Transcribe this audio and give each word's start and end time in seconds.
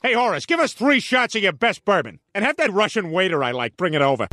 Hey, 0.00 0.14
Horace, 0.14 0.46
give 0.46 0.58
us 0.58 0.72
three 0.72 0.98
shots 1.00 1.34
of 1.36 1.42
your 1.42 1.52
best 1.52 1.84
bourbon. 1.84 2.18
And 2.34 2.44
have 2.44 2.56
that 2.56 2.72
Russian 2.72 3.10
waiter 3.12 3.44
I 3.44 3.52
like 3.52 3.76
bring 3.76 3.94
it 3.94 4.02
over. 4.02 4.26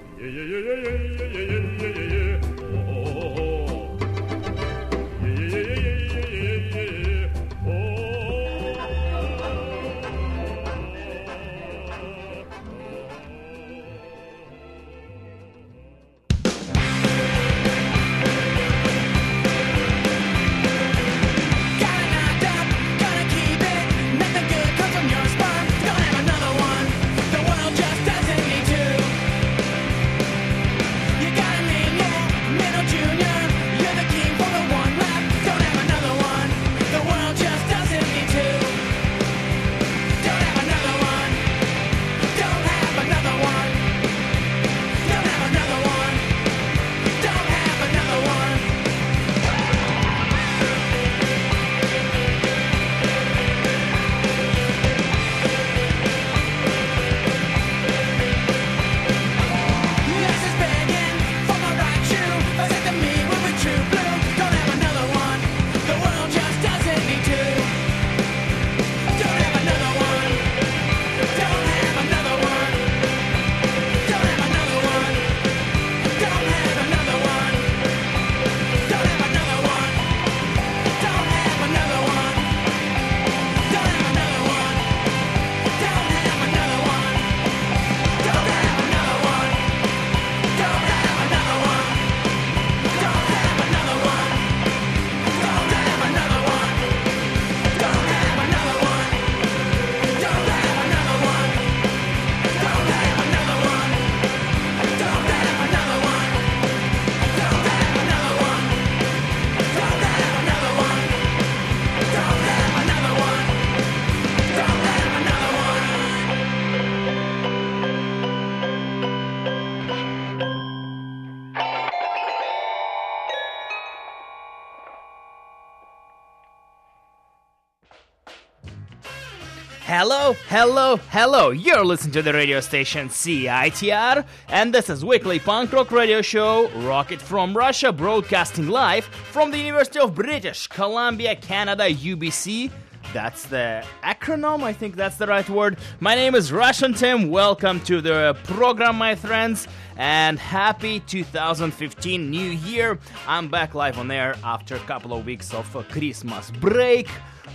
Hello, 130.02 130.32
hello, 130.48 130.96
hello. 131.10 131.50
You're 131.50 131.84
listening 131.84 132.12
to 132.12 132.22
the 132.22 132.32
radio 132.32 132.60
station 132.60 133.10
CITR, 133.10 134.24
and 134.48 134.72
this 134.72 134.88
is 134.88 135.04
weekly 135.04 135.38
punk 135.38 135.74
rock 135.74 135.90
radio 135.90 136.22
show 136.22 136.70
Rocket 136.70 137.20
from 137.20 137.54
Russia, 137.54 137.92
broadcasting 137.92 138.68
live 138.68 139.04
from 139.04 139.50
the 139.50 139.58
University 139.58 139.98
of 139.98 140.14
British 140.14 140.68
Columbia, 140.68 141.36
Canada, 141.36 141.84
UBC. 141.84 142.70
That's 143.12 143.44
the 143.44 143.84
acronym, 144.02 144.62
I 144.62 144.72
think 144.72 144.96
that's 144.96 145.18
the 145.18 145.26
right 145.26 145.46
word. 145.50 145.76
My 146.00 146.14
name 146.14 146.34
is 146.34 146.50
Russian 146.50 146.94
Tim. 146.94 147.28
Welcome 147.28 147.78
to 147.80 148.00
the 148.00 148.34
program, 148.44 148.96
my 148.96 149.14
friends, 149.14 149.68
and 149.98 150.38
happy 150.38 151.00
2015 151.00 152.30
New 152.30 152.50
Year. 152.50 152.98
I'm 153.28 153.48
back 153.48 153.74
live 153.74 153.98
on 153.98 154.10
air 154.10 154.34
after 154.44 154.76
a 154.76 154.80
couple 154.80 155.12
of 155.12 155.26
weeks 155.26 155.52
of 155.52 155.70
Christmas 155.90 156.50
break, 156.52 157.10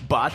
but 0.07 0.31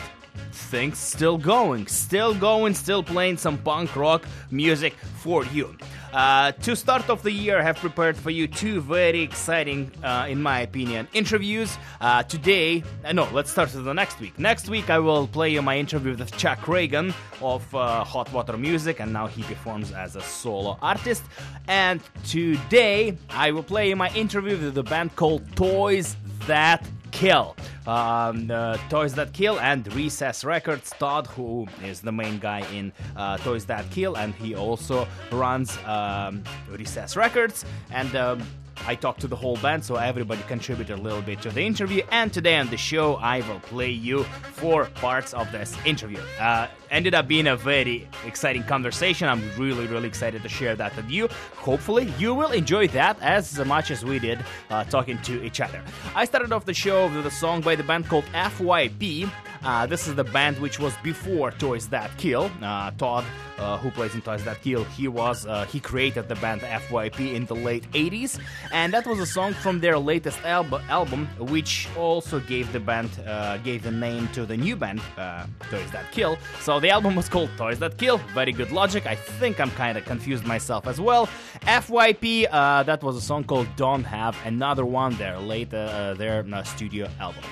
things 0.51 0.97
still 0.97 1.37
going, 1.37 1.87
still 1.87 2.33
going, 2.33 2.73
still 2.73 3.03
playing 3.03 3.37
some 3.37 3.57
punk 3.57 3.95
rock 3.95 4.25
music 4.49 4.93
for 5.17 5.45
you. 5.45 5.75
Uh, 6.13 6.51
to 6.51 6.75
start 6.75 7.09
off 7.09 7.23
the 7.23 7.31
year, 7.31 7.59
I 7.59 7.63
have 7.63 7.77
prepared 7.77 8.17
for 8.17 8.31
you 8.31 8.47
two 8.47 8.81
very 8.81 9.21
exciting, 9.21 9.91
uh, 10.03 10.27
in 10.29 10.41
my 10.41 10.59
opinion, 10.59 11.07
interviews. 11.13 11.77
Uh, 12.01 12.23
today, 12.23 12.83
uh, 13.05 13.13
no, 13.13 13.29
let's 13.31 13.49
start 13.49 13.73
with 13.73 13.85
the 13.85 13.93
next 13.93 14.19
week. 14.19 14.37
Next 14.37 14.67
week, 14.67 14.89
I 14.89 14.99
will 14.99 15.27
play 15.27 15.49
you 15.49 15.61
my 15.61 15.77
interview 15.77 16.15
with 16.15 16.35
Chuck 16.37 16.59
Ragan 16.61 17.13
of 17.41 17.73
uh, 17.73 18.03
Hot 18.03 18.31
Water 18.33 18.57
Music, 18.57 18.99
and 18.99 19.13
now 19.13 19.27
he 19.27 19.43
performs 19.43 19.93
as 19.93 20.17
a 20.17 20.21
solo 20.21 20.77
artist. 20.81 21.23
And 21.67 22.01
today, 22.25 23.17
I 23.29 23.51
will 23.51 23.63
play 23.63 23.87
you 23.87 23.95
my 23.95 24.09
interview 24.09 24.57
with 24.57 24.73
the 24.73 24.83
band 24.83 25.15
called 25.15 25.43
Toys 25.55 26.17
That 26.47 26.85
Kill. 27.11 27.55
Um, 27.87 28.51
uh, 28.51 28.77
Toys 28.89 29.13
That 29.15 29.33
Kill 29.33 29.59
and 29.59 29.91
Recess 29.93 30.43
Records. 30.43 30.91
Todd, 30.99 31.27
who 31.27 31.67
is 31.83 32.01
the 32.01 32.11
main 32.11 32.39
guy 32.39 32.59
in 32.73 32.91
uh, 33.15 33.37
Toys 33.37 33.65
That 33.65 33.89
Kill, 33.91 34.15
and 34.17 34.33
he 34.35 34.55
also 34.55 35.07
runs 35.31 35.77
um, 35.85 36.43
Recess 36.69 37.15
Records. 37.15 37.65
And 37.91 38.15
um, 38.15 38.43
I 38.87 38.95
talked 38.95 39.21
to 39.21 39.27
the 39.27 39.35
whole 39.35 39.57
band, 39.57 39.85
so 39.85 39.95
everybody 39.95 40.41
contributed 40.43 40.97
a 40.97 41.01
little 41.01 41.21
bit 41.21 41.41
to 41.43 41.49
the 41.49 41.61
interview. 41.61 42.03
And 42.11 42.33
today 42.33 42.57
on 42.57 42.69
the 42.69 42.77
show, 42.77 43.15
I 43.15 43.41
will 43.47 43.59
play 43.59 43.89
you 43.89 44.23
four 44.53 44.85
parts 44.85 45.33
of 45.33 45.51
this 45.51 45.75
interview. 45.85 46.19
Uh, 46.39 46.67
ended 46.89 47.13
up 47.13 47.27
being 47.27 47.47
a 47.47 47.55
very 47.55 48.07
exciting 48.25 48.63
conversation. 48.63 49.27
I'm 49.27 49.41
really, 49.57 49.87
really 49.87 50.07
excited 50.07 50.43
to 50.43 50.49
share 50.49 50.75
that 50.75 50.95
with 50.95 51.09
you. 51.09 51.27
Hopefully, 51.55 52.13
you 52.17 52.33
will 52.33 52.51
enjoy 52.51 52.87
that 52.89 53.19
as 53.21 53.57
much 53.65 53.91
as 53.91 54.03
we 54.03 54.19
did 54.19 54.43
uh, 54.69 54.83
talking 54.85 55.21
to 55.23 55.43
each 55.43 55.61
other. 55.61 55.81
I 56.15 56.25
started 56.25 56.51
off 56.51 56.65
the 56.65 56.73
show 56.73 57.05
with 57.15 57.25
a 57.25 57.31
song 57.31 57.61
by 57.61 57.75
the 57.75 57.83
band 57.83 58.07
called 58.07 58.25
FYP. 58.33 59.29
Uh, 59.63 59.85
this 59.85 60.07
is 60.07 60.15
the 60.15 60.23
band 60.23 60.57
which 60.59 60.79
was 60.79 60.93
before 61.03 61.51
Toys 61.51 61.87
That 61.89 62.15
Kill. 62.17 62.49
Uh, 62.63 62.89
Todd, 62.97 63.23
uh, 63.59 63.77
who 63.77 63.91
plays 63.91 64.15
in 64.15 64.21
Toys 64.21 64.43
That 64.43 64.59
Kill, 64.63 64.83
he 64.85 65.07
was 65.07 65.45
uh, 65.45 65.65
he 65.65 65.79
created 65.79 66.27
the 66.27 66.35
band 66.35 66.61
FYP 66.61 67.35
in 67.35 67.45
the 67.45 67.53
late 67.55 67.89
80s, 67.91 68.39
and 68.71 68.91
that 68.93 69.05
was 69.05 69.19
a 69.19 69.25
song 69.25 69.53
from 69.53 69.79
their 69.79 69.99
latest 69.99 70.39
al- 70.43 70.81
album, 70.89 71.27
which 71.37 71.87
also 71.95 72.39
gave 72.39 72.71
the 72.73 72.79
band 72.79 73.11
uh, 73.27 73.57
gave 73.57 73.83
the 73.83 73.91
name 73.91 74.27
to 74.29 74.47
the 74.47 74.57
new 74.57 74.75
band 74.75 74.99
uh, 75.17 75.45
Toys 75.69 75.91
That 75.91 76.11
Kill. 76.11 76.37
So 76.61 76.79
the 76.79 76.89
album 76.89 77.15
was 77.15 77.29
called 77.29 77.51
Toys 77.55 77.77
That 77.79 77.97
Kill. 77.97 78.17
Very 78.33 78.53
good 78.53 78.71
logic. 78.71 79.05
I 79.05 79.15
think 79.15 79.59
I'm 79.59 79.71
kind 79.71 79.95
of 79.95 80.05
confused 80.05 80.43
myself 80.43 80.87
as 80.87 80.99
well. 80.99 81.27
FYP, 81.61 82.49
that 82.49 83.03
was 83.03 83.15
a 83.15 83.21
song 83.21 83.43
called 83.43 83.67
Don't 83.75 84.05
Have 84.05 84.35
Another 84.43 84.85
One, 84.85 85.15
their 85.17 85.37
late 85.37 85.69
their 85.69 86.63
studio 86.65 87.07
album. 87.19 87.43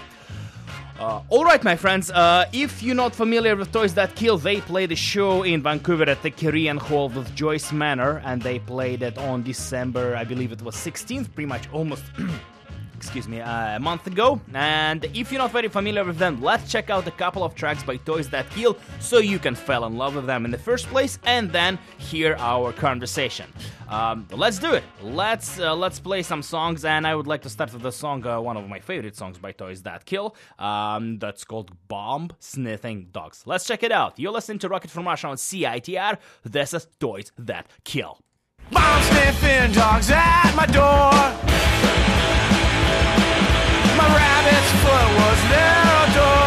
Uh, 1.00 1.22
all 1.30 1.46
right, 1.46 1.64
my 1.64 1.78
friends. 1.78 2.12
Uh, 2.12 2.44
if 2.52 2.84
you're 2.84 2.94
not 2.94 3.16
familiar 3.16 3.56
with 3.56 3.72
Toys 3.72 3.94
That 3.94 4.16
Kill, 4.16 4.38
they 4.38 4.60
played 4.60 4.92
a 4.92 4.98
show 4.98 5.44
in 5.44 5.64
Vancouver 5.64 6.04
at 6.04 6.22
the 6.24 6.30
Korean 6.30 6.76
Hall 6.76 7.08
with 7.08 7.34
Joyce 7.34 7.72
Manor, 7.72 8.22
and 8.26 8.42
they 8.42 8.60
played 8.60 9.02
it 9.02 9.18
on 9.18 9.42
December, 9.42 10.18
I 10.18 10.26
believe 10.26 10.52
it 10.52 10.62
was 10.62 10.76
16th, 10.76 11.34
pretty 11.34 11.48
much 11.48 11.72
almost. 11.72 12.04
excuse 13.00 13.30
me, 13.30 13.40
uh, 13.40 13.78
a 13.78 13.80
month 13.80 14.08
ago. 14.08 14.42
And 14.54 15.06
if 15.14 15.32
you're 15.32 15.40
not 15.40 15.52
very 15.52 15.70
familiar 15.70 16.04
with 16.04 16.18
them, 16.18 16.42
let's 16.42 16.70
check 16.70 16.90
out 16.90 17.08
a 17.08 17.12
couple 17.12 17.44
of 17.46 17.56
tracks 17.56 17.82
by 17.82 17.96
Toys 17.98 18.28
That 18.30 18.50
Kill 18.50 18.78
so 19.00 19.20
you 19.20 19.40
can 19.40 19.56
fall 19.56 19.86
in 19.86 19.98
love 19.98 20.16
with 20.16 20.26
them 20.26 20.44
in 20.44 20.52
the 20.52 20.58
first 20.58 20.88
place 20.88 21.18
and 21.24 21.50
then 21.50 21.80
hear 21.98 22.36
our 22.40 22.74
conversation. 22.74 23.48
Um, 23.88 24.28
let's 24.32 24.60
do 24.60 24.74
it. 24.74 24.84
Let's 25.02 25.60
uh, 25.60 25.76
let's 25.76 26.00
play 26.00 26.22
some 26.24 26.44
songs, 26.44 26.86
and 26.86 27.08
I 27.08 27.16
would 27.16 27.26
like 27.26 27.42
to 27.44 27.50
start 27.50 27.74
with 27.74 27.82
the 27.82 27.92
song, 27.92 28.26
uh, 28.26 28.40
one 28.40 28.58
of 28.58 28.68
my 28.70 28.80
favorite 28.80 29.16
songs 29.16 29.38
by 29.40 29.52
Toys 29.52 29.82
That 29.84 30.06
Kill. 30.06 30.36
Um, 30.60 31.18
that's 31.18 31.44
called 31.44 31.72
Bomb 31.88 32.30
Sniffing 32.40 33.08
Dogs. 33.12 33.44
Let's 33.46 33.66
check 33.66 33.82
it 33.82 33.92
out. 33.92 34.20
You're 34.20 34.32
listening 34.32 34.60
to 34.60 34.70
Rocket 34.70 34.92
from 34.92 35.08
Russia 35.08 35.28
on 35.28 35.38
CITR. 35.38 36.18
This 36.44 36.74
is 36.74 36.88
Toys 37.00 37.32
That 37.40 37.68
Kill. 37.84 38.20
Bomb 38.72 39.02
sniffing 39.04 39.72
dogs 39.72 40.10
at 40.12 40.54
my 40.56 40.66
door. 40.68 41.10
My 44.00 44.08
rabbit's 44.16 44.72
foot 44.82 45.10
was 45.20 45.40
their 45.52 46.16
door. 46.16 46.39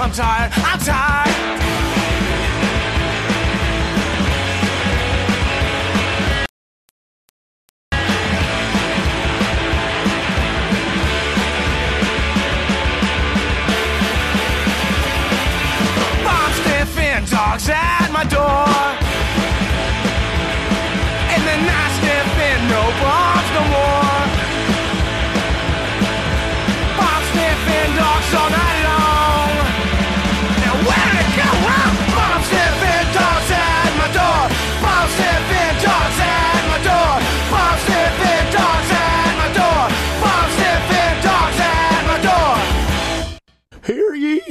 I'm 0.00 0.10
tired, 0.12 0.50
I'm 0.64 0.78
tired. 0.78 1.29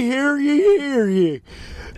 Hear 0.10 0.40
ye, 0.40 0.80
hear 0.80 1.08
ye. 1.08 1.42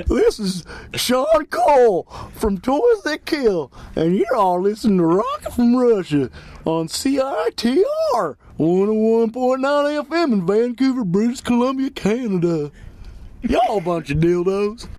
This 0.06 0.38
is 0.38 0.66
Sean 0.96 1.46
Cole 1.50 2.04
from 2.36 2.58
Toys 2.58 3.04
That 3.04 3.26
Kill, 3.26 3.72
and 3.96 4.18
you're 4.18 4.36
all 4.36 4.60
listening 4.60 4.98
to 4.98 5.06
Rocket 5.06 5.54
from 5.54 5.78
Russia 5.78 6.30
on 6.66 6.90
CITR 6.90 8.36
101.9 8.60 9.32
FM 9.32 10.34
in 10.34 10.46
Vancouver, 10.46 11.06
British 11.06 11.40
Columbia, 11.40 11.90
Canada. 11.90 12.70
Y'all 13.44 13.78
a 13.78 13.82
bunch 13.82 14.12
of 14.12 14.18
dildos. 14.18 14.90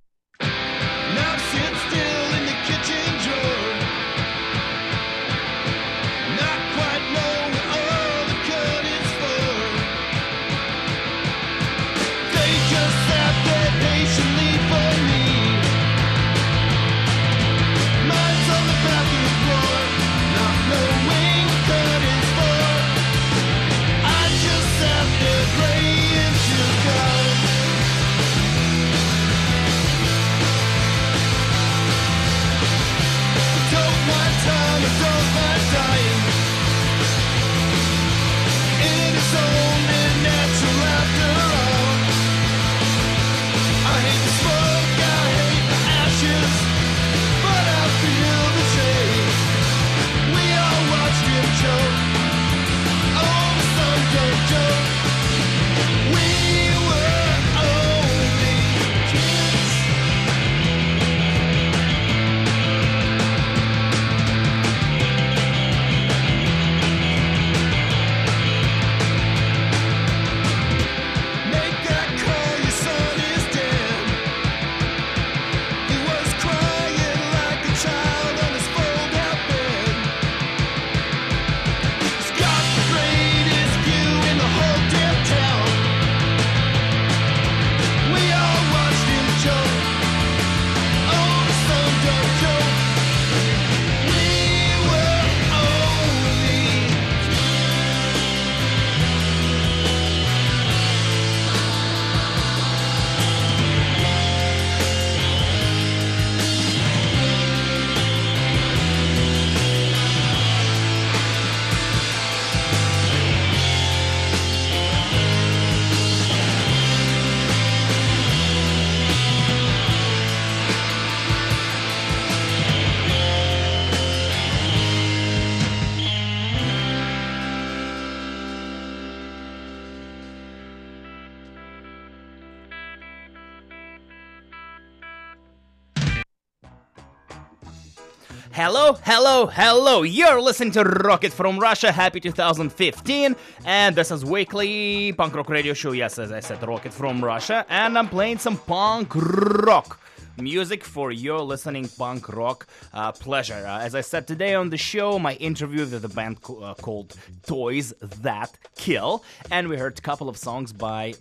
Hello, 139.01 139.47
hello. 139.47 140.03
You're 140.03 140.41
listening 140.41 140.71
to 140.73 140.83
Rocket 140.83 141.33
from 141.33 141.57
Russia. 141.59 141.91
Happy 141.91 142.19
2015. 142.19 143.35
And 143.65 143.95
this 143.95 144.11
is 144.11 144.23
weekly 144.23 145.13
punk 145.13 145.35
rock 145.35 145.49
radio 145.49 145.73
show. 145.73 145.91
Yes, 145.91 146.19
as 146.19 146.31
I 146.31 146.39
said, 146.39 146.65
Rocket 146.67 146.93
from 146.93 147.23
Russia. 147.23 147.65
And 147.69 147.97
I'm 147.97 148.07
playing 148.07 148.37
some 148.37 148.57
punk 148.57 149.13
rock 149.15 149.99
music 150.37 150.83
for 150.83 151.11
your 151.11 151.39
listening 151.41 151.87
punk 151.87 152.29
rock 152.29 152.67
uh, 152.93 153.11
pleasure. 153.11 153.65
Uh, 153.65 153.79
as 153.79 153.95
I 153.95 154.01
said 154.01 154.27
today 154.27 154.53
on 154.53 154.69
the 154.69 154.77
show, 154.77 155.17
my 155.19 155.33
interview 155.35 155.81
with 155.81 156.01
the 156.01 156.09
band 156.09 156.41
co- 156.41 156.59
uh, 156.61 156.73
called 156.75 157.15
Toys 157.45 157.93
That 158.21 158.51
Kill. 158.75 159.23
And 159.51 159.67
we 159.67 159.77
heard 159.77 159.97
a 159.97 160.01
couple 160.01 160.29
of 160.29 160.37
songs 160.37 160.71
by 160.71 161.15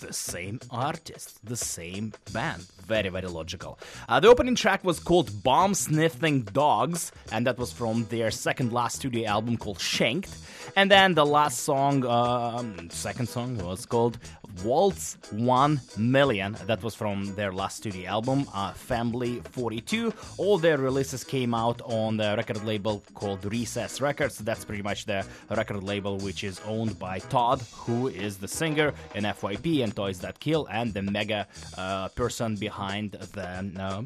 the 0.00 0.12
same 0.12 0.60
artist, 0.70 1.44
the 1.44 1.56
same 1.56 2.12
band. 2.32 2.66
Very, 2.88 3.10
very 3.10 3.28
logical. 3.28 3.78
Uh, 4.08 4.18
the 4.18 4.28
opening 4.28 4.54
track 4.54 4.82
was 4.82 4.98
called 4.98 5.42
Bomb 5.42 5.74
Sniffing 5.74 6.40
Dogs, 6.42 7.12
and 7.30 7.46
that 7.46 7.58
was 7.58 7.70
from 7.70 8.06
their 8.06 8.30
second 8.30 8.72
last 8.72 8.96
studio 8.96 9.28
album 9.28 9.58
called 9.58 9.78
Shanked. 9.78 10.34
And 10.74 10.90
then 10.90 11.12
the 11.14 11.26
last 11.26 11.60
song, 11.60 12.04
um, 12.06 12.88
second 12.90 13.28
song, 13.28 13.58
was 13.58 13.84
called 13.84 14.18
Waltz 14.64 15.18
1 15.32 15.80
Million. 15.98 16.56
That 16.66 16.82
was 16.82 16.94
from 16.94 17.34
their 17.34 17.52
last 17.52 17.76
studio 17.78 18.08
album, 18.08 18.46
uh, 18.54 18.72
Fambly 18.72 19.46
42. 19.48 20.12
All 20.38 20.56
their 20.58 20.78
releases 20.78 21.24
came 21.24 21.54
out 21.54 21.80
on 21.84 22.16
the 22.16 22.34
record 22.36 22.64
label 22.64 23.02
called 23.14 23.44
Recess 23.44 24.00
Records. 24.00 24.38
That's 24.38 24.64
pretty 24.64 24.82
much 24.82 25.04
the 25.04 25.26
record 25.50 25.82
label 25.82 26.16
which 26.18 26.42
is 26.42 26.60
owned 26.66 26.98
by 26.98 27.18
Todd, 27.18 27.60
who 27.74 28.08
is 28.08 28.38
the 28.38 28.48
singer 28.48 28.94
in 29.14 29.24
FYP 29.24 29.84
and 29.84 29.94
Toys 29.94 30.20
That 30.20 30.40
Kill, 30.40 30.66
and 30.70 30.94
the 30.94 31.02
mega 31.02 31.46
uh, 31.76 32.08
person 32.08 32.56
behind 32.56 32.77
the. 32.78 33.80
Uh, 33.80 34.02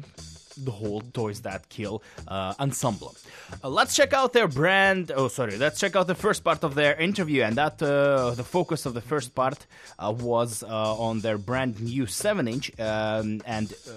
the 0.57 0.71
whole 0.71 1.01
Toys 1.01 1.41
That 1.41 1.69
Kill 1.69 2.01
uh, 2.27 2.53
ensemble. 2.59 3.15
Uh, 3.63 3.69
let's 3.69 3.95
check 3.95 4.13
out 4.13 4.33
their 4.33 4.47
brand. 4.47 5.11
Oh, 5.15 5.27
sorry. 5.27 5.57
Let's 5.57 5.79
check 5.79 5.95
out 5.95 6.07
the 6.07 6.15
first 6.15 6.43
part 6.43 6.63
of 6.63 6.75
their 6.75 6.95
interview, 6.95 7.43
and 7.43 7.55
that 7.55 7.81
uh, 7.81 8.31
the 8.31 8.43
focus 8.43 8.85
of 8.85 8.93
the 8.93 9.01
first 9.01 9.35
part 9.35 9.65
uh, 9.99 10.11
was 10.11 10.63
uh, 10.63 10.67
on 11.07 11.19
their 11.21 11.37
brand 11.37 11.79
new 11.81 12.05
seven-inch, 12.05 12.71
um, 12.79 13.41
and 13.45 13.73
uh, 13.87 13.91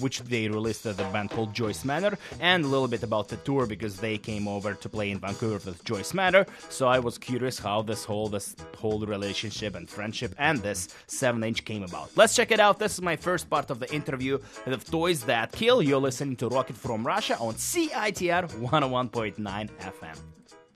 which 0.00 0.20
they 0.20 0.48
released 0.48 0.86
at 0.86 0.96
the 0.96 1.04
band 1.04 1.30
called 1.30 1.54
Joyce 1.54 1.84
Manor, 1.84 2.18
and 2.40 2.64
a 2.64 2.68
little 2.68 2.88
bit 2.88 3.02
about 3.02 3.28
the 3.28 3.36
tour 3.36 3.66
because 3.66 3.96
they 3.96 4.18
came 4.18 4.48
over 4.48 4.74
to 4.74 4.88
play 4.88 5.10
in 5.10 5.18
Vancouver 5.18 5.60
with 5.70 5.84
Joyce 5.84 6.14
Manor. 6.14 6.46
So 6.68 6.88
I 6.88 6.98
was 6.98 7.18
curious 7.18 7.58
how 7.58 7.82
this 7.82 8.04
whole 8.04 8.28
this 8.28 8.56
whole 8.78 9.00
relationship 9.00 9.74
and 9.74 9.88
friendship 9.88 10.34
and 10.38 10.58
this 10.60 10.88
seven-inch 11.06 11.64
came 11.64 11.82
about. 11.82 12.10
Let's 12.16 12.34
check 12.34 12.50
it 12.50 12.60
out. 12.60 12.78
This 12.78 12.94
is 12.94 13.02
my 13.02 13.16
first 13.16 13.48
part 13.48 13.70
of 13.70 13.80
the 13.80 13.92
interview 13.92 14.38
of 14.66 14.84
Toys 14.90 15.24
That 15.24 15.52
Kill. 15.52 15.82
You're 15.90 16.00
listening 16.00 16.36
to 16.36 16.46
Rocket 16.46 16.76
from 16.76 17.04
Russia 17.04 17.36
on 17.38 17.54
CITR 17.54 18.48
101.9 18.60 19.34
FM. 19.80 20.16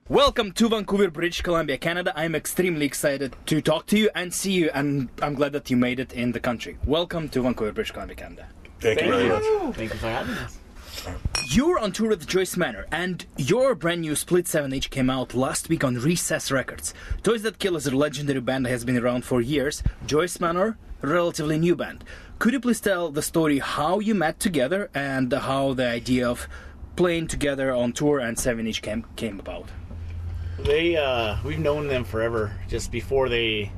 Welcome 0.08 0.50
to 0.50 0.68
Vancouver, 0.68 1.08
British 1.08 1.40
Columbia, 1.40 1.78
Canada. 1.78 2.12
I'm 2.16 2.34
extremely 2.34 2.84
excited 2.84 3.36
to 3.46 3.62
talk 3.62 3.86
to 3.86 3.96
you 3.96 4.10
and 4.16 4.34
see 4.34 4.50
you, 4.50 4.70
and 4.74 5.08
I'm 5.22 5.34
glad 5.34 5.52
that 5.52 5.70
you 5.70 5.76
made 5.76 6.00
it 6.00 6.12
in 6.14 6.32
the 6.32 6.40
country. 6.40 6.78
Welcome 6.84 7.28
to 7.28 7.42
Vancouver, 7.42 7.70
British 7.70 7.92
Columbia, 7.92 8.16
Canada. 8.16 8.48
Thank, 8.80 9.02
you 9.02 9.06
very 9.06 9.28
much. 9.28 9.76
Thank 9.76 9.92
you 9.92 10.00
for 10.00 10.08
having 10.08 10.34
us. 10.34 10.58
You're 11.46 11.78
on 11.78 11.92
tour 11.92 12.08
with 12.08 12.26
Joyce 12.26 12.56
Manor, 12.56 12.86
and 12.90 13.24
your 13.36 13.76
brand 13.76 14.00
new 14.00 14.16
Split 14.16 14.46
7H 14.46 14.90
came 14.90 15.10
out 15.10 15.32
last 15.32 15.68
week 15.68 15.84
on 15.84 15.94
Recess 15.94 16.50
Records. 16.50 16.92
Toys 17.22 17.42
That 17.42 17.60
Kill 17.60 17.76
is 17.76 17.86
a 17.86 17.96
legendary 17.96 18.40
band 18.40 18.66
that 18.66 18.70
has 18.70 18.84
been 18.84 18.98
around 18.98 19.24
for 19.24 19.40
years. 19.40 19.80
Joyce 20.06 20.40
Manor, 20.40 20.76
relatively 21.02 21.56
new 21.56 21.76
band. 21.76 22.02
Could 22.38 22.52
you 22.52 22.60
please 22.60 22.80
tell 22.80 23.10
the 23.10 23.22
story 23.22 23.58
how 23.60 24.00
you 24.00 24.14
met 24.14 24.40
together 24.40 24.90
and 24.92 25.32
how 25.32 25.72
the 25.72 25.88
idea 25.88 26.28
of 26.28 26.48
playing 26.96 27.28
together 27.28 27.72
on 27.72 27.92
tour 27.92 28.18
and 28.18 28.38
Seven 28.38 28.66
Inch 28.66 28.82
came, 28.82 29.06
came 29.16 29.38
about? 29.38 29.68
They 30.58 30.96
uh 30.96 31.36
we've 31.44 31.58
known 31.58 31.88
them 31.88 32.04
forever. 32.04 32.52
Just 32.68 32.90
before 32.90 33.28
they 33.28 33.72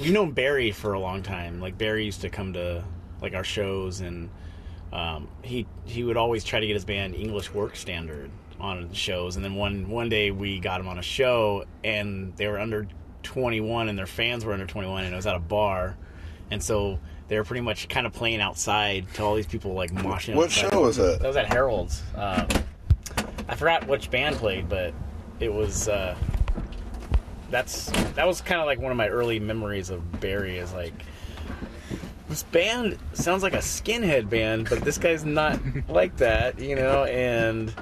we've 0.00 0.12
known 0.12 0.30
Barry 0.30 0.70
for 0.70 0.92
a 0.92 1.00
long 1.00 1.22
time. 1.22 1.60
Like 1.60 1.76
Barry 1.76 2.04
used 2.04 2.20
to 2.20 2.30
come 2.30 2.52
to 2.52 2.84
like 3.20 3.34
our 3.34 3.44
shows 3.44 4.00
and 4.00 4.30
um, 4.92 5.28
he 5.42 5.66
he 5.84 6.04
would 6.04 6.16
always 6.16 6.44
try 6.44 6.60
to 6.60 6.66
get 6.66 6.74
his 6.74 6.84
band 6.84 7.14
English 7.14 7.52
Work 7.52 7.76
Standard 7.76 8.30
on 8.60 8.92
shows 8.92 9.36
and 9.36 9.44
then 9.44 9.54
one 9.54 9.88
one 9.88 10.08
day 10.08 10.30
we 10.30 10.60
got 10.60 10.80
him 10.80 10.88
on 10.88 10.98
a 10.98 11.02
show 11.02 11.64
and 11.84 12.34
they 12.36 12.46
were 12.46 12.58
under 12.58 12.86
21 13.24 13.88
and 13.88 13.98
their 13.98 14.06
fans 14.06 14.44
were 14.44 14.52
under 14.52 14.66
21 14.66 15.04
and 15.04 15.12
it 15.12 15.16
was 15.16 15.26
at 15.26 15.34
a 15.34 15.40
bar 15.40 15.96
and 16.50 16.62
so 16.62 16.98
they 17.28 17.36
were 17.36 17.44
pretty 17.44 17.60
much 17.60 17.88
kind 17.88 18.06
of 18.06 18.12
playing 18.12 18.40
outside 18.40 19.06
to 19.14 19.22
all 19.22 19.34
these 19.34 19.46
people 19.46 19.74
like 19.74 19.90
moshing 19.92 20.34
What 20.34 20.46
outside. 20.46 20.72
show 20.72 20.80
was 20.82 20.96
that? 20.96 21.20
That 21.20 21.28
was 21.28 21.36
at 21.36 21.52
Harold's. 21.52 22.02
Um, 22.14 22.46
I 23.48 23.54
forgot 23.54 23.86
which 23.86 24.10
band 24.10 24.36
played, 24.36 24.68
but 24.68 24.92
it 25.40 25.52
was. 25.52 25.88
Uh, 25.88 26.16
that's 27.50 27.90
that 28.14 28.26
was 28.26 28.40
kind 28.40 28.60
of 28.60 28.66
like 28.66 28.78
one 28.78 28.90
of 28.90 28.96
my 28.98 29.08
early 29.08 29.38
memories 29.40 29.88
of 29.90 30.20
Barry. 30.20 30.58
Is 30.58 30.72
like 30.72 30.92
this 32.28 32.42
band 32.42 32.98
sounds 33.14 33.42
like 33.42 33.54
a 33.54 33.58
skinhead 33.58 34.28
band, 34.28 34.68
but 34.68 34.80
this 34.82 34.98
guy's 34.98 35.24
not 35.24 35.58
like 35.88 36.16
that, 36.18 36.58
you 36.58 36.76
know. 36.76 37.04
And 37.04 37.72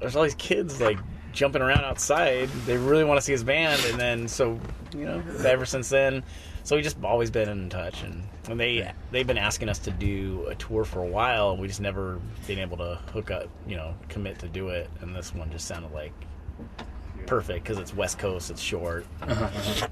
there's 0.00 0.14
all 0.16 0.22
these 0.22 0.34
kids 0.36 0.80
like 0.80 0.98
jumping 1.32 1.62
around 1.62 1.84
outside. 1.84 2.48
They 2.66 2.76
really 2.76 3.04
want 3.04 3.18
to 3.18 3.22
see 3.22 3.32
his 3.32 3.44
band, 3.44 3.82
and 3.86 3.98
then 3.98 4.28
so 4.28 4.58
you 4.94 5.04
know, 5.04 5.22
ever 5.44 5.64
since 5.66 5.88
then. 5.88 6.22
So 6.62 6.76
we 6.76 6.82
just 6.82 7.02
always 7.02 7.30
been 7.30 7.48
in 7.48 7.70
touch, 7.70 8.02
and, 8.02 8.22
and 8.48 8.60
they 8.60 8.92
they've 9.10 9.26
been 9.26 9.38
asking 9.38 9.68
us 9.68 9.78
to 9.80 9.90
do 9.90 10.46
a 10.48 10.54
tour 10.56 10.84
for 10.84 11.00
a 11.02 11.06
while. 11.06 11.56
We 11.56 11.66
just 11.68 11.80
never 11.80 12.20
been 12.46 12.58
able 12.58 12.76
to 12.78 12.96
hook 13.12 13.30
up, 13.30 13.48
you 13.66 13.76
know, 13.76 13.94
commit 14.08 14.38
to 14.40 14.48
do 14.48 14.68
it. 14.68 14.90
And 15.00 15.16
this 15.16 15.34
one 15.34 15.50
just 15.50 15.66
sounded 15.66 15.92
like 15.92 16.12
perfect 17.26 17.64
because 17.64 17.78
it's 17.78 17.94
West 17.94 18.18
Coast, 18.18 18.50
it's 18.50 18.60
short. 18.60 19.06
Uh-huh. 19.22 19.88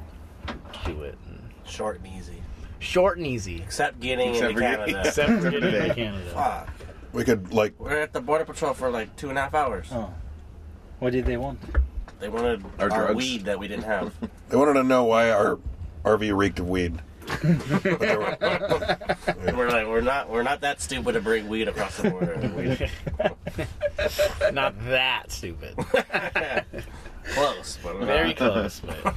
do 0.85 1.03
it, 1.03 1.17
and 1.27 1.51
Short 1.65 1.99
and 1.99 2.07
easy. 2.17 2.43
short 2.79 3.19
and 3.19 3.27
easy. 3.27 3.61
Except 3.63 4.01
getting 4.01 4.31
Except 4.31 4.51
into 4.51 4.55
for 4.55 4.61
Canada. 4.77 5.01
Except 5.07 5.43
for 5.43 5.51
getting 5.51 5.73
to 5.89 5.95
Canada. 5.95 6.31
Fuck. 6.33 6.69
We 7.13 7.25
could 7.25 7.53
like 7.55 7.75
We're 7.79 8.01
at 8.03 8.13
the 8.13 8.21
border 8.21 8.45
patrol 8.45 8.75
for 8.75 8.91
like 8.91 9.15
two 9.17 9.31
and 9.31 9.39
a 9.39 9.43
half 9.43 9.55
hours. 9.55 9.89
Oh. 9.93 10.13
What 10.99 11.13
did 11.13 11.27
they 11.27 11.37
want? 11.37 11.59
They 12.21 12.29
wanted 12.29 12.65
Our 12.79 12.91
our, 12.91 12.99
drugs. 13.07 13.15
weed 13.17 13.45
that 13.45 13.59
we 13.59 13.69
didn't 13.69 13.85
have. 13.85 14.13
they 14.49 14.57
wanted 14.57 14.75
to 14.75 14.83
know 14.85 15.05
why 15.05 15.31
our 15.31 15.59
RV 16.05 16.37
reeked 16.37 16.59
of 16.59 16.69
weed. 16.69 16.99
But 17.27 18.01
they 18.01 18.17
were- 18.17 18.37
And 19.47 19.57
we're 19.57 19.69
like, 19.71 19.87
we're 19.87 20.01
not, 20.01 20.29
we're 20.31 20.43
not 20.43 20.61
that 20.63 20.81
stupid 20.81 21.13
to 21.13 21.21
bring 21.21 21.47
weed 21.49 21.69
across 21.69 21.99
the 21.99 22.11
border. 22.11 22.89
Not 24.53 24.75
that 24.87 25.31
stupid. 25.31 25.77
Close, 27.35 27.79
but 27.83 27.97
Very 27.99 28.33
close, 28.33 28.81
but 28.81 29.15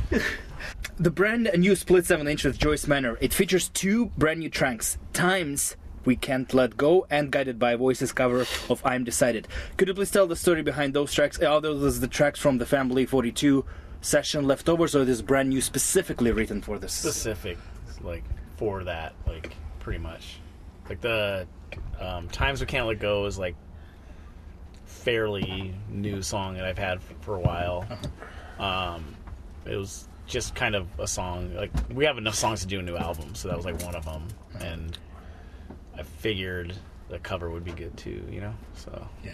The 0.97 1.09
brand 1.11 1.49
new 1.57 1.75
Split 1.77 2.05
7 2.05 2.27
inch 2.27 2.43
with 2.43 2.57
Joyce 2.59 2.85
Manor. 2.87 3.17
It 3.21 3.33
features 3.33 3.69
two 3.69 4.07
brand 4.17 4.41
new 4.41 4.49
tracks, 4.49 4.97
Times 5.13 5.77
We 6.03 6.15
Can't 6.15 6.53
Let 6.53 6.77
Go 6.77 7.05
and 7.09 7.31
Guided 7.31 7.59
by 7.59 7.75
Voices 7.75 8.11
cover 8.11 8.41
of 8.69 8.81
I'm 8.85 9.03
Decided. 9.03 9.47
Could 9.77 9.87
you 9.87 9.93
please 9.93 10.11
tell 10.11 10.27
the 10.27 10.35
story 10.35 10.63
behind 10.63 10.93
those 10.93 11.13
tracks? 11.13 11.39
Are 11.39 11.61
those 11.61 11.99
the 11.99 12.07
tracks 12.07 12.39
from 12.39 12.57
the 12.57 12.65
Fambly 12.65 13.07
42 13.07 13.63
session 14.01 14.47
leftovers 14.47 14.95
or 14.95 15.05
this 15.05 15.21
brand 15.21 15.49
new 15.49 15.61
specifically 15.61 16.31
written 16.31 16.61
for 16.61 16.79
this? 16.79 16.93
specific, 16.93 17.57
like 18.01 18.23
for 18.57 18.83
that, 18.83 19.13
like 19.27 19.55
pretty 19.79 19.99
much. 19.99 20.39
Like 20.89 21.01
the 21.01 21.47
um, 21.99 22.27
times 22.29 22.61
we 22.61 22.65
can't 22.65 22.87
let 22.87 22.99
go 22.99 23.25
is 23.25 23.37
like 23.37 23.55
fairly 24.85 25.73
new 25.89 26.21
song 26.21 26.55
that 26.55 26.65
I've 26.65 26.77
had 26.77 27.01
for 27.21 27.35
a 27.35 27.39
while. 27.39 27.85
Um, 28.59 29.15
it 29.65 29.75
was 29.75 30.07
just 30.27 30.53
kind 30.53 30.75
of 30.75 30.87
a 30.99 31.07
song. 31.07 31.55
Like 31.55 31.71
we 31.93 32.05
have 32.05 32.17
enough 32.17 32.35
songs 32.35 32.61
to 32.61 32.67
do 32.67 32.79
a 32.79 32.83
new 32.83 32.95
album, 32.95 33.33
so 33.35 33.47
that 33.47 33.57
was 33.57 33.65
like 33.65 33.81
one 33.81 33.95
of 33.95 34.05
them. 34.05 34.27
And 34.59 34.97
I 36.01 36.03
figured 36.03 36.73
the 37.09 37.19
cover 37.19 37.51
would 37.51 37.63
be 37.63 37.73
good 37.73 37.95
too, 37.95 38.23
you 38.31 38.41
know. 38.41 38.55
So 38.73 39.07
Yeah. 39.23 39.31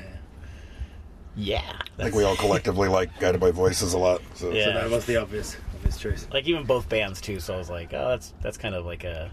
yeah, 1.38 1.62
I 1.97 2.03
think 2.03 2.13
we 2.15 2.25
all 2.25 2.36
collectively 2.36 2.89
like 2.89 3.17
Guided 3.21 3.39
by 3.39 3.51
Voices 3.51 3.93
a 3.93 3.97
lot. 3.97 4.21
So 4.33 4.51
Yeah. 4.51 4.65
So 4.65 4.74
that 4.74 4.89
was 4.89 5.05
the 5.05 5.15
obvious 5.15 5.55
obvious 5.75 5.97
choice. 5.97 6.27
like 6.33 6.45
even 6.45 6.65
both 6.65 6.89
bands 6.89 7.21
too. 7.21 7.39
So 7.39 7.53
I 7.53 7.57
was 7.57 7.69
like, 7.69 7.93
oh, 7.93 8.09
that's 8.09 8.33
that's 8.41 8.57
kind 8.57 8.75
of 8.75 8.86
like 8.86 9.05
a, 9.05 9.31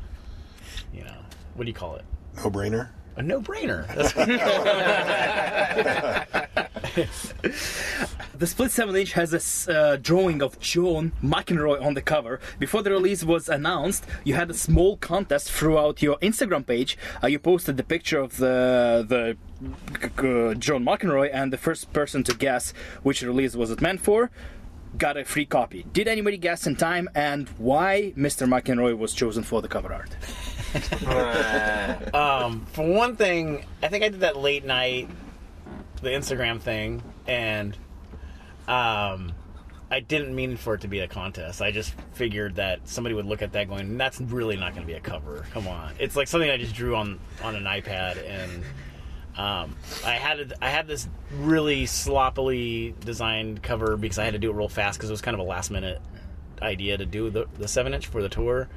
you 0.93 1.03
know, 1.03 1.17
what 1.55 1.65
do 1.65 1.71
you 1.71 1.75
call 1.75 1.97
it? 1.97 2.05
no 2.37 2.51
brainer. 2.51 2.91
A 3.17 3.23
no-brainer. 3.23 3.85
The 8.37 8.49
Split 8.49 8.73
7 8.73 8.97
inch 8.97 9.13
has 9.13 9.67
a 9.69 9.73
uh, 9.73 9.97
drawing 9.97 10.43
of 10.43 10.59
John 10.59 11.13
McEnroe 11.23 11.81
on 11.81 11.95
the 11.95 12.03
cover. 12.03 12.41
Before 12.59 12.83
the 12.83 12.91
release 12.91 13.25
was 13.25 13.49
announced, 13.49 14.05
you 14.25 14.35
had 14.35 14.51
a 14.51 14.55
small 14.55 14.97
contest 14.97 15.53
throughout 15.53 16.03
your 16.03 16.19
Instagram 16.19 16.67
page. 16.67 16.99
Uh, 17.23 17.29
you 17.29 17.39
posted 17.39 17.77
the 17.77 17.85
picture 17.85 18.19
of 18.19 18.37
the 18.39 19.05
the 19.09 19.37
uh, 20.19 20.55
John 20.55 20.85
McEnroe, 20.85 21.31
and 21.33 21.53
the 21.53 21.59
first 21.59 21.93
person 21.93 22.25
to 22.25 22.35
guess 22.35 22.73
which 23.03 23.23
release 23.23 23.55
was 23.55 23.71
it 23.71 23.81
meant 23.81 24.01
for 24.01 24.31
got 24.99 25.17
a 25.17 25.25
free 25.25 25.47
copy. 25.47 25.85
Did 25.93 26.09
anybody 26.09 26.37
guess 26.37 26.67
in 26.67 26.77
time, 26.77 27.09
and 27.15 27.49
why 27.59 28.13
Mr. 28.17 28.47
McEnroe 28.49 28.97
was 28.97 29.13
chosen 29.13 29.43
for 29.43 29.63
the 29.63 29.69
cover 29.69 29.93
art? 29.93 30.11
Um, 32.15 32.65
for 32.67 32.87
one 32.87 33.17
thing, 33.17 33.65
I 33.83 33.89
think 33.89 34.05
I 34.05 34.09
did 34.09 34.21
that 34.21 34.37
late 34.37 34.65
night, 34.65 35.09
the 36.01 36.11
Instagram 36.11 36.61
thing, 36.61 37.03
and 37.27 37.77
um, 38.69 39.33
I 39.91 40.01
didn't 40.01 40.35
mean 40.35 40.57
for 40.57 40.75
it 40.75 40.83
to 40.83 40.89
be 40.89 41.01
a 41.01 41.09
contest. 41.09 41.61
I 41.61 41.71
just 41.71 41.95
figured 42.13 42.57
that 42.57 42.89
somebody 42.89 43.15
would 43.15 43.27
look 43.27 43.43
at 43.43 43.53
that 43.53 43.69
going, 43.69 43.97
"That's 43.99 44.21
really 44.21 44.57
not 44.57 44.75
going 44.75 44.83
to 44.83 44.87
be 44.87 44.97
a 44.97 45.01
cover." 45.01 45.45
Come 45.53 45.67
on, 45.67 45.93
it's 45.99 46.17
like 46.17 46.29
something 46.29 46.51
I 46.51 46.57
just 46.57 46.75
drew 46.75 46.97
on 46.97 47.19
on 47.43 47.57
an 47.57 47.65
iPad, 47.65 48.25
and 48.29 48.65
um, 49.37 49.77
I 50.05 50.13
had 50.13 50.41
it, 50.41 50.53
I 50.63 50.71
had 50.71 50.87
this 50.87 51.09
really 51.33 51.87
sloppily 51.87 52.95
designed 53.01 53.63
cover 53.63 53.97
because 53.97 54.19
I 54.19 54.25
had 54.25 54.35
to 54.35 54.39
do 54.39 54.51
it 54.51 54.55
real 54.55 54.69
fast 54.69 54.99
because 54.99 55.11
it 55.11 55.13
was 55.13 55.21
kind 55.21 55.35
of 55.35 55.41
a 55.41 55.49
last 55.49 55.71
minute 55.71 56.01
idea 56.63 56.97
to 56.97 57.07
do 57.07 57.31
the 57.31 57.47
the 57.59 57.69
seven 57.69 57.95
inch 57.95 58.07
for 58.07 58.23
the 58.23 58.29
tour, 58.29 58.69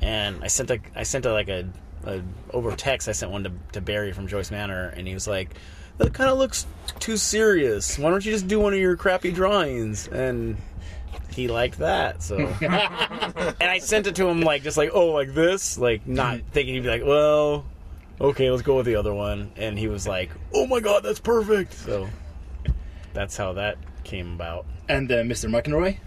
and 0.00 0.42
I 0.42 0.48
sent 0.48 0.70
a 0.70 0.80
I 0.94 1.02
sent 1.02 1.26
a, 1.26 1.32
like 1.32 1.48
a 1.48 1.68
uh, 2.04 2.20
over 2.52 2.74
text. 2.74 3.08
I 3.08 3.12
sent 3.12 3.32
one 3.32 3.44
to, 3.44 3.52
to 3.72 3.80
Barry 3.80 4.12
from 4.12 4.28
Joyce 4.28 4.50
Manor, 4.50 4.88
and 4.88 5.06
he 5.06 5.14
was 5.14 5.26
like, 5.26 5.54
"That 5.98 6.14
kind 6.14 6.30
of 6.30 6.38
looks 6.38 6.66
too 6.98 7.16
serious. 7.16 7.98
Why 7.98 8.10
don't 8.10 8.24
you 8.24 8.32
just 8.32 8.48
do 8.48 8.60
one 8.60 8.72
of 8.72 8.78
your 8.78 8.96
crappy 8.96 9.32
drawings?" 9.32 10.08
And 10.08 10.56
he 11.30 11.48
liked 11.48 11.78
that, 11.78 12.22
so. 12.22 12.36
and 12.60 13.70
I 13.70 13.78
sent 13.78 14.06
it 14.06 14.14
to 14.16 14.28
him 14.28 14.42
like 14.42 14.62
just 14.62 14.76
like, 14.76 14.90
"Oh, 14.92 15.08
like 15.08 15.34
this," 15.34 15.78
like 15.78 16.06
not 16.06 16.40
thinking 16.52 16.74
he'd 16.74 16.84
be 16.84 16.88
like, 16.88 17.04
"Well." 17.04 17.64
Okay, 18.18 18.50
let's 18.50 18.62
go 18.62 18.76
with 18.78 18.86
the 18.86 18.96
other 18.96 19.12
one. 19.12 19.52
And 19.56 19.78
he 19.78 19.88
was 19.88 20.06
like, 20.08 20.30
"Oh 20.54 20.66
my 20.66 20.80
god, 20.80 21.02
that's 21.02 21.20
perfect!" 21.20 21.74
So 21.74 22.08
that's 23.12 23.36
how 23.36 23.52
that 23.54 23.76
came 24.04 24.32
about. 24.34 24.64
And 24.88 25.10
uh, 25.12 25.16
Mr. 25.16 25.50
McEnroe, 25.50 25.98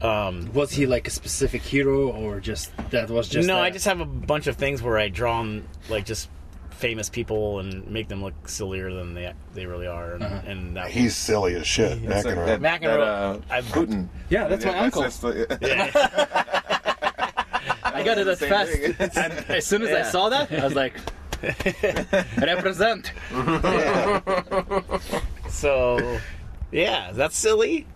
Um, 0.00 0.52
was 0.52 0.70
he 0.72 0.86
like 0.86 1.08
a 1.08 1.10
specific 1.10 1.62
hero 1.62 2.08
or 2.12 2.38
just 2.40 2.70
that 2.90 3.10
was 3.10 3.28
just? 3.28 3.48
no, 3.48 3.58
uh, 3.58 3.62
I 3.62 3.70
just 3.70 3.84
have 3.86 4.00
a 4.00 4.04
bunch 4.04 4.46
of 4.46 4.56
things 4.56 4.80
where 4.82 4.96
I 4.98 5.08
draw 5.08 5.40
'em, 5.40 5.66
like 5.88 6.04
just 6.06 6.28
famous 6.70 7.08
people 7.08 7.58
and 7.58 7.84
make 7.88 8.06
them 8.06 8.22
look 8.22 8.48
sillier 8.48 8.92
than 8.92 9.14
they 9.14 9.32
they 9.54 9.66
really 9.66 9.88
are, 9.88 10.14
and, 10.14 10.22
Uh-huh. 10.22 10.40
and 10.46 10.76
that 10.76 10.90
He's 10.90 11.16
silly 11.16 11.54
as 11.56 11.66
shit. 11.66 11.98
It's 12.04 12.24
like 12.24 12.36
McEnroe. 12.36 12.46
that, 12.46 12.60
McEnroe, 12.60 12.80
that, 12.82 13.00
uh, 13.00 13.38
I- 13.50 13.62
Putin. 13.62 14.08
Yeah, 14.30 14.46
that's 14.46 14.64
my 14.64 14.78
uncle. 14.78 15.02
the- 15.02 15.58
yeah. 15.60 15.90
I 17.82 18.02
got 18.04 18.18
it 18.18 18.28
at 18.28 18.38
Same 18.38 18.48
fast. 18.50 19.16
and 19.16 19.32
as 19.50 19.66
soon 19.66 19.82
as 19.82 19.90
I 19.92 20.08
saw 20.08 20.28
that, 20.28 20.52
I 20.52 20.62
was 20.64 20.74
like, 20.76 20.94
represent. 22.38 23.12
so 25.50 26.18
yeah, 26.70 27.10
that's 27.12 27.36
silly. 27.36 27.86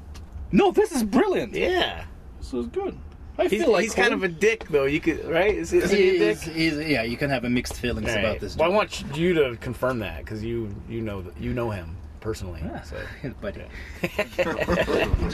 No, 0.52 0.70
this 0.70 0.92
is 0.92 1.02
brilliant. 1.02 1.54
Yeah, 1.54 2.04
This 2.38 2.52
is 2.52 2.66
good. 2.68 2.98
I 3.38 3.44
he's, 3.44 3.62
feel 3.62 3.72
like 3.72 3.84
he's 3.84 3.94
kind 3.94 4.12
of 4.12 4.22
a 4.22 4.28
dick 4.28 4.68
though. 4.68 4.84
You 4.84 5.00
could 5.00 5.24
right? 5.24 5.54
Is, 5.54 5.72
is 5.72 5.90
he 5.90 6.16
a 6.16 6.18
dick? 6.18 6.38
He's, 6.40 6.76
he's, 6.76 6.88
yeah, 6.88 7.02
you 7.02 7.16
can 7.16 7.30
have 7.30 7.44
a 7.44 7.50
mixed 7.50 7.74
feelings 7.74 8.10
All 8.10 8.18
about 8.18 8.40
this. 8.40 8.56
Well, 8.56 8.70
I 8.70 8.74
want 8.74 9.16
you 9.16 9.32
to 9.34 9.56
confirm 9.56 10.00
that 10.00 10.18
because 10.18 10.44
you 10.44 10.74
you 10.88 11.00
know 11.00 11.24
you 11.40 11.54
know 11.54 11.70
him 11.70 11.96
personally. 12.20 12.60
Ah, 12.64 12.68
yeah. 12.74 12.82
So 12.82 12.96
but 13.40 13.56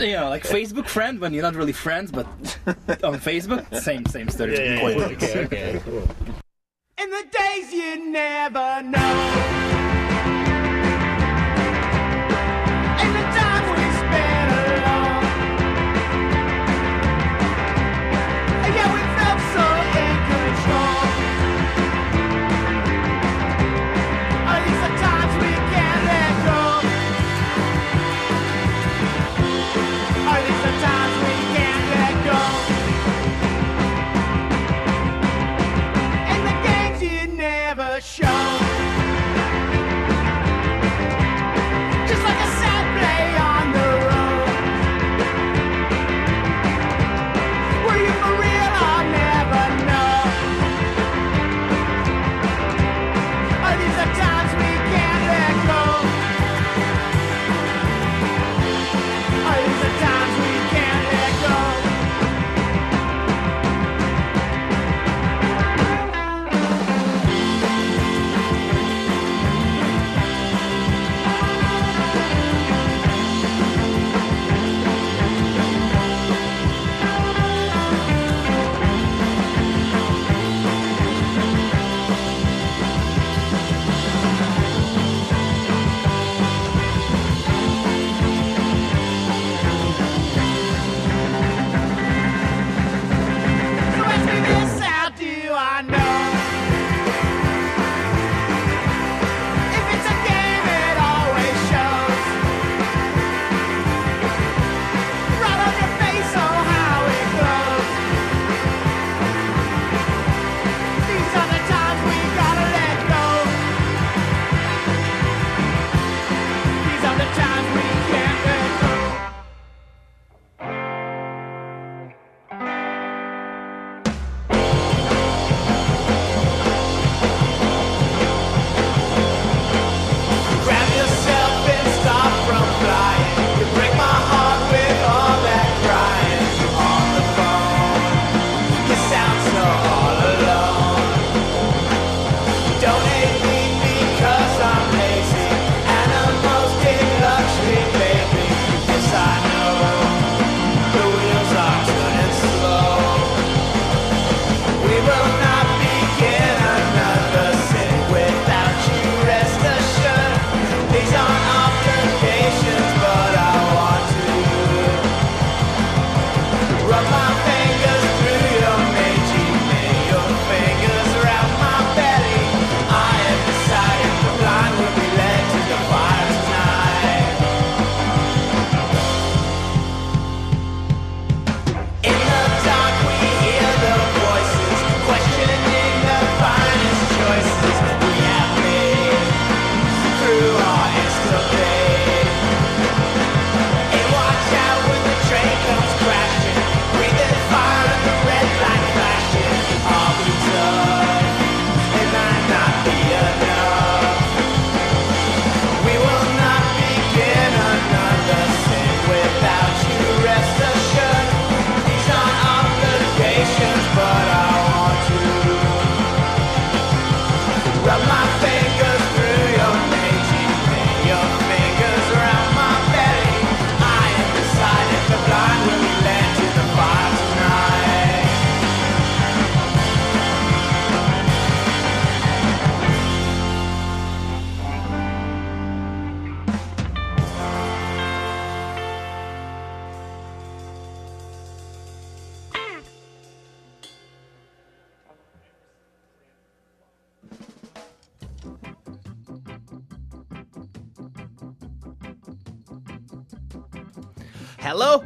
you 0.00 0.12
know, 0.12 0.28
like 0.28 0.44
Facebook 0.44 0.86
friend 0.86 1.20
when 1.20 1.32
you're 1.32 1.42
not 1.42 1.56
really 1.56 1.72
friends, 1.72 2.12
but 2.12 2.26
on 3.02 3.18
Facebook, 3.18 3.74
same 3.80 4.06
same 4.06 4.28
story. 4.28 4.56
yeah, 4.56 4.80
yeah, 4.80 4.88
yeah. 4.88 5.04
okay, 5.06 5.44
okay, 5.44 5.82
cool. 5.84 6.08
In 6.98 7.10
the 7.10 7.24
days 7.30 7.72
you 7.72 8.10
never 8.10 8.82
know. 8.82 9.77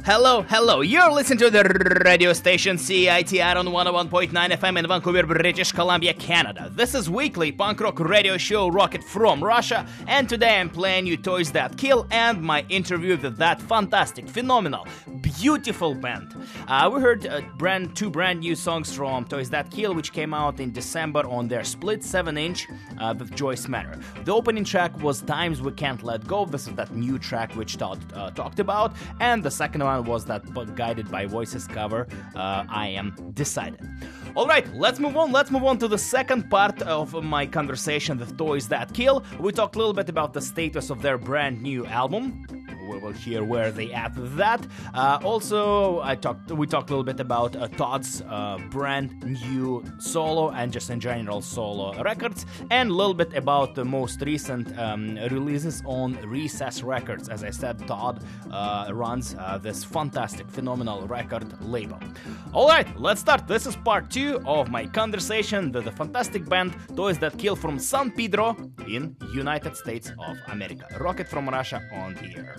Hello, 0.05 0.41
hello. 0.41 0.81
You're 0.81 1.13
listening 1.13 1.39
to 1.39 1.49
the 1.49 1.63
radio 2.03 2.33
station 2.33 2.75
CITR 2.75 3.55
on 3.55 3.67
101.9 3.67 4.33
FM 4.33 4.77
in 4.77 4.85
Vancouver, 4.85 5.25
British 5.25 5.71
Columbia, 5.71 6.13
Canada. 6.13 6.69
This 6.75 6.93
is 6.93 7.09
weekly 7.09 7.53
punk 7.53 7.79
rock 7.79 8.01
radio 8.01 8.35
show 8.37 8.67
Rocket 8.67 9.01
from 9.01 9.41
Russia, 9.41 9.87
and 10.07 10.27
today 10.27 10.59
I'm 10.59 10.69
playing 10.69 11.05
you 11.07 11.15
Toys 11.15 11.53
That 11.53 11.77
Kill 11.77 12.05
and 12.11 12.41
my 12.41 12.65
interview 12.67 13.15
with 13.15 13.37
that 13.37 13.61
fantastic, 13.61 14.27
phenomenal, 14.27 14.85
beautiful 15.21 15.95
band. 15.95 16.35
Uh, 16.67 16.91
we 16.93 16.99
heard 16.99 17.25
uh, 17.25 17.39
brand 17.55 17.95
two 17.95 18.09
brand 18.09 18.41
new 18.41 18.55
songs 18.55 18.93
from 18.93 19.23
Toys 19.23 19.49
That 19.51 19.71
Kill, 19.71 19.93
which 19.95 20.11
came 20.11 20.33
out 20.33 20.59
in 20.59 20.73
December 20.73 21.25
on 21.27 21.47
their 21.47 21.63
split 21.63 22.01
7-inch 22.01 22.67
uh, 22.99 23.15
with 23.17 23.33
Joyce 23.33 23.69
Manor. 23.69 23.97
The 24.25 24.33
opening 24.33 24.65
track 24.65 25.01
was 25.01 25.21
Times 25.21 25.61
We 25.61 25.71
Can't 25.71 26.03
Let 26.03 26.27
Go. 26.27 26.43
This 26.43 26.67
is 26.67 26.73
that 26.75 26.93
new 26.93 27.17
track 27.17 27.53
which 27.53 27.77
Todd 27.77 27.99
uh, 28.13 28.31
talked 28.31 28.59
about, 28.59 28.91
and 29.21 29.41
the 29.41 29.51
second 29.51 29.81
one 29.81 29.92
was 29.99 30.25
that 30.25 30.43
guided 30.75 31.09
by 31.09 31.25
voices 31.25 31.67
cover. 31.67 32.07
Uh, 32.35 32.63
I 32.69 32.87
am 32.87 33.31
decided. 33.33 33.79
All 34.35 34.47
right, 34.47 34.67
let's 34.73 34.99
move 34.99 35.15
on. 35.15 35.31
Let's 35.31 35.51
move 35.51 35.63
on 35.63 35.77
to 35.77 35.87
the 35.87 35.97
second 35.97 36.49
part 36.49 36.81
of 36.81 37.23
my 37.23 37.45
conversation 37.45 38.17
with 38.17 38.35
Toys 38.35 38.67
That 38.67 38.91
Kill. 38.91 39.23
We 39.39 39.51
talked 39.51 39.75
a 39.75 39.77
little 39.77 39.93
bit 39.93 40.09
about 40.09 40.33
the 40.33 40.41
status 40.41 40.89
of 40.89 41.03
their 41.03 41.19
brand 41.19 41.61
new 41.61 41.85
album. 41.85 42.43
We 42.89 42.99
will 42.99 43.13
hear 43.13 43.43
where 43.43 43.71
they 43.71 43.93
at 43.93 44.17
with 44.17 44.35
that. 44.35 44.65
Uh, 44.93 45.19
also, 45.23 46.01
I 46.01 46.15
talked. 46.15 46.51
We 46.51 46.67
talked 46.67 46.89
a 46.89 46.93
little 46.93 47.05
bit 47.05 47.19
about 47.19 47.55
uh, 47.55 47.67
Todd's 47.69 48.21
uh, 48.21 48.57
brand 48.71 49.23
new 49.23 49.83
solo 49.99 50.49
and 50.51 50.71
just 50.71 50.89
in 50.89 50.99
general 50.99 51.41
solo 51.41 52.01
records, 52.03 52.45
and 52.71 52.89
a 52.89 52.93
little 52.93 53.13
bit 53.13 53.33
about 53.35 53.75
the 53.75 53.85
most 53.85 54.21
recent 54.21 54.77
um, 54.77 55.15
releases 55.31 55.81
on 55.85 56.15
Recess 56.27 56.83
Records. 56.83 57.29
As 57.29 57.43
I 57.43 57.51
said, 57.51 57.87
Todd 57.87 58.23
uh, 58.51 58.89
runs 58.91 59.35
uh, 59.39 59.57
this 59.59 59.83
fantastic, 59.83 60.49
phenomenal 60.49 61.07
record 61.07 61.61
label. 61.61 61.99
All 62.51 62.67
right, 62.67 62.87
let's 62.99 63.21
start. 63.21 63.47
This 63.47 63.65
is 63.65 63.75
part 63.77 64.09
two 64.09 64.22
of 64.31 64.69
my 64.69 64.85
conversation 64.85 65.71
with 65.71 65.85
the 65.85 65.91
fantastic 65.91 66.47
band 66.47 66.73
Toys 66.95 67.17
That 67.19 67.37
Kill 67.37 67.55
from 67.55 67.79
San 67.79 68.11
Pedro 68.11 68.55
in 68.87 69.15
United 69.33 69.75
States 69.75 70.11
of 70.19 70.37
America. 70.47 70.87
Rocket 70.99 71.27
from 71.27 71.49
Russia 71.49 71.81
on 71.93 72.13
the 72.15 72.35
air. 72.37 72.55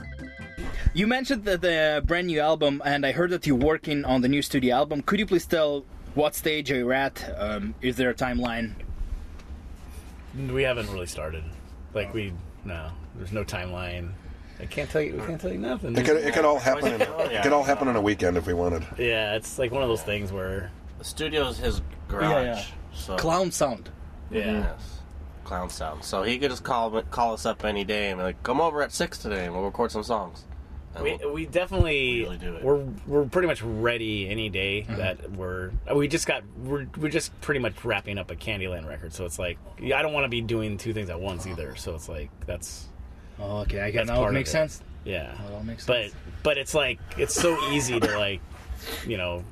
You 0.92 1.06
mentioned 1.06 1.44
that 1.44 1.60
the 1.62 2.02
brand 2.04 2.26
new 2.26 2.40
album, 2.40 2.82
and 2.84 3.04
I 3.06 3.12
heard 3.12 3.30
that 3.30 3.46
you're 3.46 3.56
working 3.56 4.04
on 4.04 4.20
the 4.20 4.28
new 4.28 4.42
studio 4.42 4.76
album. 4.76 5.02
Could 5.02 5.18
you 5.18 5.26
please 5.26 5.46
tell 5.46 5.84
what 6.14 6.34
stage 6.34 6.70
are 6.70 6.76
you 6.76 6.92
at? 6.92 7.16
Um, 7.38 7.74
is 7.80 7.96
there 7.96 8.10
a 8.10 8.14
timeline? 8.14 8.74
We 10.50 10.62
haven't 10.62 10.90
really 10.92 11.06
started. 11.06 11.44
Like 11.94 12.12
we 12.12 12.32
no, 12.64 12.90
there's 13.16 13.32
no 13.32 13.44
timeline. 13.44 14.10
I 14.60 14.66
can't 14.66 14.88
tell 14.88 15.02
you. 15.02 15.14
We 15.14 15.26
can't 15.26 15.40
tell 15.40 15.52
you 15.52 15.58
nothing. 15.58 15.96
It 15.96 16.04
could, 16.04 16.16
it 16.18 16.32
could 16.32 16.44
all 16.44 16.58
happen. 16.58 16.92
In, 16.92 17.00
it 17.00 17.42
could 17.42 17.52
all 17.52 17.64
happen 17.64 17.88
in 17.88 17.96
a 17.96 18.00
weekend 18.00 18.36
if 18.36 18.46
we 18.46 18.54
wanted. 18.54 18.84
yeah, 18.98 19.34
it's 19.34 19.58
like 19.58 19.72
one 19.72 19.82
of 19.82 19.88
those 19.88 20.02
things 20.02 20.30
where 20.30 20.70
The 21.04 21.10
studio's 21.10 21.58
his 21.58 21.82
garage. 22.08 22.30
Yeah, 22.30 22.42
yeah. 22.56 22.64
So 22.94 23.16
Clown 23.16 23.50
sound. 23.50 23.90
yeah. 24.30 24.52
Yes. 24.60 25.00
Clown 25.44 25.68
sound. 25.68 26.02
So 26.02 26.22
he 26.22 26.38
could 26.38 26.50
just 26.50 26.64
call 26.64 27.02
call 27.10 27.34
us 27.34 27.44
up 27.44 27.62
any 27.64 27.84
day 27.84 28.08
and 28.10 28.18
be 28.18 28.24
like, 28.24 28.42
"Come 28.42 28.58
over 28.60 28.80
at 28.82 28.90
six 28.90 29.18
today, 29.18 29.44
and 29.44 29.54
we'll 29.54 29.64
record 29.64 29.92
some 29.92 30.02
songs." 30.02 30.44
And 30.94 31.04
We, 31.04 31.16
we'll- 31.16 31.32
we 31.34 31.44
definitely 31.46 32.22
Really 32.22 32.38
do 32.38 32.54
it. 32.54 32.64
we're 32.64 32.86
we're 33.06 33.24
pretty 33.26 33.48
much 33.48 33.62
ready 33.62 34.28
any 34.30 34.48
day 34.48 34.82
Mm-hmm. 34.88 34.96
that 34.96 35.30
we're 35.32 35.72
we 35.94 36.08
just 36.08 36.26
got 36.26 36.42
we're 36.56 36.86
we're 36.96 37.10
just 37.10 37.38
pretty 37.42 37.60
much 37.60 37.84
wrapping 37.84 38.16
up 38.16 38.30
a 38.30 38.36
Candyland 38.36 38.88
record 38.88 39.12
so 39.12 39.26
it's 39.26 39.38
like 39.38 39.58
I 39.82 40.00
don't 40.02 40.12
want 40.14 40.24
to 40.24 40.28
be 40.30 40.40
doing 40.40 40.78
two 40.78 40.94
things 40.94 41.10
at 41.10 41.20
once 41.20 41.46
either 41.48 41.74
so 41.76 41.94
it's 41.96 42.08
like 42.08 42.30
that's 42.46 42.86
Oh, 43.40 43.58
okay, 43.62 43.80
I 43.80 43.90
get 43.90 44.06
That's 44.06 44.10
now. 44.10 44.16
part 44.18 44.30
It 44.30 44.34
makes 44.34 44.50
sense. 44.52 44.82
yeah 45.04 45.34
Well, 45.42 45.58
that 45.58 45.64
makes 45.66 45.84
sense 45.84 46.12
but 46.14 46.42
but 46.44 46.58
it's 46.58 46.74
like 46.74 47.00
it's 47.18 47.34
so 47.34 47.58
easy 47.72 47.98
to 48.00 48.16
like 48.18 48.40
you 49.04 49.16
know 49.18 49.42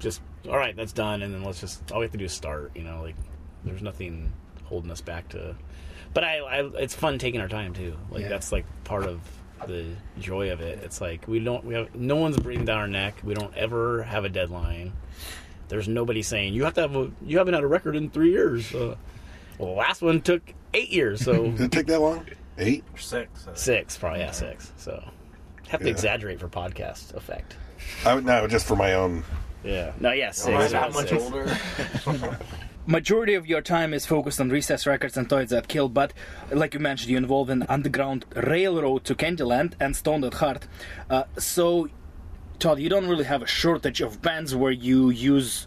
just 0.00 0.20
all 0.48 0.56
right 0.56 0.74
that's 0.76 0.92
done 0.92 1.22
and 1.22 1.32
then 1.34 1.42
let's 1.44 1.60
just 1.60 1.90
all 1.92 1.98
we 2.00 2.04
have 2.04 2.12
to 2.12 2.18
do 2.18 2.24
is 2.24 2.32
start 2.32 2.72
you 2.74 2.82
know 2.82 3.02
like 3.02 3.14
there's 3.64 3.82
nothing 3.82 4.32
holding 4.64 4.90
us 4.90 5.00
back 5.00 5.28
to 5.28 5.54
but 6.14 6.24
I, 6.24 6.38
I 6.38 6.60
it's 6.78 6.94
fun 6.94 7.18
taking 7.18 7.40
our 7.40 7.48
time 7.48 7.74
too 7.74 7.96
like 8.10 8.22
Yeah. 8.22 8.28
that's 8.28 8.50
like 8.52 8.64
part 8.84 9.04
of 9.04 9.20
the 9.66 9.84
joy 10.20 10.52
of 10.52 10.60
it 10.60 10.78
it's 10.84 11.00
like 11.00 11.26
we 11.26 11.40
don't 11.40 11.64
we 11.64 11.74
have 11.74 11.94
no 11.94 12.16
one's 12.16 12.36
breathing 12.38 12.64
down 12.64 12.78
our 12.78 12.88
neck 12.88 13.14
we 13.24 13.34
don't 13.34 13.54
ever 13.56 14.02
have 14.04 14.24
a 14.24 14.28
deadline 14.28 14.92
there's 15.68 15.88
nobody 15.88 16.22
saying 16.22 16.54
you 16.54 16.64
have 16.64 16.74
to 16.74 16.80
have 16.82 16.94
a 16.96 17.10
you 17.26 17.38
haven't 17.38 17.54
had 17.54 17.64
a 17.64 17.66
record 17.66 17.96
in 17.96 18.08
three 18.08 18.30
years 18.30 18.72
uh, 18.74 18.94
well 19.58 19.68
the 19.70 19.74
last 19.74 20.00
one 20.00 20.20
took 20.20 20.42
eight 20.74 20.90
years 20.90 21.24
so 21.24 21.32
Did 21.50 21.60
it 21.60 21.72
take 21.72 21.86
that 21.86 22.00
long? 22.00 22.24
Eight? 22.56 22.84
six. 22.96 23.46
uh, 23.48 23.54
six 23.54 23.98
probably 23.98 24.20
yeah 24.20 24.30
six 24.30 24.72
so 24.76 25.02
have 25.68 25.80
to 25.80 25.86
Yeah. 25.86 25.92
exaggerate 25.92 26.38
for 26.40 26.48
podcast 26.48 27.12
effect 27.14 27.56
I 28.04 28.14
would 28.14 28.24
no, 28.24 28.46
just 28.46 28.66
for 28.66 28.76
my 28.76 28.94
own. 28.94 29.24
Yeah. 29.64 29.92
No, 30.00 30.12
yeah, 30.12 30.30
six. 30.30 30.48
Am 30.48 30.56
I 30.56 30.62
yeah, 30.62 30.68
that 30.68 30.92
much 30.92 31.08
six. 31.08 31.22
older? 31.24 32.38
Majority 32.86 33.34
of 33.34 33.46
your 33.46 33.60
time 33.60 33.92
is 33.92 34.06
focused 34.06 34.40
on 34.40 34.48
Recess 34.48 34.86
Records 34.86 35.18
and 35.18 35.28
Toys 35.28 35.50
That 35.50 35.68
Kill, 35.68 35.90
but 35.90 36.14
like 36.50 36.72
you 36.72 36.80
mentioned, 36.80 37.10
you 37.10 37.18
involve 37.18 37.50
involved 37.50 37.70
in 37.70 37.74
Underground 37.74 38.24
Railroad 38.34 39.04
to 39.04 39.14
Candyland 39.14 39.74
and 39.78 39.94
Stoned 39.94 40.24
at 40.24 40.32
Heart. 40.32 40.66
Uh, 41.10 41.24
so, 41.36 41.88
Todd, 42.58 42.78
you 42.78 42.88
don't 42.88 43.06
really 43.06 43.24
have 43.24 43.42
a 43.42 43.46
shortage 43.46 44.00
of 44.00 44.22
bands 44.22 44.54
where 44.54 44.72
you 44.72 45.10
use 45.10 45.66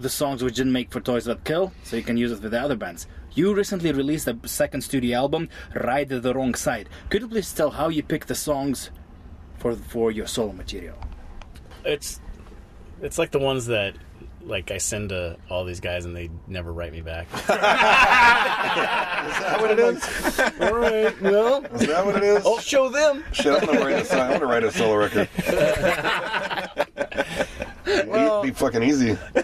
the 0.00 0.08
songs 0.08 0.42
which 0.42 0.56
didn't 0.56 0.72
make 0.72 0.90
for 0.90 1.00
Toys 1.00 1.26
That 1.26 1.44
Kill, 1.44 1.72
so 1.84 1.94
you 1.94 2.02
can 2.02 2.16
use 2.16 2.32
it 2.32 2.42
with 2.42 2.50
the 2.50 2.60
other 2.60 2.74
bands. 2.74 3.06
You 3.34 3.54
recently 3.54 3.92
released 3.92 4.26
a 4.26 4.36
second 4.48 4.80
studio 4.80 5.18
album, 5.18 5.48
Ride 5.76 6.08
the 6.08 6.34
Wrong 6.34 6.54
Side. 6.54 6.88
Could 7.08 7.22
you 7.22 7.28
please 7.28 7.52
tell 7.52 7.70
how 7.70 7.88
you 7.88 8.02
pick 8.02 8.26
the 8.26 8.34
songs 8.34 8.90
for 9.58 9.76
for 9.76 10.10
your 10.10 10.26
solo 10.26 10.52
material? 10.52 10.96
It's 11.84 12.20
it's 13.02 13.18
like 13.18 13.30
the 13.30 13.38
ones 13.38 13.66
that 13.66 13.94
like 14.48 14.70
I 14.70 14.78
send 14.78 15.10
to 15.10 15.36
all 15.50 15.64
these 15.64 15.80
guys 15.80 16.04
and 16.04 16.16
they 16.16 16.30
never 16.46 16.72
write 16.72 16.92
me 16.92 17.00
back. 17.02 17.26
Is 17.34 17.46
that 17.46 19.58
what 19.60 19.70
it 19.70 19.78
is? 19.78 20.40
all 20.60 20.74
right, 20.74 21.20
well, 21.20 21.64
Is 21.66 21.86
that 21.86 22.04
what 22.04 22.16
it 22.16 22.22
is? 22.22 22.44
I'll 22.46 22.58
show 22.58 22.88
them. 22.88 23.24
Shit, 23.32 23.54
I'm 23.54 23.66
gonna 23.66 23.80
write 23.80 24.00
a 24.00 24.04
song. 24.04 24.20
I'm 24.20 24.32
gonna 24.34 24.46
write 24.46 24.64
a 24.64 24.72
solo 24.72 24.96
record. 24.96 25.28
It'd 27.86 28.42
be 28.42 28.50
fucking 28.50 28.82
easy. 28.82 29.16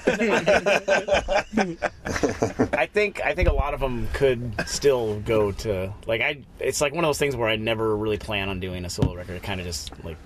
I 2.73 2.87
think 2.93 3.21
I 3.25 3.35
think 3.35 3.49
a 3.49 3.53
lot 3.53 3.75
of 3.75 3.81
them 3.81 4.09
could 4.12 4.53
still 4.67 5.21
go 5.21 5.53
to 5.53 5.93
like 6.07 6.21
I. 6.21 6.38
It's 6.61 6.81
like 6.81 6.95
one 6.95 7.05
of 7.05 7.09
those 7.09 7.19
things 7.19 7.37
where 7.37 7.49
I 7.49 7.57
never 7.57 7.97
really 7.97 8.19
plan 8.19 8.49
on 8.49 8.61
doing 8.61 8.85
a 8.85 8.90
solo 8.90 9.14
record. 9.14 9.43
Kind 9.43 9.61
of 9.61 9.67
just 9.67 9.93
like 10.05 10.17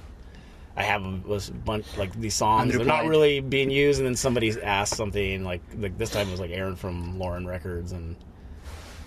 I 0.78 0.84
have 0.84 1.04
a 1.04 1.34
a 1.34 1.40
bunch 1.64 1.84
like 1.96 2.12
these 2.20 2.36
songs. 2.36 2.72
They're 2.72 2.86
not 2.86 3.06
really 3.06 3.40
being 3.40 3.68
used, 3.68 3.98
and 3.98 4.06
then 4.06 4.14
somebody 4.14 4.50
asked 4.62 4.94
something 4.94 5.42
like 5.42 5.60
like 5.76 5.98
this 5.98 6.10
time 6.10 6.28
it 6.28 6.30
was 6.30 6.38
like 6.38 6.52
Aaron 6.52 6.76
from 6.76 7.18
Lauren 7.18 7.46
Records, 7.48 7.90
and 7.90 8.14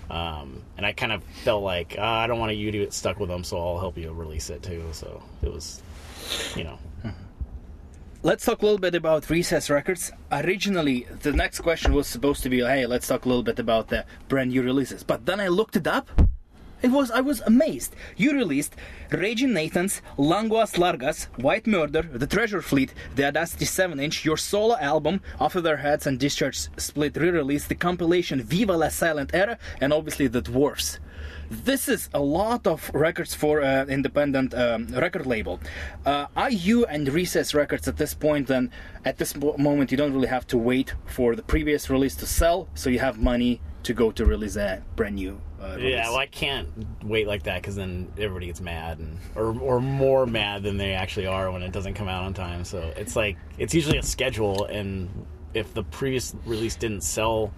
um 0.10 0.64
and 0.76 0.86
I 0.86 0.92
kind 0.92 1.14
of 1.14 1.24
felt 1.46 1.64
like 1.64 1.96
uh, 1.98 2.02
I 2.02 2.28
don't 2.28 2.40
want 2.40 2.54
you 2.58 2.72
to 2.72 2.78
get 2.80 2.94
stuck 2.94 3.22
with 3.22 3.30
them, 3.30 3.46
so 3.46 3.58
I'll 3.58 3.80
help 3.80 3.98
you 3.98 4.12
release 4.12 4.50
it 4.50 4.62
too. 4.62 4.84
So 4.92 5.24
it 5.42 5.52
was, 5.52 5.82
you 6.58 6.66
know. 6.66 6.78
Let's 8.24 8.46
talk 8.46 8.62
a 8.62 8.66
little 8.66 8.78
bit 8.78 8.94
about 8.94 9.30
Recess 9.32 9.70
Records. 9.70 10.12
Originally, 10.32 11.08
the 11.22 11.32
next 11.32 11.62
question 11.62 11.94
was 11.94 12.06
supposed 12.06 12.44
to 12.44 12.50
be, 12.50 12.60
"Hey, 12.60 12.86
let's 12.86 13.08
talk 13.08 13.26
a 13.26 13.30
little 13.30 13.44
bit 13.44 13.60
about 13.60 13.88
the 13.88 14.06
brand 14.28 14.52
new 14.52 14.62
releases." 14.62 15.04
But 15.04 15.26
then 15.26 15.40
I 15.40 15.48
looked 15.48 15.78
it 15.78 15.88
up. 15.88 16.10
It 16.82 16.90
was 16.90 17.12
I 17.12 17.22
was 17.22 17.42
amazed. 17.42 17.96
You 18.18 18.34
released 18.34 18.76
Raging 19.12 19.54
Nathans, 19.54 20.02
Lenguas 20.18 20.74
Largas, 20.74 21.26
White 21.38 21.68
Murder, 21.68 22.02
The 22.02 22.26
Treasure 22.26 22.64
Fleet, 22.64 22.92
The 23.14 23.28
Audacity 23.28 23.66
7-inch, 23.66 24.26
your 24.26 24.38
solo 24.38 24.76
album, 24.78 25.22
Off 25.40 25.56
of 25.56 25.62
Their 25.62 25.78
Heads 25.78 26.08
and 26.08 26.20
Discharge 26.20 26.70
Split 26.78 27.18
re-release, 27.18 27.68
the 27.68 27.76
compilation 27.76 28.42
Viva 28.42 28.76
la 28.76 28.90
Silent 28.90 29.30
Era, 29.32 29.60
and 29.80 29.94
obviously 29.94 30.26
The 30.26 30.42
Dwarfs. 30.42 31.00
This 31.52 31.88
is 31.88 32.10
a 32.16 32.20
lot 32.20 32.66
of 32.66 32.90
records 32.96 33.36
for 33.36 33.60
an 33.60 33.90
independent 33.90 34.56
um, 34.56 34.88
record 34.88 35.28
label. 35.28 35.60
Uh, 36.04 36.28
are 36.36 36.50
you 36.50 36.86
and 36.86 37.08
Recess 37.08 37.54
Records 37.54 37.88
at 37.88 37.98
this 37.98 38.16
point 38.16 38.48
then, 38.48 38.72
at 39.06 39.20
this 39.20 39.36
moment, 39.36 39.92
you 39.92 39.98
don't 39.98 40.14
really 40.14 40.30
have 40.30 40.48
to 40.48 40.58
wait 40.58 40.96
for 41.06 41.36
the 41.36 41.44
previous 41.44 41.92
release 41.92 42.16
to 42.16 42.26
sell, 42.26 42.70
so 42.74 42.90
you 42.90 42.98
have 42.98 43.20
money 43.20 43.62
to 43.84 43.94
go 43.94 44.12
to 44.12 44.26
release 44.26 44.56
a 44.56 44.82
brand 44.96 45.16
new 45.16 45.40
uh. 45.62 45.78
Yeah, 45.78 46.10
well, 46.10 46.18
I 46.18 46.26
can't 46.26 46.68
wait 47.04 47.28
like 47.28 47.44
that 47.44 47.62
because 47.62 47.76
then 47.76 48.12
everybody 48.18 48.48
gets 48.48 48.62
mad, 48.62 49.00
and 49.00 49.18
or 49.36 49.58
or 49.60 49.80
more 49.80 50.26
mad 50.26 50.64
than 50.64 50.78
they 50.78 50.94
actually 50.94 51.28
are 51.28 51.52
when 51.52 51.62
it 51.62 51.72
doesn't 51.72 51.94
come 51.94 52.08
out 52.08 52.24
on 52.24 52.34
time. 52.34 52.66
So 52.66 52.80
it's 52.96 53.16
like 53.16 53.38
it's 53.58 53.74
usually 53.74 53.98
a 53.98 54.04
schedule, 54.04 54.66
and 54.66 55.10
if 55.54 55.74
the 55.74 55.84
previous 55.84 56.36
release 56.46 56.76
didn't 56.76 57.02
sell 57.02 57.54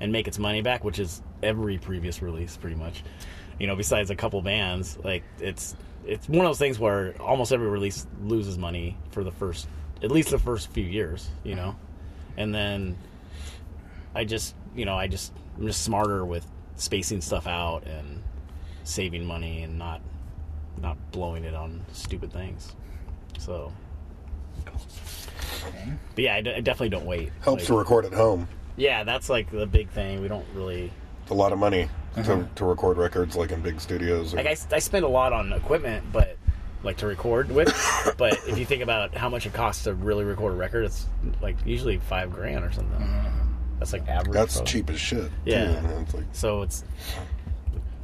and 0.00 0.12
make 0.12 0.28
its 0.28 0.38
money 0.38 0.62
back, 0.62 0.84
which 0.84 0.98
is 0.98 1.22
every 1.42 1.78
previous 1.78 2.22
release 2.22 2.56
pretty 2.56 2.76
much, 2.76 3.02
you 3.58 3.66
know, 3.66 3.76
besides 3.76 4.10
a 4.10 4.16
couple 4.16 4.40
bands, 4.42 4.98
like 5.04 5.22
it's 5.38 5.76
it's 6.06 6.28
one 6.28 6.44
of 6.44 6.50
those 6.50 6.58
things 6.58 6.78
where 6.78 7.14
almost 7.20 7.52
every 7.52 7.68
release 7.68 8.06
loses 8.22 8.58
money 8.58 8.96
for 9.10 9.22
the 9.24 9.32
first 9.32 9.68
at 10.02 10.10
least 10.10 10.30
the 10.30 10.38
first 10.38 10.70
few 10.70 10.84
years, 10.84 11.28
you 11.44 11.54
know, 11.54 11.76
and 12.36 12.54
then 12.54 12.96
I 14.14 14.24
just 14.24 14.54
you 14.74 14.84
know 14.84 14.96
I 14.96 15.06
just 15.06 15.32
I'm 15.56 15.66
just 15.66 15.82
smarter 15.82 16.24
with 16.24 16.46
spacing 16.76 17.20
stuff 17.20 17.46
out 17.46 17.84
and 17.86 18.22
saving 18.84 19.24
money 19.24 19.62
and 19.62 19.78
not 19.78 20.00
not 20.80 20.96
blowing 21.12 21.44
it 21.44 21.54
on 21.54 21.84
stupid 21.92 22.32
things. 22.32 22.74
So, 23.38 23.72
but 26.14 26.24
yeah, 26.24 26.34
I, 26.36 26.40
d- 26.40 26.54
I 26.54 26.60
definitely 26.60 26.88
don't 26.90 27.06
wait. 27.06 27.30
Helps 27.42 27.62
Like, 27.62 27.66
to 27.68 27.76
record 27.76 28.04
at 28.06 28.12
home. 28.12 28.48
yeah, 28.76 29.04
that's 29.04 29.28
like 29.28 29.50
the 29.50 29.66
big 29.66 29.88
thing. 29.90 30.20
We 30.22 30.28
don't 30.28 30.46
really 30.54 30.90
It's 31.22 31.30
a 31.30 31.34
lot 31.34 31.52
of 31.52 31.58
money 31.58 31.88
to, 32.14 32.20
uh-huh. 32.20 32.42
to 32.56 32.64
record 32.64 32.96
records 32.96 33.36
like 33.36 33.52
in 33.52 33.60
big 33.60 33.80
studios. 33.80 34.34
or- 34.34 34.38
like. 34.38 34.46
I 34.46 34.78
spend 34.78 35.04
a 35.04 35.08
lot 35.08 35.32
on 35.32 35.52
equipment, 35.52 36.04
but 36.12 36.36
like 36.82 36.96
to 36.98 37.06
record 37.06 37.50
with. 37.50 37.68
but 38.18 38.32
if 38.48 38.58
you 38.58 38.64
think 38.64 38.82
about 38.82 39.14
how 39.14 39.28
much 39.28 39.46
it 39.46 39.52
costs 39.52 39.84
to 39.84 39.94
really 39.94 40.24
record 40.24 40.52
a 40.52 40.56
record, 40.56 40.84
it's 40.84 41.06
like 41.40 41.56
usually 41.64 41.98
five 41.98 42.32
grand 42.32 42.64
or 42.64 42.72
something. 42.72 43.02
Uh-huh. 43.02 43.28
That's 43.82 43.92
like 43.92 44.06
average. 44.08 44.32
That's 44.32 44.54
probably. 44.54 44.72
cheap 44.72 44.90
as 44.90 45.00
shit. 45.00 45.18
too, 45.24 45.30
Yeah. 45.44 45.82
you 45.82 45.88
know, 45.88 45.98
it's 46.04 46.14
like- 46.14 46.24
So 46.32 46.62
it's 46.62 46.84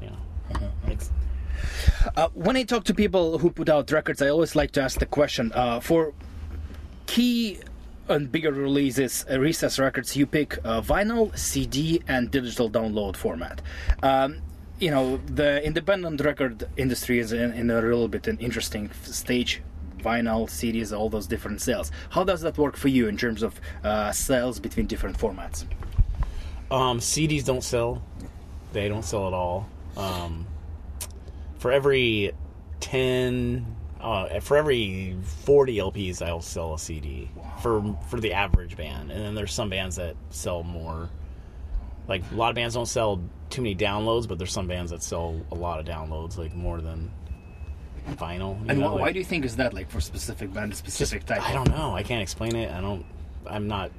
you 0.02 0.10
know, 0.10 0.70
it's, 0.88 1.10
Uh, 2.16 2.28
when 2.34 2.56
I 2.56 2.64
talk 2.64 2.82
to 2.84 2.94
people 2.94 3.38
who 3.38 3.50
put 3.50 3.68
out 3.68 3.90
records, 3.92 4.20
I 4.20 4.28
always 4.28 4.56
like 4.56 4.72
to 4.72 4.82
ask 4.82 4.98
the 4.98 5.06
question 5.06 5.52
uh, 5.54 5.78
for 5.78 6.12
key 7.06 7.58
and 8.08 8.32
bigger 8.32 8.50
releases, 8.52 9.24
uh, 9.30 9.38
recess 9.38 9.78
records, 9.78 10.16
you 10.16 10.26
pick 10.26 10.58
uh, 10.64 10.80
vinyl, 10.80 11.36
CD, 11.38 12.02
and 12.08 12.30
digital 12.30 12.68
download 12.70 13.14
format. 13.16 13.60
Um, 14.02 14.38
you 14.80 14.90
know, 14.90 15.18
the 15.26 15.62
independent 15.64 16.20
record 16.22 16.66
industry 16.76 17.18
is 17.20 17.32
in, 17.32 17.52
in 17.52 17.70
a 17.70 17.80
little 17.80 18.08
bit 18.08 18.26
an 18.26 18.38
interesting 18.38 18.90
stage. 19.04 19.62
Vinyl, 19.98 20.48
CDs, 20.48 20.96
all 20.96 21.08
those 21.08 21.26
different 21.26 21.60
sales. 21.60 21.90
How 22.10 22.24
does 22.24 22.40
that 22.42 22.58
work 22.58 22.76
for 22.76 22.88
you 22.88 23.08
in 23.08 23.16
terms 23.16 23.42
of 23.42 23.60
uh, 23.84 24.12
sales 24.12 24.60
between 24.60 24.86
different 24.86 25.18
formats? 25.18 25.64
Um, 26.70 27.00
CDs 27.00 27.44
don't 27.44 27.64
sell. 27.64 28.02
They 28.72 28.88
don't 28.88 29.04
sell 29.04 29.26
at 29.26 29.34
all. 29.34 29.68
Um, 29.96 30.46
for 31.58 31.72
every 31.72 32.32
ten, 32.80 33.66
uh, 34.00 34.40
for 34.40 34.56
every 34.56 35.16
forty 35.22 35.76
LPs, 35.76 36.22
I'll 36.22 36.40
sell 36.40 36.74
a 36.74 36.78
CD 36.78 37.30
for 37.62 37.96
for 38.08 38.20
the 38.20 38.32
average 38.32 38.76
band. 38.76 39.10
And 39.10 39.20
then 39.24 39.34
there's 39.34 39.52
some 39.52 39.70
bands 39.70 39.96
that 39.96 40.16
sell 40.30 40.62
more. 40.62 41.08
Like 42.06 42.22
a 42.30 42.34
lot 42.34 42.50
of 42.50 42.54
bands 42.54 42.74
don't 42.74 42.86
sell 42.86 43.20
too 43.50 43.62
many 43.62 43.74
downloads, 43.74 44.28
but 44.28 44.38
there's 44.38 44.52
some 44.52 44.66
bands 44.66 44.90
that 44.90 45.02
sell 45.02 45.40
a 45.50 45.54
lot 45.54 45.80
of 45.80 45.86
downloads, 45.86 46.38
like 46.38 46.54
more 46.54 46.80
than 46.80 47.10
vinyl. 48.16 48.60
you 48.62 48.66
And 48.68 48.80
know, 48.80 48.86
why, 48.86 48.94
why 48.94 49.00
like- 49.02 49.12
do 49.14 49.18
you 49.18 49.24
think 49.24 49.44
is 49.44 49.56
that 49.56 49.74
like 49.74 49.90
for 49.90 50.00
specific 50.00 50.52
band, 50.52 50.74
specific 50.74 51.26
type? 51.26 51.42
I 51.42 51.52
don't 51.52 51.70
know. 51.70 51.94
I 51.94 52.02
can't 52.02 52.22
explain 52.22 52.56
it. 52.56 52.70
I 52.70 52.80
don't. 52.80 53.04
I'm 53.46 53.66
not. 53.68 53.90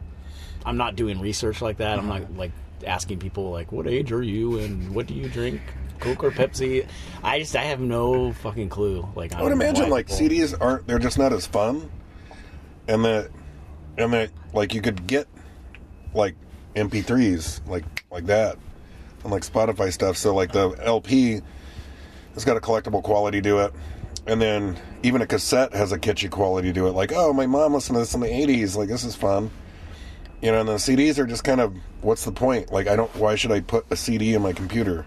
I'm 0.66 0.78
not 0.78 0.96
doing 0.96 1.20
research 1.20 1.62
like 1.62 1.78
that. 1.78 1.98
I'm 2.00 2.08
not 2.08 2.22
mm-hmm. 2.22 2.38
like 2.38 2.52
asking 2.86 3.20
people 3.20 3.52
like, 3.52 3.72
"What 3.72 3.88
age 3.88 4.12
are 4.12 4.24
you?" 4.24 4.60
and 4.60 4.94
"What 4.94 5.08
do 5.08 5.14
you 5.14 5.30
drink?" 5.30 5.62
Coke 6.00 6.24
or 6.24 6.32
Pepsi? 6.32 6.88
I 7.24 7.40
just 7.40 7.56
I 7.56 7.64
have 7.64 7.80
no 7.80 8.34
fucking 8.34 8.70
clue. 8.70 9.08
Like 9.16 9.34
I 9.34 9.44
would 9.44 9.52
imagine 9.52 9.90
like 9.90 10.08
CDs 10.08 10.56
aren't 10.60 10.88
they're 10.88 11.00
just 11.00 11.18
not 11.18 11.34
as 11.34 11.46
fun, 11.46 11.90
and 12.88 13.04
that 13.06 13.30
and 13.98 14.14
that 14.14 14.32
like 14.54 14.74
you 14.74 14.82
could 14.82 15.08
get 15.08 15.28
like 16.14 16.36
MP3s 16.76 17.68
like 17.68 18.06
like 18.12 18.26
that 18.28 18.58
and 19.24 19.32
like 19.32 19.44
Spotify 19.44 19.92
stuff. 19.92 20.18
So 20.18 20.34
like 20.34 20.52
the 20.52 20.70
LP 20.84 21.42
has 22.34 22.46
got 22.46 22.58
a 22.58 22.62
collectible 22.62 23.04
quality 23.04 23.42
to 23.42 23.60
it, 23.60 23.74
and 24.30 24.42
then 24.42 24.80
even 25.04 25.22
a 25.22 25.28
cassette 25.28 25.74
has 25.74 25.92
a 25.92 25.98
kitschy 25.98 26.30
quality 26.30 26.72
to 26.74 26.88
it. 26.88 26.92
Like 26.92 27.12
oh 27.14 27.34
my 27.34 27.46
mom 27.46 27.74
listened 27.74 27.96
to 27.96 28.00
this 28.00 28.14
in 28.14 28.22
the 28.22 28.28
'80s. 28.28 28.76
Like 28.76 28.90
this 28.90 29.04
is 29.04 29.16
fun. 29.16 29.52
You 30.42 30.52
know, 30.52 30.62
and 30.62 30.70
the 30.70 30.76
CDs 30.76 31.18
are 31.18 31.26
just 31.26 31.44
kind 31.44 31.60
of 31.60 31.76
what's 32.02 32.24
the 32.24 32.32
point? 32.32 32.72
Like 32.72 32.88
I 32.88 32.96
don't. 32.96 33.14
Why 33.16 33.36
should 33.36 33.52
I 33.52 33.60
put 33.62 33.86
a 33.90 33.96
CD 33.96 34.34
in 34.34 34.42
my 34.42 34.54
computer? 34.54 35.06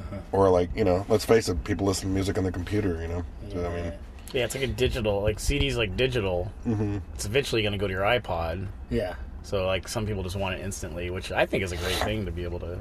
Uh-huh. 0.00 0.16
Or 0.32 0.50
like 0.50 0.70
you 0.74 0.84
know, 0.84 1.04
let's 1.08 1.24
face 1.24 1.48
it, 1.48 1.64
people 1.64 1.86
listen 1.86 2.08
to 2.08 2.14
music 2.14 2.38
on 2.38 2.44
the 2.44 2.52
computer. 2.52 3.00
You 3.02 3.08
know, 3.08 3.24
so, 3.52 3.66
I 3.66 3.74
mean, 3.74 3.92
Yeah, 4.32 4.44
it's 4.44 4.54
like 4.54 4.64
a 4.64 4.68
digital. 4.68 5.20
Like 5.20 5.38
CDs, 5.38 5.76
like 5.76 5.96
digital. 5.96 6.50
Mm-hmm. 6.66 6.98
It's 7.14 7.26
eventually 7.26 7.62
going 7.62 7.72
to 7.72 7.78
go 7.78 7.86
to 7.86 7.92
your 7.92 8.04
iPod. 8.04 8.68
Yeah. 8.88 9.16
So 9.42 9.66
like 9.66 9.86
some 9.88 10.06
people 10.06 10.22
just 10.22 10.36
want 10.36 10.54
it 10.54 10.62
instantly, 10.62 11.10
which 11.10 11.30
I 11.30 11.44
think 11.44 11.62
is 11.62 11.72
a 11.72 11.76
great 11.76 11.96
thing 11.96 12.24
to 12.24 12.32
be 12.32 12.44
able 12.44 12.60
to 12.60 12.78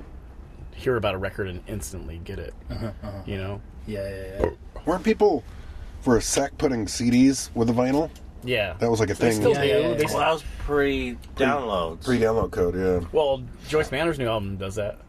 hear 0.74 0.96
about 0.96 1.16
a 1.16 1.18
record 1.18 1.48
and 1.48 1.62
instantly 1.68 2.20
get 2.24 2.40
it. 2.40 2.54
Uh-huh, 2.70 2.92
uh-huh. 3.04 3.22
You 3.26 3.38
know? 3.38 3.62
Yeah, 3.86 4.10
yeah, 4.10 4.40
yeah. 4.40 4.50
weren't 4.86 5.04
people 5.04 5.44
for 6.04 6.18
a 6.18 6.22
sec 6.22 6.58
putting 6.58 6.86
CDs 6.86 7.50
with 7.56 7.70
the 7.70 7.74
vinyl? 7.74 8.10
Yeah. 8.44 8.74
That 8.80 8.92
was 8.92 9.00
like 9.00 9.10
a 9.10 9.16
thing. 9.16 9.40
They 9.40 9.46
thing. 9.46 9.54
still 9.56 9.66
Yeah, 9.66 9.74
do. 9.74 9.82
yeah, 9.82 9.90
yeah. 9.90 9.96
They 9.96 10.06
Well, 10.06 10.18
that 10.20 10.34
was 10.34 10.44
pre 10.60 11.18
downloads, 11.38 12.04
Pre-download 12.04 12.52
code, 12.52 12.76
yeah. 12.76 13.08
Well, 13.14 13.42
Joyce 13.70 13.90
Manor's 13.92 14.20
new 14.20 14.28
album 14.28 14.58
does 14.58 14.76
that, 14.76 15.00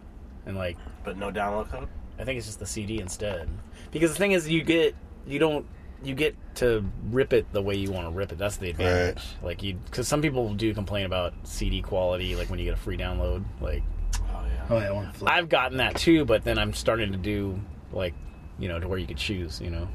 and 0.46 0.56
like 0.56 0.76
but 1.02 1.16
no 1.16 1.30
download 1.30 1.68
code. 1.70 1.88
I 2.18 2.24
think 2.24 2.38
it's 2.38 2.46
just 2.46 2.60
the 2.60 2.66
CD 2.66 3.00
instead. 3.00 3.48
Because 3.90 4.12
the 4.12 4.16
thing 4.18 4.32
is, 4.32 4.48
you 4.48 4.62
get 4.62 4.94
you 5.26 5.38
don't 5.40 5.66
you 6.04 6.14
get 6.14 6.36
to 6.56 6.84
rip 7.10 7.32
it 7.32 7.52
the 7.52 7.60
way 7.62 7.74
you 7.74 7.90
want 7.90 8.06
to 8.06 8.12
rip 8.12 8.30
it. 8.30 8.38
That's 8.38 8.58
the 8.58 8.70
advantage. 8.70 9.22
Like 9.42 9.62
you, 9.62 9.74
because 9.74 10.06
some 10.06 10.22
people 10.22 10.54
do 10.54 10.72
complain 10.74 11.06
about 11.06 11.34
CD 11.42 11.82
quality, 11.82 12.36
like 12.36 12.50
when 12.50 12.58
you 12.60 12.64
get 12.66 12.74
a 12.74 12.78
free 12.78 12.96
download. 12.96 13.44
Like 13.60 13.82
Oh, 14.70 14.78
yeah, 14.78 14.88
oh, 14.88 14.94
one 14.94 15.12
flip. 15.12 15.30
I've 15.32 15.48
gotten 15.48 15.78
that 15.78 15.96
too, 15.96 16.24
but 16.24 16.44
then 16.44 16.58
I'm 16.58 16.72
starting 16.72 17.12
to 17.12 17.18
do 17.18 17.58
like 17.92 18.14
you 18.60 18.68
know 18.68 18.78
to 18.78 18.86
where 18.86 18.98
you 18.98 19.06
could 19.06 19.16
choose. 19.18 19.60
You 19.60 19.70
know. 19.70 19.88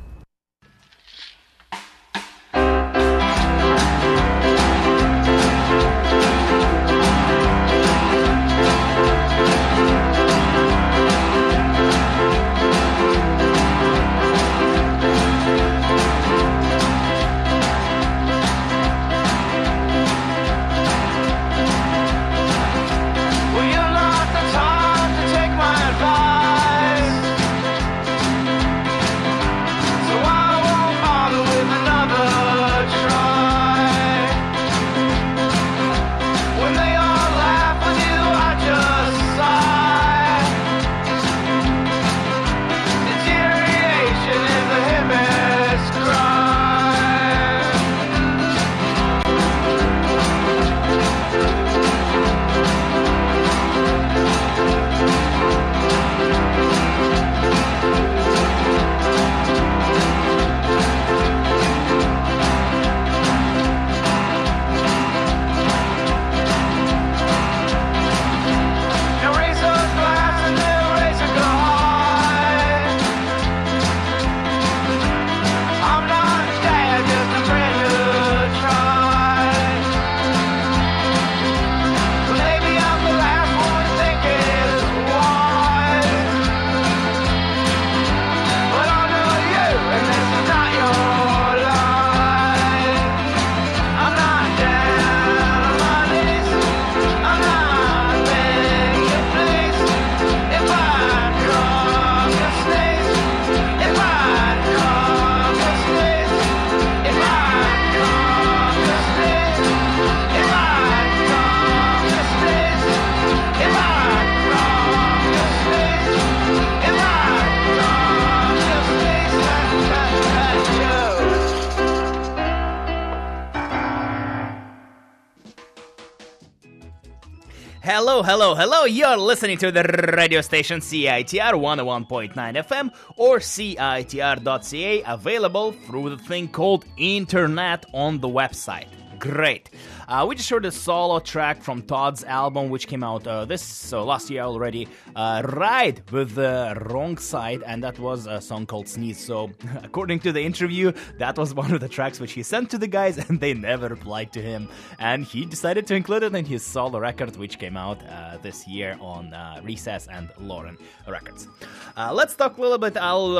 Hello, 128.49 128.59
hello. 128.59 128.85
You're 128.85 129.15
listening 129.15 129.59
to 129.59 129.71
the 129.71 129.83
radio 130.17 130.41
station 130.41 130.79
CITR 130.79 131.53
101.9 131.53 132.33
FM 132.33 132.91
or 133.15 133.37
CITR.ca, 133.37 135.03
available 135.05 135.71
through 135.71 136.09
the 136.09 136.17
thing 136.17 136.47
called 136.47 136.83
internet 136.97 137.85
on 137.93 138.19
the 138.19 138.27
website. 138.27 138.87
Great. 139.19 139.69
Uh, 140.09 140.25
we 140.27 140.33
just 140.33 140.49
heard 140.49 140.65
a 140.65 140.71
solo 140.71 141.19
track 141.19 141.61
from 141.61 141.83
Todd's 141.83 142.23
album, 142.23 142.71
which 142.71 142.87
came 142.87 143.03
out 143.03 143.27
uh, 143.27 143.45
this 143.45 143.61
so 143.61 144.03
last 144.03 144.27
year 144.31 144.41
already. 144.41 144.87
Uh, 145.15 145.43
Ride 145.45 146.01
with 146.09 146.33
the 146.33 146.75
wrong 146.89 147.15
side, 147.19 147.61
and 147.67 147.83
that 147.83 147.99
was 147.99 148.25
a 148.25 148.41
song 148.41 148.65
called 148.65 148.87
Sneeze. 148.87 149.23
So, 149.23 149.51
according 149.83 150.21
to 150.21 150.31
the 150.31 150.41
interview, 150.41 150.93
that 151.19 151.37
was 151.37 151.53
one 151.53 151.71
of 151.71 151.79
the 151.79 151.87
tracks 151.87 152.19
which 152.19 152.31
he 152.31 152.41
sent 152.41 152.71
to 152.71 152.79
the 152.79 152.87
guys, 152.87 153.19
and 153.29 153.39
they 153.39 153.53
never 153.53 153.87
replied 153.87 154.33
to 154.33 154.41
him. 154.41 154.67
And 154.97 155.25
he 155.25 155.45
decided 155.45 155.85
to 155.85 155.93
include 155.93 156.23
it 156.23 156.33
in 156.33 156.43
his 156.43 156.65
solo 156.65 156.97
record, 156.97 157.37
which 157.37 157.59
came 157.59 157.77
out 157.77 158.03
uh, 158.07 158.39
this 158.41 158.67
year 158.67 158.97
on 158.99 159.31
uh, 159.35 159.61
Recess 159.63 160.07
and 160.07 160.31
Lauren 160.39 160.79
Records. 161.07 161.47
Uh, 161.95 162.11
let's 162.15 162.35
talk 162.35 162.57
a 162.57 162.61
little 162.61 162.79
bit. 162.79 162.97
I'll 162.97 163.37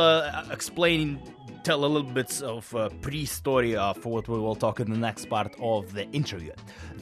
explain 0.51 1.19
tell 1.63 1.84
a 1.84 1.88
little 1.88 2.12
bit 2.12 2.41
of 2.41 2.74
uh, 2.76 2.89
pre-story 3.02 3.76
of 3.76 4.04
what 4.06 4.28
we 4.28 4.39
will 4.39 4.56
talk 4.56 4.80
in 4.80 4.89
the 4.89 4.98
next 4.98 5.30
part 5.30 5.56
of 5.60 5.93
the 5.93 6.10
interview. 6.12 6.52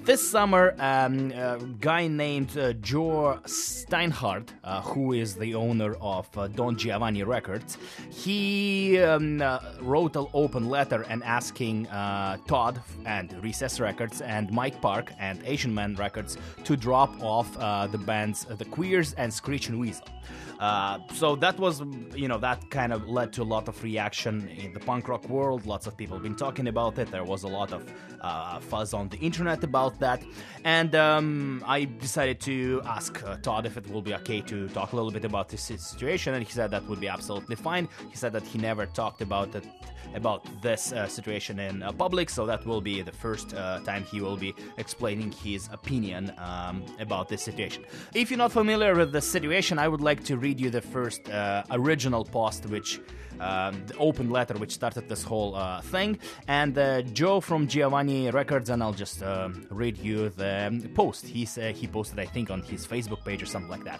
This 0.04 0.28
summer, 0.28 0.74
um, 0.80 1.32
a 1.32 1.60
guy 1.80 2.08
named 2.08 2.58
uh, 2.58 2.74
Joe 2.74 3.40
Steinhardt, 3.44 4.50
uh, 4.64 4.82
who 4.82 5.14
is 5.14 5.36
the 5.36 5.54
owner 5.54 5.96
of 5.96 6.26
uh, 6.38 6.48
Don 6.48 6.78
Giovanni 6.78 7.24
Records, 7.24 7.78
he 8.10 9.00
um, 9.00 9.42
uh, 9.42 9.60
wrote 9.82 10.16
an 10.16 10.28
open 10.34 10.70
letter 10.70 11.02
and 11.10 11.24
asking 11.24 11.88
uh, 11.88 12.38
Todd 12.48 12.82
and 13.06 13.34
Recess 13.44 13.80
Records 13.80 14.22
and 14.22 14.50
Mike 14.50 14.82
Park 14.82 15.12
and 15.20 15.42
Asian 15.46 15.74
Man 15.74 15.96
Records 15.96 16.38
to 16.64 16.78
drop 16.78 17.12
off 17.22 17.52
the 17.92 17.98
bands 17.98 18.46
The 18.46 18.66
Queers 18.66 19.14
and 19.14 19.34
Screeching 19.34 19.78
Weasel. 19.78 20.08
Uh, 20.60 21.00
so 21.14 21.36
that 21.36 21.60
was, 21.60 21.82
you 22.16 22.28
know, 22.28 22.38
that 22.38 22.70
kind 22.70 22.92
of 22.92 23.08
led 23.08 23.32
to 23.34 23.44
a 23.44 23.50
lot 23.56 23.68
of 23.68 23.82
reaction 23.84 24.48
in 24.50 24.74
the 24.74 24.80
punk 24.80 25.08
rock 25.08 25.28
world. 25.30 25.66
Lots 25.66 25.88
of 25.88 25.96
people 25.96 26.18
been 26.20 26.36
talking 26.36 26.68
about 26.68 26.98
it. 26.98 27.12
There 27.12 27.24
was 27.24 27.44
a 27.44 27.48
lot 27.48 27.72
of 27.72 27.92
uh, 28.22 28.60
fuzz 28.60 28.94
on 28.94 29.10
the 29.10 29.18
internet 29.18 29.64
about 29.64 30.00
that, 30.00 30.24
and 30.64 30.96
um, 30.96 31.64
I 31.66 31.86
decided 31.86 32.40
to 32.42 32.82
ask 32.86 33.24
uh, 33.24 33.38
Todd 33.38 33.66
if 33.66 33.78
it 33.78 33.90
will 33.92 34.02
be 34.02 34.16
okay 34.16 34.42
to 34.42 34.68
talk 34.70 34.94
a 34.94 34.96
little 34.96 35.12
bit 35.12 35.26
about 35.26 35.50
this 35.50 35.62
situation, 35.62 36.34
and 36.34 36.44
he 36.44 36.52
said 36.52 36.72
that 36.72 36.88
would 36.88 37.00
be 37.00 37.08
absolutely 37.08 37.56
fine. 37.56 37.88
He 38.10 38.18
said 38.18 38.34
that 38.34 38.44
he 38.44 38.58
never 38.58 38.86
talked 38.88 39.22
about 39.22 39.54
it 39.54 39.66
about 40.18 40.44
this 40.62 40.92
uh, 40.92 41.08
situation 41.08 41.60
in 41.60 41.82
uh, 41.82 41.92
public, 41.94 42.30
so 42.30 42.46
that 42.46 42.66
will 42.66 42.82
be 42.82 43.02
the 43.02 43.12
first 43.12 43.54
uh, 43.54 43.80
time 43.82 44.04
he 44.04 44.20
will 44.20 44.36
be 44.36 44.54
explaining 44.78 45.32
his 45.32 45.70
opinion 45.72 46.34
um, 46.38 46.84
about 47.00 47.30
this 47.30 47.42
situation. 47.42 47.86
If 48.14 48.30
you're 48.30 48.38
not 48.38 48.52
familiar 48.52 48.96
with 48.96 49.12
the 49.12 49.22
situation, 49.22 49.80
I 49.80 49.88
would 49.88 50.02
like 50.02 50.24
to 50.26 50.38
read 50.38 50.60
you 50.60 50.70
the 50.70 50.82
first 50.82 51.22
original 51.72 52.26
post, 52.26 52.66
which 52.66 53.00
um, 53.40 53.84
the 53.86 53.98
open 53.98 54.30
letter 54.30 54.56
which 54.56 54.72
started 54.72 55.08
this 55.10 55.24
whole 55.24 55.56
uh, 55.56 55.82
thing, 55.82 56.20
and 56.48 56.78
uh, 56.78 57.02
Joe 57.02 57.40
from 57.40 57.68
Giovanni 57.68 58.30
Records, 58.32 58.70
and 58.70 58.82
I'll 58.84 58.94
just 58.94 59.22
um 59.24 59.66
read 59.70 59.98
you 59.98 60.30
the 60.30 60.90
post. 60.96 61.26
He 61.26 61.44
uh, 61.46 61.74
he 61.74 61.88
posted, 61.88 62.20
I 62.20 62.26
think, 62.26 62.50
on 62.50 62.62
his 62.62 62.86
Facebook 62.86 63.24
page 63.24 63.42
or 63.44 63.46
something 63.46 63.70
like 63.70 63.84
that. 63.84 64.00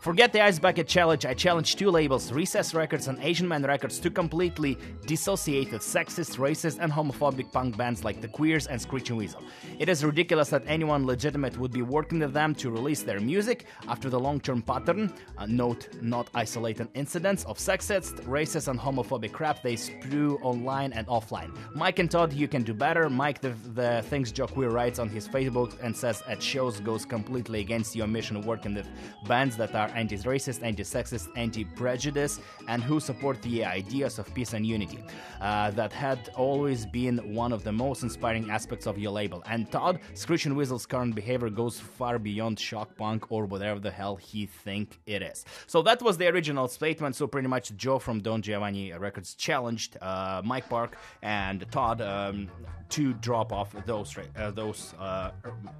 Forget 0.00 0.32
the 0.32 0.42
ice 0.42 0.58
bucket 0.58 0.88
challenge. 0.88 1.24
I 1.26 1.34
challenge 1.34 1.76
two 1.76 1.90
labels, 1.90 2.32
Recess 2.32 2.74
Records 2.74 3.08
and 3.08 3.18
Asian 3.22 3.48
Man 3.48 3.62
Records, 3.64 3.98
to 4.00 4.10
completely 4.10 4.78
dissociate 5.06 5.72
with 5.72 5.82
sexist, 5.82 6.38
racist, 6.38 6.78
and 6.80 6.92
homophobic 6.92 7.52
punk 7.52 7.76
bands 7.76 8.04
like 8.04 8.20
the 8.20 8.28
Queers 8.28 8.66
and 8.66 8.80
Screeching 8.80 9.16
Weasel. 9.16 9.42
It 9.78 9.88
is 9.88 10.04
ridiculous 10.04 10.48
that 10.50 10.62
anyone 10.66 11.06
legitimate 11.06 11.58
would 11.58 11.72
be 11.72 11.82
working 11.82 12.20
with 12.20 12.32
them 12.32 12.54
to 12.56 12.70
release 12.70 13.02
their 13.02 13.20
music 13.20 13.66
after 13.88 14.08
the 14.10 14.18
long-term 14.18 14.62
pattern. 14.62 15.12
Uh, 15.36 15.46
note 15.46 15.88
not 16.00 16.28
isolated 16.34 16.88
incidents 16.94 17.44
of 17.44 17.58
sexist, 17.58 18.24
racist, 18.24 18.68
and 18.68 18.77
homophobic 18.78 19.32
crap 19.32 19.62
they 19.62 19.76
spew 19.76 20.38
online 20.42 20.92
and 20.92 21.06
offline. 21.06 21.56
Mike 21.74 21.98
and 21.98 22.10
Todd, 22.10 22.32
you 22.32 22.48
can 22.48 22.62
do 22.62 22.74
better. 22.74 23.10
Mike, 23.10 23.40
the, 23.40 23.50
the 23.74 24.02
things 24.08 24.30
Joe 24.30 24.46
Queer 24.46 24.70
writes 24.70 24.98
on 24.98 25.08
his 25.08 25.28
Facebook 25.28 25.74
and 25.82 25.96
says 25.96 26.22
at 26.28 26.42
shows 26.42 26.80
goes 26.80 27.04
completely 27.04 27.60
against 27.60 27.96
your 27.96 28.06
mission 28.06 28.36
of 28.36 28.46
working 28.46 28.74
with 28.74 28.88
bands 29.26 29.56
that 29.56 29.74
are 29.74 29.88
anti-racist, 29.94 30.62
anti-sexist, 30.62 31.28
anti-prejudice, 31.36 32.40
and 32.68 32.82
who 32.82 33.00
support 33.00 33.40
the 33.42 33.64
ideas 33.64 34.18
of 34.18 34.32
peace 34.34 34.52
and 34.52 34.66
unity. 34.66 35.02
Uh, 35.40 35.70
that 35.72 35.92
had 35.92 36.30
always 36.36 36.84
been 36.84 37.18
one 37.34 37.52
of 37.52 37.64
the 37.64 37.72
most 37.72 38.02
inspiring 38.02 38.50
aspects 38.50 38.86
of 38.86 38.98
your 38.98 39.12
label. 39.12 39.42
And 39.46 39.70
Todd, 39.70 40.00
Screeching 40.14 40.54
Weasel's 40.54 40.86
current 40.86 41.14
behavior 41.14 41.48
goes 41.48 41.80
far 41.80 42.18
beyond 42.18 42.58
shock 42.58 42.96
punk 42.96 43.30
or 43.30 43.46
whatever 43.46 43.80
the 43.80 43.90
hell 43.90 44.16
he 44.16 44.46
think 44.46 44.98
it 45.06 45.22
is. 45.22 45.44
So 45.66 45.80
that 45.82 46.02
was 46.02 46.18
the 46.18 46.28
original 46.28 46.68
statement. 46.68 47.16
So 47.16 47.26
pretty 47.26 47.48
much 47.48 47.74
Joe 47.76 47.98
from 47.98 48.20
Don 48.20 48.42
Giovanni 48.42 48.67
Records 48.98 49.34
challenged 49.34 49.96
uh, 50.00 50.42
Mike 50.44 50.68
Park 50.68 50.96
and 51.22 51.64
Todd 51.70 52.00
um, 52.00 52.48
to 52.90 53.12
drop 53.14 53.52
off 53.52 53.74
those 53.86 54.16
uh, 54.36 54.50
those 54.50 54.94
uh, 54.98 55.30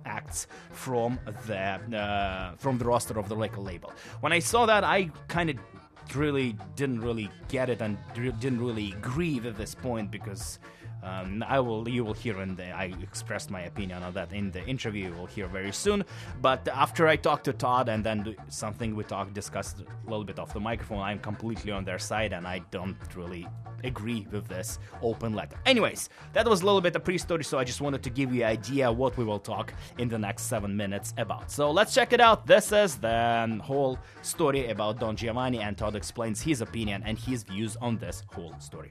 acts 0.05 0.46
from 0.70 1.18
the 1.46 1.59
uh, 1.59 2.55
from 2.57 2.79
the 2.79 2.85
roster 2.85 3.18
of 3.18 3.29
the 3.29 3.37
record 3.37 3.61
label. 3.61 3.92
When 4.20 4.33
I 4.33 4.38
saw 4.38 4.66
that, 4.66 4.85
I 4.85 5.11
kind 5.29 5.51
of 5.51 5.57
really 6.14 6.57
didn't 6.77 7.01
really 7.01 7.31
get 7.48 7.68
it 7.68 7.81
and 7.81 7.98
didn't 8.14 8.61
really 8.61 8.92
agree 8.92 9.40
at 9.44 9.57
this 9.57 9.74
point 9.74 10.11
because 10.11 10.59
um, 11.02 11.44
I 11.46 11.61
will 11.61 11.88
you 11.88 12.04
will 12.04 12.14
hear 12.14 12.34
the 12.34 12.70
I 12.70 12.92
expressed 13.02 13.50
my 13.50 13.62
opinion 13.62 14.02
on 14.02 14.12
that 14.14 14.32
in 14.32 14.50
the 14.50 14.64
interview 14.66 15.08
you 15.08 15.14
will 15.14 15.26
hear 15.26 15.46
very 15.46 15.72
soon. 15.72 16.04
But 16.40 16.66
after 16.68 17.06
I 17.06 17.16
talked 17.16 17.44
to 17.44 17.52
Todd 17.52 17.88
and 17.88 18.02
then 18.04 18.37
something 18.48 18.94
we 18.94 19.04
talked 19.04 19.34
discussed 19.34 19.80
a 19.80 20.11
little 20.11 20.24
bit 20.24 20.38
off 20.38 20.52
the 20.52 20.61
microphone, 20.61 21.00
I'm 21.00 21.18
completely 21.18 21.72
on 21.72 21.84
their 21.84 21.98
side 21.98 22.32
and 22.32 22.46
I 22.46 22.61
don't 22.70 22.96
really 23.14 23.46
agree 23.84 24.26
with 24.32 24.48
this 24.48 24.78
open 25.02 25.34
letter. 25.34 25.56
Anyways, 25.66 26.08
that 26.32 26.48
was 26.48 26.62
a 26.62 26.64
little 26.64 26.80
bit 26.80 26.96
of 26.96 27.04
pre-story, 27.04 27.44
so 27.44 27.58
I 27.58 27.64
just 27.64 27.80
wanted 27.80 28.02
to 28.02 28.11
give 28.11 28.34
you 28.34 28.42
an 28.42 28.50
idea 28.50 28.90
what 28.90 29.16
we 29.16 29.24
will 29.24 29.38
talk 29.38 29.72
in 29.98 30.08
the 30.08 30.18
next 30.18 30.44
seven 30.44 30.76
minutes 30.76 31.14
about. 31.16 31.50
So 31.50 31.70
let's 31.70 31.94
check 31.94 32.12
it 32.12 32.20
out. 32.20 32.46
This 32.46 32.72
is 32.72 32.96
the 32.96 33.61
whole 33.62 33.98
story 34.22 34.68
about 34.68 34.98
Don 34.98 35.16
Giovanni, 35.16 35.61
and 35.61 35.76
Todd 35.76 35.94
explains 35.94 36.40
his 36.40 36.61
opinion 36.61 37.02
and 37.04 37.18
his 37.18 37.44
views 37.44 37.76
on 37.76 37.98
this 37.98 38.24
whole 38.32 38.54
story. 38.58 38.90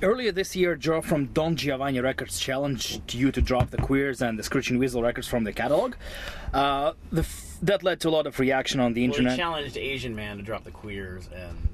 Earlier 0.00 0.32
this 0.32 0.56
year, 0.56 0.74
Joe 0.74 1.00
from 1.00 1.26
Don 1.26 1.54
Giovanni 1.54 2.00
Records 2.00 2.40
challenged 2.40 3.14
you 3.14 3.30
to 3.30 3.40
drop 3.40 3.70
the 3.70 3.76
Queers 3.76 4.20
and 4.20 4.36
the 4.36 4.42
Screeching 4.42 4.78
Weasel 4.78 5.00
records 5.02 5.28
from 5.28 5.44
the 5.44 5.52
catalog. 5.52 5.94
Uh, 6.52 6.92
the 7.12 7.20
f- 7.20 7.56
that 7.62 7.84
led 7.84 8.00
to 8.00 8.08
a 8.08 8.10
lot 8.10 8.26
of 8.26 8.40
reaction 8.40 8.80
on 8.80 8.94
the 8.94 9.02
Well, 9.06 9.12
he 9.12 9.18
internet. 9.18 9.38
challenged 9.38 9.76
Asian 9.76 10.16
Man 10.16 10.38
to 10.38 10.42
drop 10.42 10.64
the 10.64 10.72
Queers 10.72 11.28
and 11.32 11.68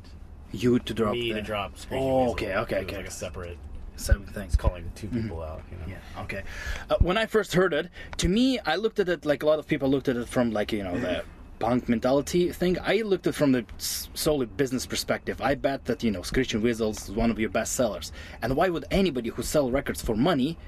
you 0.52 0.78
to 0.78 0.92
drop 0.92 1.12
me 1.12 1.32
the 1.32 1.40
to 1.40 1.42
drop. 1.42 1.78
Screeching 1.78 2.06
Oh, 2.06 2.18
Weasel. 2.20 2.32
okay, 2.32 2.54
okay, 2.56 2.76
It 2.80 2.82
okay. 2.84 2.96
like 2.98 3.06
a 3.06 3.10
separate. 3.10 3.56
seven 3.96 4.26
things. 4.26 4.48
It's 4.52 4.56
calling 4.56 4.92
two 4.94 5.08
people 5.08 5.42
out. 5.42 5.62
You 5.72 5.78
know? 5.78 5.84
Yeah. 6.16 6.22
Okay. 6.24 6.42
Uh, 6.90 6.96
when 7.00 7.16
I 7.16 7.24
first 7.24 7.54
heard 7.54 7.72
it, 7.72 7.88
to 8.18 8.28
me, 8.28 8.58
I 8.60 8.76
looked 8.76 9.00
at 9.00 9.08
it 9.08 9.24
like 9.24 9.42
a 9.42 9.46
lot 9.46 9.58
of 9.58 9.66
people 9.66 9.88
looked 9.88 10.06
at 10.08 10.16
it 10.16 10.28
from 10.28 10.50
like 10.52 10.70
you 10.70 10.84
know 10.84 10.98
the 11.00 11.24
punk 11.58 11.88
mentality 11.88 12.52
thing. 12.52 12.76
I 12.82 13.02
looked 13.02 13.26
at 13.26 13.34
from 13.34 13.52
the 13.52 13.64
solely 13.78 14.46
business 14.46 14.86
perspective. 14.86 15.40
I 15.40 15.54
bet 15.54 15.84
that 15.86 16.02
you 16.02 16.10
know 16.10 16.22
Screeching 16.22 16.62
Weasels 16.62 17.08
is 17.08 17.14
one 17.14 17.30
of 17.30 17.38
your 17.38 17.50
best 17.50 17.72
sellers, 17.72 18.12
and 18.42 18.56
why 18.56 18.68
would 18.68 18.84
anybody 18.90 19.30
who 19.30 19.42
sell 19.42 19.70
records 19.70 20.02
for 20.02 20.16
money 20.16 20.58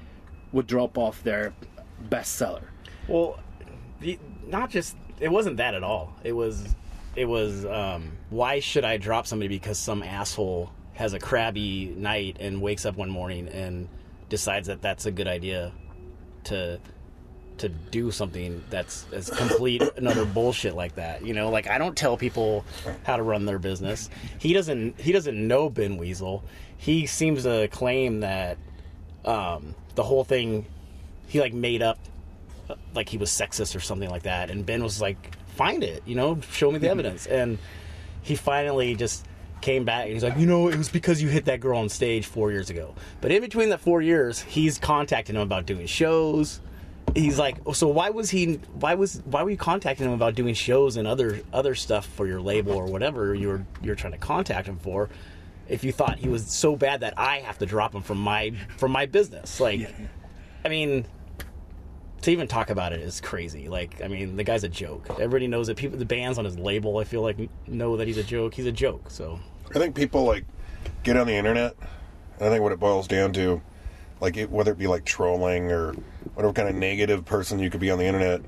would 0.51 0.67
drop 0.67 0.97
off 0.97 1.23
their 1.23 1.53
bestseller? 2.09 2.63
Well, 3.07 3.39
the, 3.99 4.19
not 4.47 4.69
just 4.69 4.95
it 5.19 5.31
wasn't 5.31 5.57
that 5.57 5.73
at 5.73 5.83
all. 5.83 6.13
It 6.23 6.33
was 6.33 6.75
it 7.15 7.25
was 7.25 7.65
um, 7.65 8.11
why 8.29 8.59
should 8.59 8.85
I 8.85 8.97
drop 8.97 9.27
somebody 9.27 9.47
because 9.59 9.77
some 9.77 10.03
asshole 10.03 10.71
has 10.93 11.13
a 11.13 11.19
crabby 11.19 11.93
night 11.97 12.37
and 12.39 12.61
wakes 12.61 12.85
up 12.85 12.97
one 12.97 13.09
morning 13.09 13.47
and 13.49 13.87
decides 14.29 14.67
that 14.67 14.81
that's 14.81 15.05
a 15.05 15.11
good 15.11 15.27
idea 15.27 15.71
to 16.45 16.79
to 17.57 17.69
do 17.69 18.11
something 18.11 18.63
that's 18.69 19.05
as 19.11 19.29
complete 19.29 19.83
another 19.97 20.25
bullshit 20.25 20.75
like 20.75 20.95
that. 20.95 21.25
You 21.25 21.33
know, 21.33 21.49
like 21.49 21.67
I 21.67 21.77
don't 21.77 21.95
tell 21.95 22.17
people 22.17 22.65
how 23.03 23.17
to 23.17 23.23
run 23.23 23.45
their 23.45 23.59
business. 23.59 24.09
He 24.39 24.53
doesn't 24.53 24.99
he 24.99 25.11
doesn't 25.11 25.47
know 25.47 25.69
Ben 25.69 25.97
Weasel. 25.97 26.43
He 26.77 27.05
seems 27.05 27.43
to 27.43 27.67
claim 27.67 28.21
that 28.21 28.57
um, 29.25 29.75
the 29.95 30.03
whole 30.03 30.23
thing 30.23 30.65
he 31.27 31.39
like 31.39 31.53
made 31.53 31.81
up 31.81 31.99
uh, 32.69 32.75
like 32.95 33.07
he 33.07 33.17
was 33.17 33.29
sexist 33.29 33.75
or 33.75 33.79
something 33.79 34.09
like 34.09 34.23
that 34.23 34.49
and 34.49 34.65
Ben 34.65 34.81
was 34.81 34.99
like 34.99 35.37
find 35.55 35.83
it, 35.83 36.01
you 36.05 36.15
know, 36.15 36.39
show 36.51 36.71
me 36.71 36.79
the 36.79 36.89
evidence. 36.95 37.27
And 37.27 37.57
he 38.21 38.35
finally 38.35 38.95
just 38.95 39.25
came 39.61 39.85
back 39.85 40.05
and 40.05 40.13
he's 40.13 40.23
like, 40.23 40.37
you 40.37 40.47
know, 40.47 40.67
it 40.69 40.77
was 40.77 40.89
because 40.89 41.21
you 41.21 41.29
hit 41.29 41.45
that 41.45 41.59
girl 41.59 41.77
on 41.77 41.89
stage 41.89 42.25
four 42.25 42.51
years 42.51 42.69
ago. 42.69 42.95
But 43.21 43.31
in 43.31 43.41
between 43.41 43.69
that 43.69 43.79
four 43.79 44.01
years, 44.01 44.41
he's 44.41 44.79
contacting 44.79 45.35
him 45.35 45.41
about 45.41 45.65
doing 45.65 45.85
shows. 45.85 46.61
He's 47.15 47.37
like, 47.37 47.57
so 47.73 47.87
why 47.87 48.09
was 48.09 48.29
he? 48.29 48.53
Why 48.79 48.95
was? 48.95 49.21
Why 49.25 49.43
were 49.43 49.49
you 49.49 49.57
contacting 49.57 50.07
him 50.07 50.13
about 50.13 50.35
doing 50.35 50.53
shows 50.53 50.97
and 50.97 51.07
other 51.07 51.41
other 51.51 51.75
stuff 51.75 52.05
for 52.05 52.25
your 52.27 52.41
label 52.41 52.73
or 52.73 52.85
whatever 52.85 53.33
you're 53.33 53.65
you're 53.81 53.95
trying 53.95 54.13
to 54.13 54.19
contact 54.19 54.67
him 54.67 54.77
for? 54.79 55.09
If 55.67 55.83
you 55.83 55.91
thought 55.91 56.19
he 56.19 56.29
was 56.29 56.47
so 56.47 56.75
bad 56.75 57.01
that 57.01 57.13
I 57.17 57.37
have 57.39 57.57
to 57.59 57.65
drop 57.65 57.93
him 57.93 58.01
from 58.01 58.17
my 58.17 58.53
from 58.77 58.91
my 58.91 59.05
business, 59.05 59.59
like, 59.59 59.93
I 60.65 60.69
mean, 60.69 61.05
to 62.21 62.31
even 62.31 62.47
talk 62.47 62.69
about 62.69 62.93
it 62.93 63.01
is 63.01 63.19
crazy. 63.21 63.67
Like, 63.67 64.01
I 64.01 64.07
mean, 64.07 64.35
the 64.35 64.43
guy's 64.43 64.63
a 64.63 64.69
joke. 64.69 65.07
Everybody 65.11 65.47
knows 65.47 65.67
that 65.67 65.77
People, 65.77 65.97
the 65.97 66.05
bands 66.05 66.37
on 66.37 66.45
his 66.45 66.57
label, 66.57 66.97
I 66.97 67.03
feel 67.03 67.21
like 67.21 67.37
know 67.67 67.97
that 67.97 68.07
he's 68.07 68.17
a 68.17 68.23
joke. 68.23 68.53
He's 68.53 68.65
a 68.65 68.71
joke. 68.71 69.09
So 69.09 69.39
I 69.73 69.79
think 69.79 69.95
people 69.95 70.23
like 70.25 70.45
get 71.03 71.17
on 71.17 71.27
the 71.27 71.35
internet. 71.35 71.75
And 72.37 72.47
I 72.47 72.51
think 72.51 72.63
what 72.63 72.71
it 72.71 72.79
boils 72.79 73.07
down 73.07 73.33
to, 73.33 73.61
like 74.21 74.37
it, 74.37 74.49
whether 74.49 74.71
it 74.71 74.77
be 74.77 74.87
like 74.87 75.03
trolling 75.03 75.71
or 75.71 75.93
whatever 76.35 76.53
kind 76.53 76.69
of 76.69 76.75
negative 76.75 77.25
person 77.25 77.59
you 77.59 77.69
could 77.69 77.81
be 77.81 77.91
on 77.91 77.97
the 77.97 78.05
internet, 78.05 78.41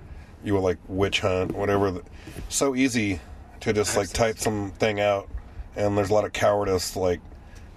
you 0.43 0.53
will 0.53 0.61
like 0.61 0.78
witch 0.88 1.19
hunt, 1.19 1.53
whatever. 1.53 2.01
So 2.47 2.76
easy 2.76 3.19
to 3.61 3.74
just 3.74 3.97
like 3.97 4.09
type 4.09 4.38
something 4.38 4.99
out, 4.99 5.28
and 5.76 5.97
there's 5.97 6.09
a 6.11 6.13
lot 6.13 6.26
of 6.26 6.32
cowardice, 6.32 6.95
like 6.95 7.19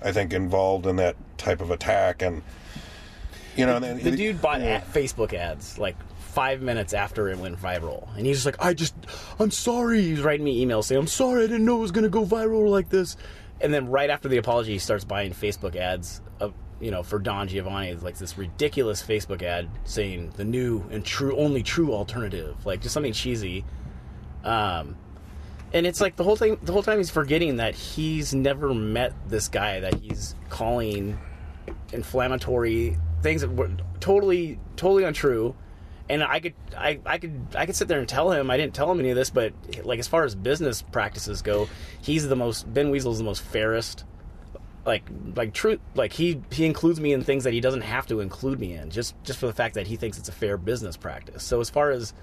I 0.03 0.13
think 0.13 0.33
involved 0.33 0.87
in 0.87 0.97
that 0.97 1.17
type 1.39 1.61
of 1.61 1.71
attack, 1.71 2.23
and 2.23 2.43
you 3.57 3.67
know, 3.67 3.77
and 3.77 3.85
then- 3.85 3.99
the 3.99 4.11
dude 4.17 4.41
bought 4.43 4.61
ad, 4.61 4.85
Facebook 4.93 5.33
ads 5.33 5.79
like 5.79 5.97
five 6.19 6.61
minutes 6.61 6.93
after 6.93 7.31
it 7.31 7.39
went 7.39 7.59
viral, 7.59 8.15
and 8.15 8.27
he's 8.27 8.37
just 8.37 8.47
like, 8.47 8.63
"I 8.63 8.75
just, 8.75 8.95
I'm 9.41 9.51
sorry." 9.51 10.03
He's 10.03 10.21
writing 10.21 10.45
me 10.45 10.63
emails 10.65 10.85
saying, 10.85 11.01
"I'm 11.01 11.07
sorry, 11.07 11.45
I 11.45 11.47
didn't 11.47 11.65
know 11.65 11.79
it 11.79 11.81
was 11.81 11.93
gonna 11.93 12.11
go 12.11 12.27
viral 12.27 12.69
like 12.69 12.91
this." 12.91 13.17
And 13.59 13.73
then 13.73 13.89
right 13.89 14.11
after 14.11 14.29
the 14.29 14.37
apology, 14.37 14.73
he 14.75 14.79
starts 14.79 15.05
buying 15.05 15.33
Facebook 15.33 15.77
ads 15.77 16.21
you 16.81 16.91
know, 16.91 17.03
for 17.03 17.19
Don 17.19 17.49
Giovanni. 17.49 17.95
Like 17.95 18.19
this 18.19 18.37
ridiculous 18.39 19.03
Facebook 19.03 19.43
ad 19.43 19.69
saying 19.85 20.33
the 20.37 20.45
new 20.45 20.85
and 20.91 21.05
true, 21.05 21.37
only 21.37 21.63
true 21.63 21.93
alternative, 21.93 22.65
like 22.67 22.81
just 22.81 22.95
something 22.95 23.13
cheesy. 23.13 23.65
Um, 24.45 24.97
and 25.73 25.87
it's 25.87 26.01
like 26.01 26.17
the 26.17 26.25
whole 26.25 26.37
thing. 26.37 26.59
The 26.63 26.73
whole 26.73 26.83
time 26.83 26.99
he's 26.99 27.11
forgetting 27.11 27.57
that 27.57 27.75
he's 27.75 28.35
never 28.35 28.73
met 28.73 29.13
this 29.29 29.49
guy 29.49 29.81
that 29.81 29.95
he's 29.95 30.35
calling 30.49 31.19
inflammatory 31.93 32.97
things 33.23 33.41
that 33.41 33.51
were 33.51 33.71
totally 34.01 34.59
totally 34.77 35.05
untrue 35.05 35.55
and 36.09 36.23
i 36.23 36.41
could 36.41 36.55
I, 36.77 37.01
I 37.05 37.19
could 37.19 37.41
i 37.57 37.67
could 37.67 37.77
sit 37.77 37.89
there 37.89 37.99
and 37.99 38.09
tell 38.09 38.31
him 38.31 38.51
i 38.51 38.57
didn't 38.57 38.75
tell 38.75 38.91
him 38.91 39.01
any 39.01 39.11
of 39.11 39.17
this 39.17 39.31
but 39.31 39.53
like 39.85 39.99
as 39.99 40.09
far 40.09 40.25
as 40.25 40.35
business 40.35 40.83
practices 40.83 41.43
go 41.43 41.69
he's 42.01 42.29
the 42.29 42.37
most 42.37 42.73
ben 42.73 42.91
weasel's 42.91 43.19
the 43.19 43.25
most 43.25 43.43
fairest 43.43 44.05
like 44.87 45.03
like 45.35 45.53
true 45.53 45.79
like 45.95 46.13
he 46.13 46.41
he 46.53 46.65
includes 46.65 47.01
me 47.01 47.13
in 47.13 47.23
things 47.23 47.45
that 47.45 47.53
he 47.53 47.61
doesn't 47.61 47.81
have 47.83 48.07
to 48.07 48.21
include 48.21 48.61
me 48.61 48.73
in 48.75 48.89
just 48.89 49.15
just 49.25 49.39
for 49.39 49.47
the 49.47 49.53
fact 49.53 49.75
that 49.75 49.87
he 49.87 49.97
thinks 49.97 50.17
it's 50.17 50.29
a 50.29 50.33
fair 50.33 50.57
business 50.57 50.97
practice 50.97 51.43
so 51.43 51.61
as 51.61 51.69
far 51.69 51.91
as 51.91 52.15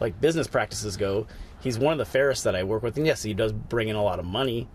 like 0.00 0.20
business 0.20 0.46
practices 0.46 0.96
go 0.98 1.26
he's 1.60 1.78
one 1.78 1.92
of 1.92 1.98
the 1.98 2.04
fairest 2.04 2.44
that 2.44 2.54
i 2.54 2.62
work 2.62 2.82
with 2.82 2.96
and 2.98 3.06
yes 3.06 3.22
he 3.22 3.32
does 3.32 3.52
bring 3.52 3.88
in 3.88 3.96
a 3.96 4.02
lot 4.02 4.18
of 4.18 4.26
money 4.26 4.68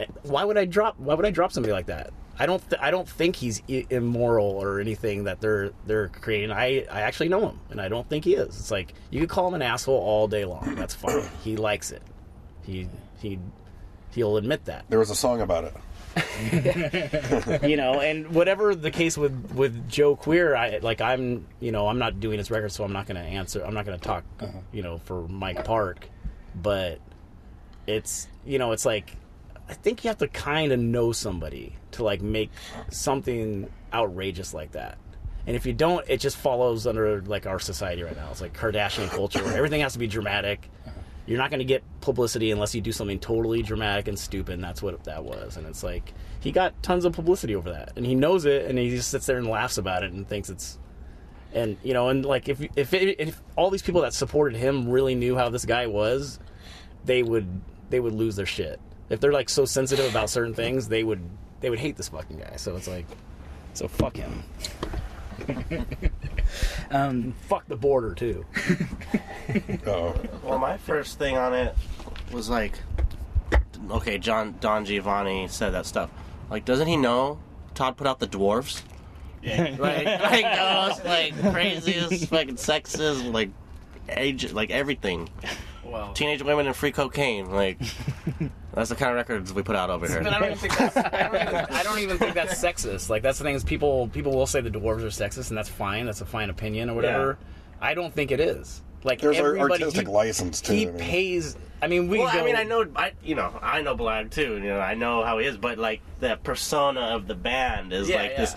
eh, 0.00 0.06
why 0.24 0.42
would 0.44 0.58
I 0.58 0.64
drop? 0.64 0.98
Why 0.98 1.14
would 1.14 1.24
I 1.26 1.30
drop 1.30 1.52
somebody 1.52 1.72
like 1.72 1.86
that? 1.86 2.12
I 2.38 2.46
don't. 2.46 2.62
Th- 2.70 2.80
I 2.80 2.90
don't 2.90 3.06
think 3.08 3.36
he's 3.36 3.62
immoral 3.68 4.46
or 4.46 4.80
anything 4.80 5.24
that 5.24 5.40
they're 5.42 5.72
they're 5.86 6.08
creating. 6.08 6.50
I 6.50 6.86
I 6.90 7.02
actually 7.02 7.28
know 7.28 7.50
him, 7.50 7.60
and 7.68 7.78
I 7.80 7.88
don't 7.88 8.08
think 8.08 8.24
he 8.24 8.34
is. 8.34 8.58
It's 8.58 8.70
like 8.70 8.94
you 9.10 9.20
could 9.20 9.28
call 9.28 9.48
him 9.48 9.54
an 9.54 9.62
asshole 9.62 9.98
all 9.98 10.26
day 10.26 10.46
long. 10.46 10.74
That's 10.74 10.94
fine. 10.94 11.28
he 11.44 11.56
likes 11.56 11.90
it. 11.90 12.02
He 12.62 12.88
he 13.20 13.38
he'll 14.12 14.38
admit 14.38 14.64
that. 14.64 14.86
there 14.88 14.98
was 14.98 15.10
a 15.10 15.14
song 15.14 15.42
about 15.42 15.64
it. 15.64 15.74
you 17.62 17.76
know, 17.76 18.00
and 18.00 18.34
whatever 18.34 18.74
the 18.74 18.90
case 18.90 19.16
with 19.16 19.52
with 19.54 19.88
Joe 19.88 20.16
Queer, 20.16 20.56
I 20.56 20.78
like 20.78 21.00
I'm 21.00 21.46
you 21.60 21.72
know 21.72 21.86
I'm 21.88 21.98
not 21.98 22.20
doing 22.20 22.38
his 22.38 22.50
record, 22.50 22.72
so 22.72 22.84
I'm 22.84 22.92
not 22.92 23.06
going 23.06 23.16
to 23.16 23.28
answer. 23.28 23.64
I'm 23.64 23.74
not 23.74 23.86
going 23.86 23.98
to 23.98 24.04
talk 24.04 24.24
uh-huh. 24.40 24.58
you 24.72 24.82
know 24.82 24.98
for 24.98 25.28
Mike 25.28 25.64
Park, 25.64 26.08
but 26.54 27.00
it's 27.86 28.28
you 28.44 28.58
know 28.58 28.72
it's 28.72 28.84
like 28.84 29.16
I 29.68 29.74
think 29.74 30.02
you 30.02 30.08
have 30.08 30.18
to 30.18 30.28
kind 30.28 30.72
of 30.72 30.80
know 30.80 31.12
somebody 31.12 31.76
to 31.92 32.02
like 32.02 32.20
make 32.20 32.50
something 32.90 33.70
outrageous 33.92 34.52
like 34.52 34.72
that. 34.72 34.98
And 35.46 35.56
if 35.56 35.64
you 35.64 35.72
don't, 35.72 36.04
it 36.08 36.18
just 36.18 36.36
follows 36.36 36.86
under 36.86 37.22
like 37.22 37.46
our 37.46 37.58
society 37.58 38.02
right 38.02 38.16
now. 38.16 38.28
It's 38.30 38.40
like 38.40 38.56
Kardashian 38.56 39.08
culture 39.08 39.42
where 39.42 39.56
everything 39.56 39.80
has 39.80 39.94
to 39.94 39.98
be 39.98 40.06
dramatic. 40.06 40.68
You're 41.30 41.38
not 41.38 41.50
going 41.50 41.60
to 41.60 41.64
get 41.64 41.84
publicity 42.00 42.50
unless 42.50 42.74
you 42.74 42.80
do 42.80 42.90
something 42.90 43.20
totally 43.20 43.62
dramatic 43.62 44.08
and 44.08 44.18
stupid. 44.18 44.54
And 44.54 44.64
that's 44.64 44.82
what 44.82 45.04
that 45.04 45.22
was. 45.22 45.56
And 45.56 45.64
it's 45.64 45.84
like 45.84 46.12
he 46.40 46.50
got 46.50 46.82
tons 46.82 47.04
of 47.04 47.12
publicity 47.12 47.54
over 47.54 47.70
that, 47.70 47.92
and 47.94 48.04
he 48.04 48.16
knows 48.16 48.46
it, 48.46 48.66
and 48.66 48.76
he 48.76 48.90
just 48.90 49.12
sits 49.12 49.26
there 49.26 49.38
and 49.38 49.46
laughs 49.46 49.78
about 49.78 50.02
it 50.02 50.12
and 50.12 50.26
thinks 50.26 50.50
it's. 50.50 50.76
And 51.52 51.76
you 51.84 51.94
know, 51.94 52.08
and 52.08 52.24
like 52.24 52.48
if 52.48 52.60
if 52.74 52.92
it, 52.94 53.20
if 53.20 53.40
all 53.54 53.70
these 53.70 53.80
people 53.80 54.00
that 54.00 54.12
supported 54.12 54.58
him 54.58 54.88
really 54.88 55.14
knew 55.14 55.36
how 55.36 55.50
this 55.50 55.64
guy 55.64 55.86
was, 55.86 56.40
they 57.04 57.22
would 57.22 57.60
they 57.90 58.00
would 58.00 58.12
lose 58.12 58.34
their 58.34 58.44
shit. 58.44 58.80
If 59.08 59.20
they're 59.20 59.32
like 59.32 59.48
so 59.48 59.64
sensitive 59.64 60.10
about 60.10 60.30
certain 60.30 60.54
things, 60.54 60.88
they 60.88 61.04
would 61.04 61.22
they 61.60 61.70
would 61.70 61.78
hate 61.78 61.96
this 61.96 62.08
fucking 62.08 62.38
guy. 62.38 62.56
So 62.56 62.74
it's 62.74 62.88
like, 62.88 63.06
so 63.74 63.86
fuck 63.86 64.16
him. 64.16 64.42
Um, 66.90 67.32
Fuck 67.46 67.68
the 67.68 67.76
border 67.76 68.14
too. 68.14 68.44
Oh, 69.86 70.14
Well, 70.44 70.58
my 70.58 70.76
first 70.76 71.18
thing 71.18 71.36
on 71.36 71.54
it 71.54 71.74
was 72.32 72.48
like, 72.48 72.78
okay, 73.90 74.18
John 74.18 74.56
Don 74.60 74.84
Giovanni 74.84 75.48
said 75.48 75.70
that 75.70 75.86
stuff. 75.86 76.10
Like, 76.50 76.64
doesn't 76.64 76.86
he 76.88 76.96
know 76.96 77.38
Todd 77.74 77.96
put 77.96 78.06
out 78.06 78.18
the 78.18 78.26
dwarves? 78.26 78.82
Yeah. 79.42 79.76
like, 79.78 80.04
like, 80.04 80.44
oh, 80.58 80.88
it's 80.90 81.04
like 81.04 81.52
craziest 81.52 82.28
fucking 82.28 82.56
sexist, 82.56 83.32
like 83.32 83.50
age, 84.08 84.52
like 84.52 84.70
everything. 84.70 85.28
Well, 85.84 86.12
Teenage 86.12 86.42
women 86.42 86.66
and 86.66 86.76
free 86.76 86.92
cocaine, 86.92 87.50
like 87.50 87.80
that's 88.72 88.90
the 88.90 88.96
kind 88.96 89.10
of 89.10 89.16
records 89.16 89.52
we 89.52 89.62
put 89.62 89.76
out 89.76 89.90
over 89.90 90.06
here. 90.06 90.22
But 90.22 90.32
I 90.32 90.38
don't 90.38 90.48
even 90.48 90.58
think 90.58 90.76
that's 90.76 90.96
I 90.96 91.22
don't 91.28 91.34
even, 91.34 91.54
I 91.54 91.82
don't 91.82 91.98
even 91.98 92.18
think 92.18 92.34
that's 92.34 92.54
sexist. 92.62 93.08
Like 93.08 93.22
that's 93.22 93.38
the 93.38 93.44
thing 93.44 93.54
is 93.54 93.64
people 93.64 94.08
people 94.08 94.32
will 94.32 94.46
say 94.46 94.60
the 94.60 94.70
dwarves 94.70 95.02
are 95.02 95.06
sexist, 95.06 95.48
and 95.48 95.58
that's 95.58 95.68
fine. 95.68 96.06
That's 96.06 96.20
a 96.20 96.26
fine 96.26 96.50
opinion 96.50 96.90
or 96.90 96.94
whatever. 96.94 97.38
I 97.80 97.94
don't 97.94 98.14
think 98.14 98.30
it 98.30 98.40
is. 98.40 98.82
Like 99.02 99.20
there's 99.20 99.38
our 99.38 99.56
everybody, 99.56 99.84
artistic 99.84 100.06
he, 100.06 100.12
license 100.12 100.60
too. 100.60 100.72
he 100.72 100.82
I 100.82 100.90
mean. 100.90 100.98
pays. 100.98 101.56
I 101.82 101.86
mean, 101.86 102.08
we. 102.08 102.18
Well, 102.18 102.32
go, 102.32 102.38
I 102.40 102.44
mean, 102.44 102.56
I 102.56 102.64
know, 102.64 102.86
I 102.94 103.12
you 103.24 103.34
know, 103.34 103.58
I 103.62 103.80
know 103.80 103.96
Blag 103.96 104.30
too. 104.30 104.54
You 104.54 104.60
know, 104.60 104.80
I 104.80 104.94
know 104.94 105.24
how 105.24 105.38
he 105.38 105.46
is, 105.46 105.56
but 105.56 105.78
like 105.78 106.02
the 106.18 106.38
persona 106.42 107.00
of 107.00 107.26
the 107.26 107.34
band 107.34 107.92
is 107.94 108.08
Yeah, 108.08 108.16
like 108.16 108.32
yeah. 108.32 108.40
this 108.40 108.56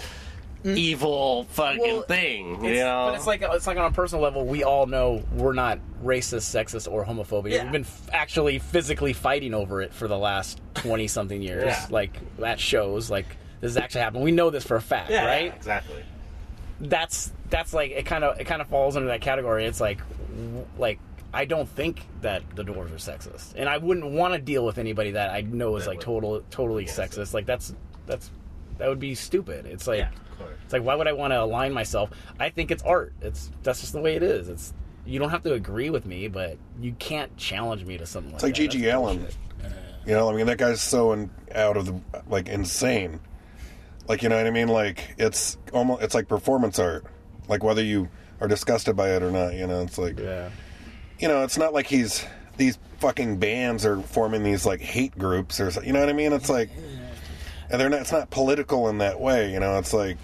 Mm-hmm. 0.64 0.78
evil 0.78 1.43
fucking 1.49 1.80
Well, 1.82 2.01
thing. 2.03 2.64
You 2.64 2.70
It's- 2.72 2.80
know, 2.86 3.07
But 3.09 3.16
it's 3.16 3.28
like 3.28 3.41
it's 3.41 3.68
like 3.68 3.78
on 3.78 3.86
a 3.86 3.91
personal 3.91 4.24
level, 4.24 4.45
we 4.45 4.64
all 4.64 4.86
know 4.86 5.22
we're 5.34 5.51
not 5.53 5.80
racist, 6.03 6.43
sexist, 6.55 6.89
or 6.91 7.03
homophobic. 7.05 7.51
Yeah. 7.51 7.64
We've 7.64 7.72
been 7.74 7.82
f- 7.82 8.09
actually 8.14 8.59
physically 8.59 9.11
fighting 9.14 9.53
over 9.53 9.82
it 9.82 9.93
for 9.93 10.07
the 10.07 10.18
last 10.18 10.61
twenty 10.74 11.07
something 11.07 11.41
years. 11.49 11.66
Yeah. 11.66 11.86
Like 11.89 12.18
that 12.39 12.59
shows 12.61 13.09
like 13.11 13.26
this 13.59 13.74
has 13.74 13.78
actually 13.78 14.01
happened. 14.01 14.24
We 14.24 14.32
know 14.32 14.49
this 14.49 14.64
for 14.64 14.76
a 14.78 14.82
fact, 14.82 15.09
yeah, 15.09 15.26
right? 15.26 15.45
yeah, 15.47 15.53
exactly. 15.55 16.03
that's 16.82 17.32
that's 17.49 17.74
like 17.74 17.91
it 17.91 18.05
kind 18.05 18.24
of 18.24 18.39
it 18.39 18.45
kind 18.45 18.61
of 18.61 18.68
falls 18.68 18.95
under 18.95 19.09
that 19.09 19.22
category. 19.22 19.66
It's 19.66 19.82
like 19.82 19.99
like 20.78 20.99
I 21.34 21.45
don't 21.45 21.68
think 21.68 22.05
that 22.22 22.43
the 22.55 22.64
Dwarves 22.64 22.91
are 22.91 23.11
sexist, 23.11 23.53
and 23.55 23.68
I 23.68 23.78
wouldn't 23.78 24.11
want 24.11 24.34
to 24.34 24.39
deal 24.39 24.66
with 24.66 24.78
anybody 24.78 25.11
that 25.11 25.30
I 25.32 25.41
know 25.41 25.76
is 25.78 25.84
That 25.86 25.89
like 25.91 25.97
would- 25.99 26.05
total 26.05 26.43
totally 26.51 26.86
sexist. 26.86 27.34
Like 27.34 27.45
that's 27.45 27.74
that's 28.05 28.30
that 28.78 28.88
would 28.89 28.99
be 28.99 29.16
stupid. 29.16 29.66
It's 29.66 29.88
like 29.88 29.99
Yeah, 29.99 30.09
of 30.32 30.38
course. 30.39 30.53
It's 30.64 30.74
like 30.74 30.84
why 30.84 30.95
would 30.95 31.07
I 31.07 31.14
want 31.14 31.32
to 31.32 31.41
align 31.41 31.74
myself? 31.74 32.09
I 32.39 32.49
think 32.49 32.72
it's 32.72 32.84
art. 32.84 33.14
It's 33.22 33.51
that's 33.64 33.82
just 33.82 33.93
the 33.93 34.01
way 34.01 34.16
it 34.16 34.24
is. 34.24 34.49
It's 34.49 34.74
you 35.05 35.20
don't 35.20 35.30
have 35.32 35.43
to 35.43 35.53
agree 35.53 35.89
with 35.89 36.05
me, 36.05 36.28
but 36.30 36.57
you 36.82 36.93
can't 36.99 37.36
challenge 37.38 37.86
me 37.86 37.97
to 37.97 38.05
something 38.05 38.32
like 38.32 38.43
It's 38.43 38.43
like 38.43 38.55
that. 38.72 38.78
GG 38.78 38.84
That's 38.84 38.95
Allin. 38.95 39.28
You 40.05 40.14
know, 40.14 40.30
I 40.30 40.34
mean, 40.36 40.45
that 40.47 40.57
guy's 40.57 40.82
so 40.82 41.14
in, 41.14 41.30
out 41.53 41.78
of 41.78 41.86
the 41.86 42.01
like 42.28 42.47
insane. 42.49 43.20
Like, 44.07 44.22
you 44.22 44.28
know 44.30 44.36
what 44.36 44.47
I 44.47 44.51
mean? 44.51 44.68
Like, 44.68 45.16
it's 45.18 45.57
almost 45.72 46.03
it's 46.03 46.14
like 46.14 46.28
performance 46.28 46.78
art. 46.80 47.05
Like, 47.47 47.64
whether 47.64 47.82
you 47.84 48.09
are 48.41 48.47
disgusted 48.49 48.95
by 48.97 49.11
it 49.11 49.24
or 49.24 49.32
not, 49.32 49.53
you 49.53 49.66
know, 49.66 49.82
it's 49.82 49.97
like, 49.97 50.20
Yeah. 50.20 50.49
you 51.20 51.28
know, 51.30 51.43
it's 51.43 51.57
not 51.57 51.74
like 51.74 51.88
he's 51.88 52.26
these 52.57 52.78
fucking 52.99 53.38
bands 53.38 53.86
are 53.86 54.01
forming 54.01 54.43
these 54.43 54.66
like 54.66 54.80
hate 54.82 55.18
groups 55.18 55.59
or 55.61 55.72
so- 55.72 55.82
you 55.82 55.91
know 55.93 55.99
what 56.01 56.09
I 56.09 56.14
mean? 56.14 56.34
It's 56.34 56.49
like, 56.49 56.70
and 57.70 57.80
they're 57.80 57.89
not. 57.89 58.01
It's 58.01 58.11
not 58.11 58.30
political 58.30 58.89
in 58.89 58.97
that 58.99 59.20
way. 59.20 59.51
You 59.51 59.59
know, 59.59 59.78
it's 59.80 59.93
like 59.93 60.18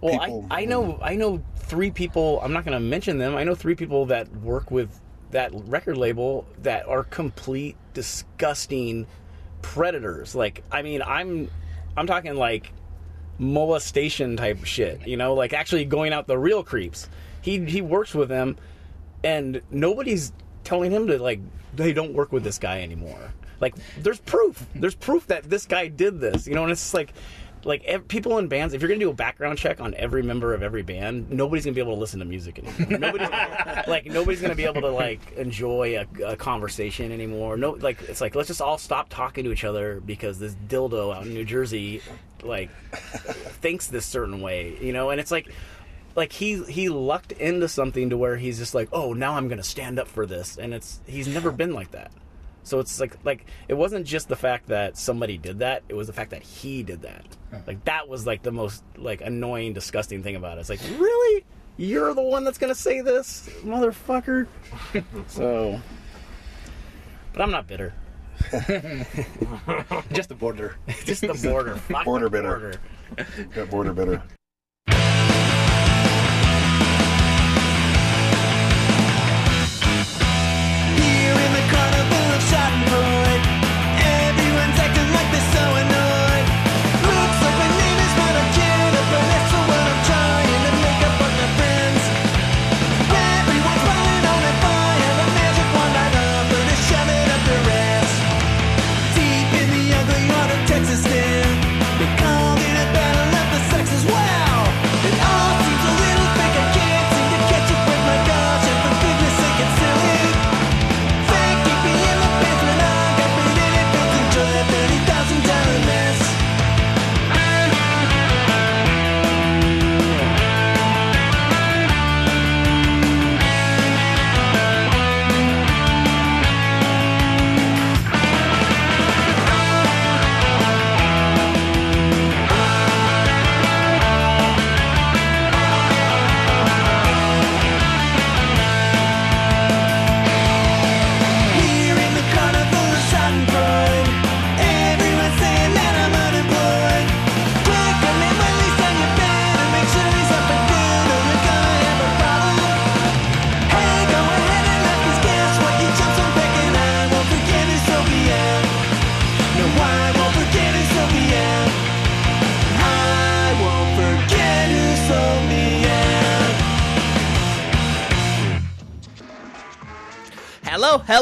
Well, 0.00 0.18
people. 0.18 0.46
I, 0.50 0.62
I 0.62 0.64
know 0.64 0.98
I 1.02 1.14
know 1.16 1.42
three 1.56 1.90
people. 1.90 2.40
I'm 2.42 2.52
not 2.52 2.64
going 2.64 2.76
to 2.76 2.80
mention 2.80 3.18
them. 3.18 3.36
I 3.36 3.44
know 3.44 3.54
three 3.54 3.74
people 3.74 4.06
that 4.06 4.30
work 4.36 4.70
with 4.70 5.00
that 5.30 5.52
record 5.66 5.96
label 5.96 6.46
that 6.62 6.86
are 6.86 7.04
complete 7.04 7.76
disgusting 7.94 9.06
predators. 9.62 10.34
Like, 10.34 10.64
I 10.72 10.82
mean, 10.82 11.02
I'm 11.02 11.50
I'm 11.96 12.06
talking 12.06 12.34
like 12.34 12.72
molestation 13.38 14.36
type 14.36 14.64
shit. 14.64 15.06
You 15.06 15.16
know, 15.16 15.34
like 15.34 15.52
actually 15.52 15.84
going 15.84 16.12
out 16.12 16.26
the 16.26 16.38
real 16.38 16.62
creeps. 16.62 17.08
He 17.42 17.64
he 17.64 17.80
works 17.80 18.14
with 18.14 18.28
them, 18.28 18.56
and 19.24 19.60
nobody's 19.70 20.32
telling 20.64 20.90
him 20.90 21.06
to 21.06 21.18
like 21.18 21.40
they 21.74 21.92
don't 21.92 22.12
work 22.12 22.32
with 22.32 22.42
this 22.42 22.58
guy 22.58 22.82
anymore. 22.82 23.32
Like, 23.60 23.74
there's 23.98 24.20
proof. 24.20 24.66
There's 24.74 24.94
proof 24.94 25.26
that 25.26 25.44
this 25.44 25.66
guy 25.66 25.88
did 25.88 26.18
this. 26.18 26.46
You 26.46 26.54
know, 26.54 26.62
and 26.62 26.72
it's 26.72 26.94
like 26.94 27.12
like 27.64 27.84
ev- 27.84 28.08
people 28.08 28.38
in 28.38 28.48
bands 28.48 28.74
if 28.74 28.80
you're 28.80 28.88
gonna 28.88 29.00
do 29.00 29.10
a 29.10 29.14
background 29.14 29.58
check 29.58 29.80
on 29.80 29.94
every 29.94 30.22
member 30.22 30.54
of 30.54 30.62
every 30.62 30.82
band 30.82 31.30
nobody's 31.30 31.64
gonna 31.64 31.74
be 31.74 31.80
able 31.80 31.94
to 31.94 32.00
listen 32.00 32.18
to 32.20 32.24
music 32.24 32.58
anymore. 32.58 32.98
Nobody's 32.98 33.28
like 33.86 34.06
nobody's 34.06 34.40
gonna 34.40 34.54
be 34.54 34.64
able 34.64 34.80
to 34.82 34.88
like 34.88 35.32
enjoy 35.32 35.98
a, 35.98 36.24
a 36.24 36.36
conversation 36.36 37.12
anymore. 37.12 37.56
No 37.56 37.72
like 37.72 38.00
it's 38.02 38.20
like 38.20 38.34
let's 38.34 38.48
just 38.48 38.62
all 38.62 38.78
stop 38.78 39.08
talking 39.08 39.44
to 39.44 39.52
each 39.52 39.64
other 39.64 40.00
because 40.00 40.38
this 40.38 40.54
dildo 40.68 41.14
out 41.14 41.26
in 41.26 41.34
new 41.34 41.44
jersey 41.44 42.02
like 42.42 42.70
thinks 43.60 43.88
this 43.88 44.06
certain 44.06 44.40
way 44.40 44.76
you 44.80 44.92
know? 44.92 45.10
And 45.10 45.20
it's 45.20 45.30
like 45.30 45.50
like 46.16 46.32
he 46.32 46.62
he 46.64 46.88
lucked 46.88 47.32
into 47.32 47.68
something 47.68 48.10
to 48.10 48.16
where 48.16 48.36
he's 48.36 48.58
just 48.58 48.74
like, 48.74 48.88
oh, 48.92 49.12
now 49.12 49.34
I'm 49.36 49.48
gonna 49.48 49.62
stand 49.62 49.98
up 49.98 50.08
for 50.08 50.26
this, 50.26 50.56
and 50.58 50.74
it's 50.74 51.00
he's 51.06 51.28
never 51.28 51.50
been 51.50 51.72
like 51.72 51.92
that. 51.92 52.10
So 52.70 52.78
it's 52.78 53.00
like 53.00 53.16
like 53.24 53.46
it 53.66 53.74
wasn't 53.74 54.06
just 54.06 54.28
the 54.28 54.36
fact 54.36 54.68
that 54.68 54.96
somebody 54.96 55.36
did 55.36 55.58
that; 55.58 55.82
it 55.88 55.94
was 55.94 56.06
the 56.06 56.12
fact 56.12 56.30
that 56.30 56.44
he 56.44 56.84
did 56.84 57.02
that. 57.02 57.26
Like 57.66 57.84
that 57.84 58.08
was 58.08 58.28
like 58.28 58.44
the 58.44 58.52
most 58.52 58.84
like 58.96 59.22
annoying, 59.22 59.72
disgusting 59.72 60.22
thing 60.22 60.36
about 60.36 60.56
it. 60.56 60.60
It's 60.60 60.70
like, 60.70 60.80
really, 60.96 61.44
you're 61.78 62.14
the 62.14 62.22
one 62.22 62.44
that's 62.44 62.58
gonna 62.58 62.76
say 62.76 63.00
this, 63.00 63.50
motherfucker. 63.64 64.46
so, 65.26 65.80
but 67.32 67.42
I'm 67.42 67.50
not 67.50 67.66
bitter. 67.66 67.92
Just 70.12 70.28
the 70.28 70.36
border. 70.38 70.76
Just 71.04 71.22
the 71.22 71.34
border. 71.42 71.74
Fuck 71.74 72.04
Border 72.04 72.26
the 72.26 72.30
bitter. 72.30 72.78
border. 73.16 73.46
Got 73.52 73.70
border 73.70 73.92
bitter. 73.92 74.22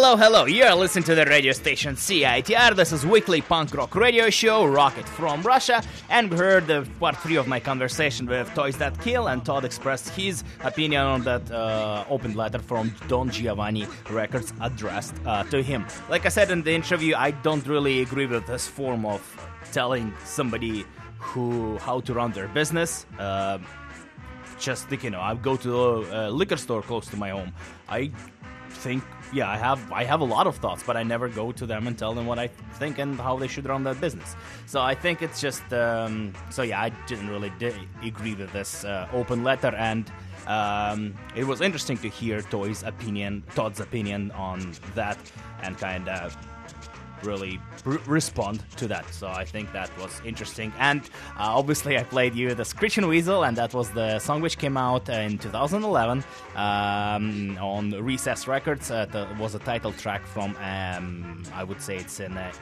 Hello, 0.09 0.17
hello. 0.17 0.45
You're 0.47 0.75
listening 0.75 1.05
to 1.05 1.15
the 1.15 1.27
radio 1.27 1.53
station 1.53 1.95
CITR. 1.95 2.75
This 2.75 2.93
is 2.93 3.05
weekly 3.05 3.43
punk 3.43 3.75
rock 3.75 3.95
radio 3.95 4.31
show, 4.31 4.65
Rocket 4.65 5.07
from 5.07 5.43
Russia. 5.43 5.83
And 6.09 6.31
we 6.31 6.39
heard 6.39 6.67
the 6.67 6.89
part 6.99 7.19
three 7.19 7.37
of 7.37 7.47
my 7.47 7.61
conversation 7.61 8.25
with 8.25 8.51
Toys 8.55 8.79
That 8.79 8.99
Kill, 9.03 9.29
and 9.29 9.45
Todd 9.45 9.67
expressed 9.67 10.09
his 10.09 10.45
opinion 10.65 11.03
on 11.03 11.25
that 11.25 11.51
uh, 11.51 12.07
open 12.09 12.35
letter 12.35 12.59
from 12.59 12.95
Don 13.07 13.29
Giovanni 13.29 13.87
Records 14.09 14.55
addressed 14.63 15.15
uh, 15.27 15.45
to 15.45 15.63
him. 15.63 15.85
Like 16.09 16.25
I 16.25 16.31
said 16.31 16.51
in 16.51 16.63
the 16.63 16.73
interview, 16.73 17.15
I 17.15 17.33
don't 17.33 17.67
really 17.67 18.01
agree 18.01 18.25
with 18.25 18.47
this 18.47 18.67
form 18.67 19.05
of 19.05 19.21
telling 19.73 20.15
somebody 20.25 20.87
who 21.19 21.77
how 21.77 22.01
to 22.01 22.15
run 22.15 22.33
their 22.33 22.49
business. 22.49 23.05
Uh, 23.19 23.59
just 24.59 24.91
you 24.91 25.11
know, 25.11 25.21
I 25.21 25.35
go 25.35 25.59
to 25.59 25.97
a 26.11 26.31
liquor 26.31 26.57
store 26.57 26.81
close 26.81 27.09
to 27.09 27.19
my 27.19 27.29
home. 27.29 27.53
I 27.91 28.11
think 28.71 29.05
yeah, 29.33 29.49
I 29.49 29.57
have 29.57 29.93
I 29.93 30.05
have 30.05 30.21
a 30.21 30.25
lot 30.25 30.47
of 30.47 30.57
thoughts, 30.57 30.83
but 30.83 30.97
I 30.97 31.03
never 31.03 31.29
go 31.29 31.53
to 31.53 31.67
them 31.67 31.87
and 31.87 31.99
tell 31.99 32.15
them 32.15 32.27
what 32.27 32.39
I 32.39 32.47
think 32.47 32.99
and 32.99 33.19
how 33.21 33.37
they 33.37 33.49
should 33.49 33.67
run 33.67 33.85
their 33.85 33.95
business. 33.95 34.35
So 34.67 34.81
I 34.81 34.95
think 34.95 35.23
it's 35.23 35.41
just 35.41 35.73
um, 35.73 36.33
so 36.51 36.63
yeah, 36.63 36.81
I 36.81 36.91
didn't 37.07 37.29
really 37.29 37.53
di- 37.59 37.89
agree 38.03 38.35
with 38.35 38.53
this 38.53 38.85
uh, 38.85 39.09
open 39.13 39.45
letter, 39.45 39.75
and 39.77 40.11
um, 40.47 41.15
it 41.37 41.45
was 41.45 41.61
interesting 41.61 41.99
to 41.99 42.09
hear 42.09 42.41
Toy's 42.43 42.83
opinion, 42.83 43.45
Todd's 43.55 43.81
opinion 43.81 44.31
on 44.33 44.73
that, 44.95 45.19
and 45.63 45.77
kind 45.79 46.09
of 46.09 46.37
really 47.25 47.61
respond 48.07 48.63
to 48.77 48.89
that. 48.89 49.09
So 49.13 49.29
I 49.29 49.45
think 49.45 49.73
that 49.73 49.91
was 49.99 50.21
interesting. 50.25 50.73
And 50.79 51.03
uh, 51.37 51.57
obviously, 51.59 51.99
I 51.99 52.03
played 52.03 52.35
you 52.35 52.55
the 52.55 52.65
Screeching 52.65 53.07
Weasel, 53.07 53.45
and 53.45 53.57
that 53.57 53.75
was 53.75 53.91
the 53.91 54.19
song 54.19 54.41
which 54.41 54.59
came 54.59 54.77
out 54.77 55.09
in 55.09 55.39
2011 55.39 56.25
um, 56.57 57.59
on 57.61 57.91
Recess 57.91 58.47
Records. 58.47 58.91
Uh, 58.91 59.07
was 59.39 59.55
a 59.55 59.59
title 59.61 59.93
track 59.93 60.27
from, 60.27 60.57
um, 60.57 61.43
I 61.55 61.65
would 61.65 61.81
say 61.81 61.97
it's 61.97 62.21
in 62.21 62.37
a 62.37 62.53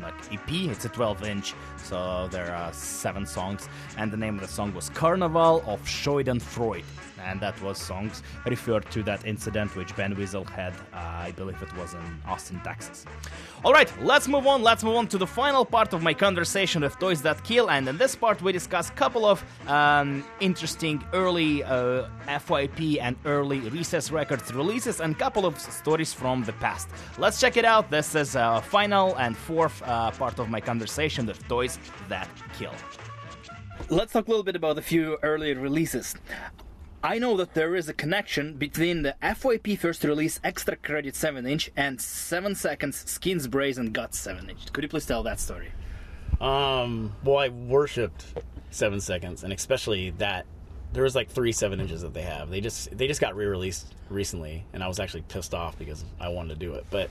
like 0.00 0.14
EP. 0.32 0.50
It's 0.70 0.84
a 0.84 0.88
12 0.88 1.24
inch, 1.24 1.54
so 1.76 2.28
there 2.30 2.54
are 2.54 2.72
seven 2.72 3.26
songs, 3.26 3.68
and 3.96 4.10
the 4.10 4.16
name 4.16 4.34
of 4.34 4.40
the 4.40 4.48
song 4.48 4.74
was 4.74 4.90
Carnival 4.90 5.62
of 5.66 5.80
Schadenfreude, 5.82 6.84
and 7.24 7.40
that 7.40 7.60
was 7.62 7.78
songs 7.78 8.22
referred 8.46 8.90
to 8.90 9.02
that 9.02 9.24
incident 9.26 9.74
which 9.76 9.94
Ben 9.96 10.14
Weasel 10.14 10.44
had. 10.44 10.74
Uh, 10.92 11.28
I 11.28 11.32
believe 11.36 11.60
it 11.62 11.76
was 11.76 11.94
in 11.94 12.22
Austin, 12.26 12.60
Texas. 12.64 13.04
All 13.64 13.72
right, 13.72 13.90
let's 14.02 14.28
move 14.28 14.46
on. 14.46 14.62
Let's 14.62 14.84
move 14.84 14.96
on 14.96 15.06
to 15.08 15.18
the 15.18 15.26
final 15.26 15.64
part 15.64 15.92
of 15.92 16.02
my 16.02 16.14
conversation 16.14 16.82
with 16.82 16.98
Toys 16.98 17.22
That 17.22 17.42
Kill, 17.44 17.70
and 17.70 17.88
in 17.88 17.96
this 17.98 18.14
part 18.16 18.42
we 18.42 18.52
discuss 18.52 18.90
a 18.90 18.92
couple 18.92 19.24
of 19.24 19.44
um, 19.68 20.24
interesting 20.40 21.02
early 21.12 21.62
uh, 21.64 22.08
FYP 22.26 22.98
and 23.00 23.16
early 23.24 23.60
Recess 23.60 24.10
Records 24.10 24.52
releases, 24.52 25.00
and 25.00 25.14
a 25.14 25.18
couple 25.18 25.46
of 25.46 25.58
stories 25.58 26.12
from 26.12 26.44
the 26.44 26.52
past. 26.54 26.88
Let's 27.18 27.40
check 27.40 27.56
it 27.56 27.64
out. 27.64 27.90
This 27.90 28.14
is 28.14 28.36
uh, 28.36 28.60
final 28.60 29.16
and 29.16 29.36
fourth 29.36 29.82
uh, 29.82 30.10
part 30.12 30.38
of 30.38 30.48
my 30.48 30.60
conversation 30.60 31.26
with 31.26 31.46
Toys 31.48 31.78
That 32.08 32.28
Kill. 32.58 32.74
Let's 33.88 34.12
talk 34.12 34.26
a 34.26 34.30
little 34.30 34.44
bit 34.44 34.56
about 34.56 34.78
a 34.78 34.82
few 34.82 35.18
early 35.22 35.54
releases. 35.54 36.14
I 37.04 37.18
know 37.18 37.36
that 37.38 37.54
there 37.54 37.74
is 37.74 37.88
a 37.88 37.92
connection 37.92 38.54
between 38.54 39.02
the 39.02 39.16
FYP 39.20 39.76
first 39.76 40.04
release 40.04 40.38
Extra 40.44 40.76
Credit 40.76 41.16
7 41.16 41.44
inch 41.46 41.68
and 41.76 42.00
7 42.00 42.54
seconds 42.54 43.10
Skins 43.10 43.48
Brains 43.48 43.76
and 43.76 43.92
Guts 43.92 44.18
7 44.20 44.48
inch. 44.48 44.72
Could 44.72 44.84
you 44.84 44.88
please 44.88 45.04
tell 45.04 45.24
that 45.24 45.40
story? 45.40 45.72
Um, 46.40 47.12
well, 47.24 47.38
I 47.38 47.48
worshipped 47.48 48.24
Seven 48.70 49.00
Seconds, 49.00 49.44
and 49.44 49.52
especially 49.52 50.10
that. 50.18 50.46
There 50.92 51.04
was 51.04 51.14
like 51.14 51.30
three 51.30 51.52
seven 51.52 51.80
inches 51.80 52.02
that 52.02 52.12
they 52.12 52.20
have. 52.20 52.50
They 52.50 52.60
just 52.60 52.94
they 52.96 53.06
just 53.06 53.18
got 53.18 53.34
re-released 53.34 53.94
recently, 54.10 54.66
and 54.74 54.84
I 54.84 54.88
was 54.88 55.00
actually 55.00 55.22
pissed 55.22 55.54
off 55.54 55.78
because 55.78 56.04
I 56.20 56.28
wanted 56.28 56.60
to 56.60 56.66
do 56.66 56.74
it. 56.74 56.84
But 56.90 57.08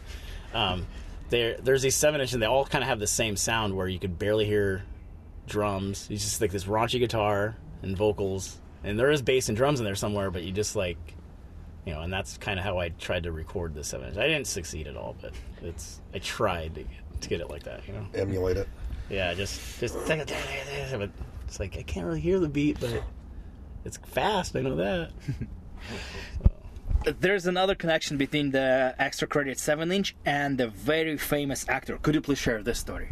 um, 0.53 0.85
there 1.29 1.57
there's 1.57 1.81
these 1.81 1.95
seven 1.95 2.21
inches, 2.21 2.35
and 2.35 2.43
they 2.43 2.47
all 2.47 2.63
kind 2.63 2.83
of 2.83 2.89
have 2.89 2.99
the 2.99 3.07
same 3.07 3.35
sound 3.35 3.75
where 3.75 3.87
you 3.87 3.97
could 3.97 4.19
barely 4.19 4.45
hear 4.45 4.83
drums. 5.47 6.07
It's 6.11 6.23
just 6.23 6.41
like 6.41 6.51
this 6.51 6.65
raunchy 6.65 6.99
guitar 6.99 7.55
and 7.81 7.97
vocals, 7.97 8.59
and 8.83 8.99
there 8.99 9.11
is 9.11 9.21
bass 9.21 9.49
and 9.49 9.57
drums 9.57 9.79
in 9.79 9.85
there 9.85 9.95
somewhere, 9.95 10.31
but 10.31 10.43
you 10.43 10.51
just 10.51 10.75
like 10.75 10.97
you 11.85 11.93
know, 11.93 12.01
and 12.01 12.13
that's 12.13 12.37
kind 12.37 12.59
of 12.59 12.65
how 12.65 12.77
I 12.77 12.89
tried 12.89 13.23
to 13.23 13.31
record 13.31 13.73
the 13.73 13.83
seven 13.83 14.09
inch. 14.09 14.17
I 14.17 14.27
didn't 14.27 14.47
succeed 14.47 14.87
at 14.87 14.95
all, 14.95 15.15
but 15.19 15.33
it's 15.61 16.01
I 16.13 16.19
tried 16.19 16.75
to 16.75 16.83
get, 16.83 17.21
to 17.21 17.29
get 17.29 17.41
it 17.41 17.49
like 17.49 17.63
that, 17.63 17.87
you 17.87 17.93
know. 17.93 18.05
Emulate 18.13 18.57
it. 18.57 18.67
Yeah, 19.09 19.33
just 19.33 19.79
just 19.79 19.95
but 20.07 21.09
it's 21.47 21.59
like 21.59 21.77
I 21.77 21.83
can't 21.83 22.05
really 22.05 22.19
hear 22.19 22.39
the 22.39 22.49
beat, 22.49 22.79
but 22.79 23.03
it's 23.83 23.97
fast. 23.97 24.55
I 24.55 24.61
know 24.61 24.75
that. 24.75 25.11
There's 27.19 27.47
another 27.47 27.73
connection 27.73 28.17
between 28.17 28.51
the 28.51 28.93
Extra 28.99 29.27
Credit 29.27 29.57
7 29.57 29.91
inch 29.91 30.15
and 30.23 30.59
the 30.59 30.67
very 30.67 31.17
famous 31.17 31.65
actor. 31.67 31.97
Could 31.97 32.13
you 32.13 32.21
please 32.21 32.37
share 32.37 32.61
this 32.61 32.77
story? 32.77 33.09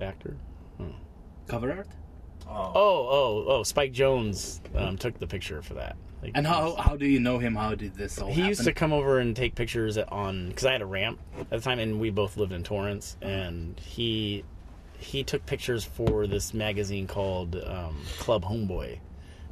Actor. 0.00 0.36
Hmm. 0.76 0.90
Cover 1.46 1.70
art? 1.70 1.86
Oh, 2.50 2.72
oh, 2.74 3.44
oh! 3.48 3.62
Spike 3.62 3.92
Jonze 3.92 4.60
um, 4.76 4.96
took 4.96 5.18
the 5.18 5.26
picture 5.26 5.62
for 5.62 5.74
that. 5.74 5.96
Like, 6.22 6.32
And 6.34 6.46
how 6.46 6.74
how 6.74 6.96
do 6.96 7.06
you 7.06 7.20
know 7.20 7.38
him? 7.38 7.54
How 7.54 7.74
did 7.74 7.94
this 7.94 8.18
all 8.20 8.28
he 8.28 8.34
happen? 8.34 8.48
used 8.48 8.64
to 8.64 8.72
come 8.72 8.92
over 8.92 9.20
and 9.20 9.34
take 9.36 9.54
pictures 9.54 9.96
on 9.96 10.48
because 10.48 10.66
I 10.66 10.72
had 10.72 10.82
a 10.82 10.86
ramp 10.86 11.20
at 11.38 11.50
the 11.50 11.60
time, 11.60 11.78
and 11.78 12.00
we 12.00 12.10
both 12.10 12.36
lived 12.36 12.52
in 12.52 12.62
Torrance, 12.62 13.16
and 13.22 13.78
he 13.80 14.44
he 14.98 15.22
took 15.24 15.46
pictures 15.46 15.84
for 15.84 16.26
this 16.26 16.52
magazine 16.52 17.06
called 17.06 17.56
um, 17.56 17.96
Club 18.18 18.44
Homeboy, 18.44 18.98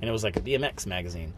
and 0.00 0.08
it 0.08 0.12
was 0.12 0.24
like 0.24 0.36
a 0.36 0.40
BMX 0.40 0.84
magazine. 0.86 1.32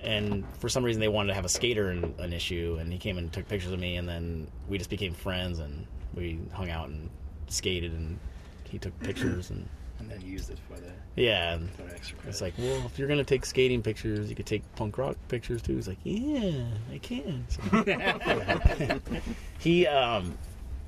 And 0.00 0.44
for 0.58 0.68
some 0.68 0.84
reason, 0.84 1.00
they 1.00 1.08
wanted 1.08 1.28
to 1.28 1.34
have 1.34 1.44
a 1.46 1.48
skater 1.48 1.90
in 1.90 2.14
an 2.18 2.32
issue, 2.32 2.76
and 2.80 2.92
he 2.92 2.98
came 2.98 3.16
and 3.16 3.32
took 3.32 3.48
pictures 3.48 3.72
of 3.72 3.78
me, 3.78 3.96
and 3.96 4.06
then 4.08 4.48
we 4.68 4.76
just 4.76 4.90
became 4.90 5.14
friends, 5.14 5.60
and 5.60 5.86
we 6.14 6.40
hung 6.52 6.68
out 6.68 6.88
and 6.88 7.08
skated, 7.46 7.92
and 7.92 8.18
he 8.64 8.78
took 8.78 8.98
pictures, 9.00 9.48
and 9.50 9.66
And 10.10 10.20
then 10.22 10.28
used 10.28 10.50
it 10.50 10.58
for 10.68 10.78
the 10.78 10.90
yeah, 11.16 11.58
for 11.76 11.88
extra. 11.94 12.18
it's 12.26 12.40
like, 12.40 12.54
well, 12.58 12.82
if 12.86 12.98
you're 12.98 13.08
gonna 13.08 13.24
take 13.24 13.46
skating 13.46 13.82
pictures, 13.82 14.28
you 14.28 14.36
could 14.36 14.46
take 14.46 14.62
punk 14.74 14.98
rock 14.98 15.16
pictures 15.28 15.62
too. 15.62 15.76
He's 15.76 15.88
like, 15.88 15.98
yeah, 16.02 16.64
I 16.92 16.98
can. 16.98 17.44
So- 17.48 19.00
he, 19.58 19.86
um, 19.86 20.36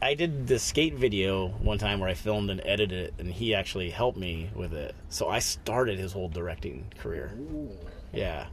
I 0.03 0.15
did 0.15 0.47
the 0.47 0.59
skate 0.59 0.95
video 0.95 1.49
one 1.49 1.79
time 1.79 2.01
where 2.01 2.09
I 2.09 2.15
filmed 2.15 2.51
and 2.51 2.61
edited 2.65 2.93
it, 3.07 3.15
and 3.19 3.33
he 3.33 3.55
actually 3.55 3.89
helped 3.91 4.19
me 4.19 4.51
with 4.55 4.75
it. 4.75 4.95
So 5.09 5.29
I 5.29 5.39
started 5.39 5.99
his 5.99 6.13
whole 6.13 6.29
directing 6.29 6.87
career. 6.99 7.33
Yeah, 8.13 8.47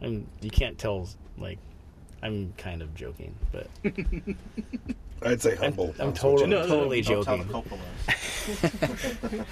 and 0.00 0.26
you 0.40 0.50
can't 0.50 0.78
tell. 0.78 1.08
Like, 1.38 1.58
I'm 2.22 2.52
kind 2.58 2.82
of 2.82 2.94
joking, 2.94 3.34
but 3.50 3.66
I'd 5.24 5.40
say 5.42 5.54
humble. 5.56 5.94
I'm 5.98 6.12
That's 6.12 6.22
what 6.22 6.38
totally, 6.38 6.50
you- 6.56 6.66
totally 6.66 7.02
Don't 7.02 7.24
tell 7.24 7.36
the 7.38 7.44
joking. 7.44 7.78
Coppolas. 7.78 9.46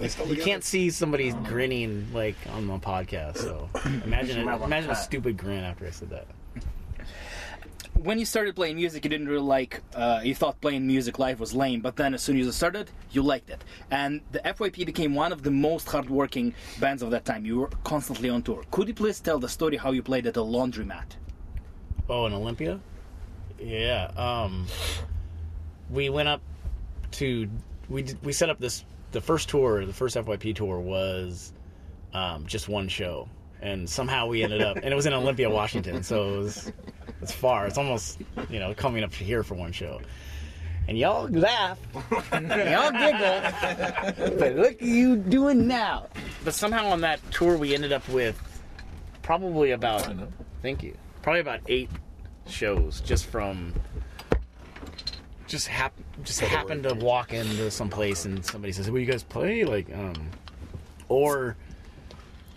You 0.28 0.36
can't 0.36 0.62
see 0.62 0.90
somebody 0.90 1.32
grinning 1.32 2.06
like 2.14 2.36
on 2.52 2.68
the 2.68 2.78
podcast. 2.78 3.38
So 3.38 3.68
imagine 4.04 4.44
might 4.44 4.52
wanna 4.54 4.66
imagine 4.66 4.90
a 4.90 4.94
stupid 4.94 5.36
grin 5.36 5.64
after 5.64 5.86
I 5.86 5.90
said 5.90 6.10
that. 6.10 6.26
when 7.94 8.16
you 8.20 8.24
started 8.24 8.54
playing 8.54 8.76
music, 8.76 9.02
you 9.04 9.10
didn't 9.10 9.26
really 9.26 9.42
like. 9.42 9.82
Uh, 9.96 10.20
you 10.22 10.36
thought 10.36 10.60
playing 10.60 10.86
music 10.86 11.18
live 11.18 11.40
was 11.40 11.52
lame, 11.52 11.80
but 11.80 11.96
then 11.96 12.14
as 12.14 12.22
soon 12.22 12.38
as 12.38 12.46
you 12.46 12.52
started, 12.52 12.92
you 13.10 13.22
liked 13.22 13.50
it. 13.50 13.64
And 13.90 14.20
the 14.30 14.38
FYP 14.44 14.86
became 14.86 15.16
one 15.16 15.32
of 15.32 15.42
the 15.42 15.50
most 15.50 15.88
hardworking 15.88 16.54
bands 16.78 17.02
of 17.02 17.10
that 17.10 17.24
time. 17.24 17.44
You 17.44 17.58
were 17.58 17.70
constantly 17.82 18.28
on 18.30 18.42
tour. 18.42 18.62
Could 18.70 18.86
you 18.86 18.94
please 18.94 19.18
tell 19.18 19.40
the 19.40 19.48
story 19.48 19.76
how 19.78 19.90
you 19.90 20.04
played 20.04 20.28
at 20.28 20.36
a 20.36 20.40
laundromat? 20.42 21.16
Oh, 22.08 22.26
in 22.26 22.32
Olympia? 22.34 22.78
Yeah. 23.60 24.10
Um, 24.16 24.66
we 25.90 26.08
went 26.10 26.28
up 26.28 26.42
to 27.12 27.48
we 27.88 28.02
did, 28.02 28.24
we 28.24 28.32
set 28.32 28.50
up 28.50 28.58
this 28.58 28.84
the 29.12 29.20
first 29.20 29.48
tour. 29.48 29.84
The 29.84 29.92
first 29.92 30.16
FYP 30.16 30.54
tour 30.54 30.78
was 30.78 31.52
um, 32.12 32.46
just 32.46 32.68
one 32.68 32.88
show, 32.88 33.28
and 33.60 33.88
somehow 33.88 34.26
we 34.26 34.42
ended 34.42 34.62
up 34.62 34.76
and 34.76 34.86
it 34.86 34.94
was 34.94 35.06
in 35.06 35.12
Olympia, 35.12 35.48
Washington. 35.50 36.02
So 36.02 36.34
it 36.34 36.38
was 36.38 36.72
it's 37.22 37.32
far. 37.32 37.66
It's 37.66 37.78
almost 37.78 38.18
you 38.50 38.58
know 38.58 38.74
coming 38.74 39.02
up 39.02 39.10
to 39.12 39.24
here 39.24 39.42
for 39.42 39.54
one 39.54 39.72
show. 39.72 40.00
And 40.86 40.96
y'all 40.96 41.28
laugh, 41.28 41.78
y'all 42.32 42.90
giggle, 42.92 44.38
but 44.38 44.56
look 44.56 44.72
at 44.72 44.82
you 44.82 45.16
doing 45.16 45.66
now. 45.66 46.06
But 46.44 46.54
somehow 46.54 46.86
on 46.86 47.02
that 47.02 47.20
tour, 47.30 47.58
we 47.58 47.74
ended 47.74 47.92
up 47.92 48.08
with 48.08 48.40
probably 49.20 49.72
about 49.72 50.10
thank 50.62 50.82
you, 50.82 50.96
probably 51.20 51.40
about 51.40 51.60
eight 51.66 51.90
shows 52.48 53.00
just 53.00 53.26
from 53.26 53.74
just 55.46 55.66
hap- 55.66 55.94
just 56.24 56.40
happened 56.40 56.82
to 56.84 56.94
walk 56.94 57.32
into 57.32 57.70
some 57.70 57.88
place 57.88 58.24
and 58.24 58.44
somebody 58.44 58.72
says, 58.72 58.90
"Will 58.90 59.00
you 59.00 59.06
guys 59.06 59.22
play?" 59.22 59.64
Like, 59.64 59.92
um, 59.94 60.30
or 61.08 61.56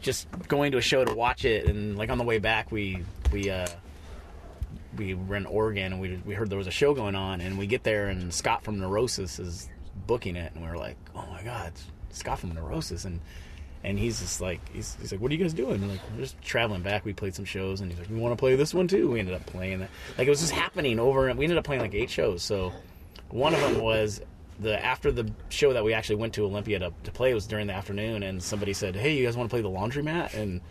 just 0.01 0.27
going 0.47 0.71
to 0.73 0.77
a 0.77 0.81
show 0.81 1.05
to 1.05 1.13
watch 1.13 1.45
it, 1.45 1.67
and 1.67 1.97
like 1.97 2.09
on 2.09 2.17
the 2.17 2.23
way 2.23 2.37
back, 2.37 2.71
we 2.71 3.03
we 3.31 3.49
uh, 3.49 3.67
we 4.97 5.13
were 5.13 5.35
in 5.37 5.45
Oregon, 5.45 5.93
and 5.93 6.01
we 6.01 6.21
we 6.25 6.33
heard 6.33 6.49
there 6.49 6.57
was 6.57 6.67
a 6.67 6.71
show 6.71 6.93
going 6.93 7.15
on, 7.15 7.41
and 7.41 7.57
we 7.57 7.65
get 7.65 7.83
there, 7.83 8.09
and 8.09 8.33
Scott 8.33 8.63
from 8.63 8.79
Neurosis 8.79 9.39
is 9.39 9.69
booking 10.07 10.35
it, 10.35 10.51
and 10.53 10.63
we 10.63 10.69
are 10.69 10.77
like, 10.77 10.97
"Oh 11.15 11.25
my 11.31 11.43
god, 11.43 11.71
it's 12.09 12.19
Scott 12.19 12.39
from 12.39 12.53
Neurosis!" 12.53 13.05
and 13.05 13.21
and 13.83 13.97
he's 13.97 14.19
just 14.19 14.41
like, 14.41 14.59
he's, 14.73 14.95
he's 15.01 15.11
like, 15.11 15.21
"What 15.21 15.31
are 15.31 15.35
you 15.35 15.41
guys 15.41 15.53
doing?" 15.53 15.81
We're 15.81 15.87
like, 15.87 16.01
"We're 16.11 16.21
just 16.21 16.39
traveling 16.41 16.81
back. 16.81 17.03
We 17.03 17.13
played 17.13 17.33
some 17.33 17.45
shows, 17.45 17.81
and 17.81 17.89
he's 17.89 17.99
like, 17.99 18.09
we 18.09 18.17
want 18.17 18.31
to 18.31 18.35
play 18.37 18.55
this 18.55 18.73
one 18.73 18.87
too?" 18.87 19.09
We 19.09 19.19
ended 19.19 19.33
up 19.33 19.45
playing 19.45 19.79
that. 19.79 19.89
Like 20.17 20.27
it 20.27 20.29
was 20.29 20.41
just 20.41 20.51
happening 20.51 20.99
over, 20.99 21.29
and 21.29 21.37
we 21.37 21.45
ended 21.45 21.57
up 21.57 21.63
playing 21.63 21.81
like 21.81 21.95
eight 21.95 22.09
shows. 22.09 22.43
So 22.43 22.73
one 23.29 23.53
of 23.53 23.61
them 23.61 23.81
was 23.81 24.21
the 24.59 24.83
after 24.83 25.11
the 25.11 25.31
show 25.49 25.73
that 25.73 25.83
we 25.83 25.93
actually 25.93 26.17
went 26.17 26.33
to 26.33 26.45
Olympia 26.45 26.79
to, 26.79 26.93
to 27.03 27.11
play 27.11 27.33
was 27.33 27.47
during 27.47 27.67
the 27.67 27.73
afternoon, 27.73 28.23
and 28.23 28.41
somebody 28.41 28.73
said, 28.73 28.95
"Hey, 28.95 29.15
you 29.15 29.25
guys 29.25 29.35
want 29.35 29.49
to 29.49 29.53
play 29.53 29.61
the 29.61 29.69
laundromat?" 29.69 30.35
And 30.35 30.61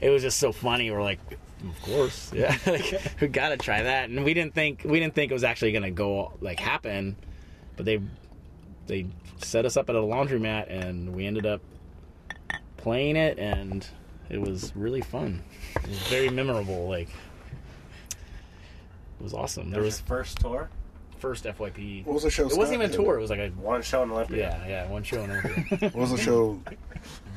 it 0.00 0.08
was 0.08 0.22
just 0.22 0.38
so 0.38 0.50
funny. 0.50 0.90
We're 0.90 1.02
like, 1.02 1.20
"Of 1.68 1.82
course, 1.82 2.32
yeah, 2.34 2.56
like, 2.66 3.02
we 3.20 3.28
got 3.28 3.50
to 3.50 3.58
try 3.58 3.82
that." 3.82 4.08
And 4.08 4.24
we 4.24 4.32
didn't 4.32 4.54
think 4.54 4.82
we 4.84 4.98
didn't 4.98 5.14
think 5.14 5.30
it 5.30 5.34
was 5.34 5.44
actually 5.44 5.72
to 5.72 5.90
go 5.90 6.32
like 6.40 6.58
happen, 6.58 7.16
but 7.76 7.84
they 7.84 8.00
they 8.86 9.06
set 9.38 9.66
us 9.66 9.76
up 9.76 9.90
at 9.90 9.96
a 9.96 10.00
laundromat, 10.00 10.70
and 10.70 11.14
we 11.14 11.26
ended 11.26 11.44
up 11.44 11.60
playing 12.80 13.16
it, 13.16 13.38
and 13.38 13.86
it 14.28 14.40
was 14.40 14.74
really 14.74 15.00
fun. 15.00 15.42
It 15.76 15.88
was 15.88 15.98
very 16.08 16.28
memorable. 16.30 16.88
Like 16.88 17.08
it 18.08 19.22
was 19.22 19.34
awesome. 19.34 19.70
There 19.70 19.80
There 19.80 19.84
was 19.84 19.94
was 19.94 20.00
first 20.00 20.40
tour, 20.40 20.70
first 21.18 21.44
FYP. 21.44 22.04
What 22.06 22.14
was 22.14 22.22
the 22.22 22.30
show? 22.30 22.46
It 22.48 22.56
wasn't 22.56 22.82
even 22.82 22.90
a 22.90 22.94
tour. 22.94 23.16
It 23.16 23.20
was 23.20 23.30
like 23.30 23.40
a 23.40 23.48
one 23.50 23.82
show 23.82 24.02
in 24.02 24.10
Olympia. 24.10 24.60
yeah, 24.62 24.68
yeah, 24.68 24.88
one 24.88 25.02
show. 25.02 25.22
And 25.22 25.32
everything. 25.32 25.90
What 25.92 25.94
was 25.94 26.10
the 26.10 26.18
show? 26.18 26.60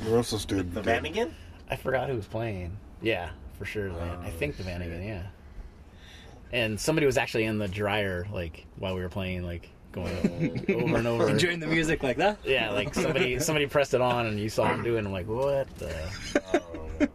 Neurosis 0.04 0.46
dude. 0.46 0.74
The 0.74 0.82
did? 0.82 1.04
Vanagon? 1.04 1.32
I 1.70 1.76
forgot 1.76 2.10
who 2.10 2.16
was 2.16 2.26
playing. 2.28 2.78
Yeah, 3.02 3.30
for 3.58 3.66
sure. 3.66 3.90
the 3.90 3.96
Van- 3.96 4.20
I 4.24 4.28
oh, 4.30 4.32
think 4.32 4.58
the 4.58 4.64
Vanagon. 4.64 5.06
Yeah. 5.06 5.24
And 6.52 6.80
somebody 6.80 7.08
was 7.08 7.18
actually 7.18 7.46
in 7.46 7.58
the 7.58 7.68
dryer, 7.68 8.28
like 8.32 8.66
while 8.78 8.94
we 8.96 9.02
were 9.02 9.10
playing, 9.10 9.44
like 9.44 9.70
going 9.94 10.66
over 10.76 10.98
and 10.98 11.08
over. 11.08 11.30
Enjoying 11.30 11.60
the 11.62 11.68
music 11.68 12.04
like 12.04 12.18
that? 12.18 12.38
Yeah, 12.44 12.72
like 12.72 12.94
somebody 12.94 13.40
somebody 13.40 13.66
pressed 13.68 13.94
it 13.94 14.02
on 14.02 14.26
and 14.26 14.38
you 14.40 14.50
saw 14.50 14.66
him 14.66 14.84
doing. 14.84 15.06
it. 15.06 15.08
I'm 15.08 15.14
like, 15.14 15.28
what 15.28 15.68
the? 15.78 17.10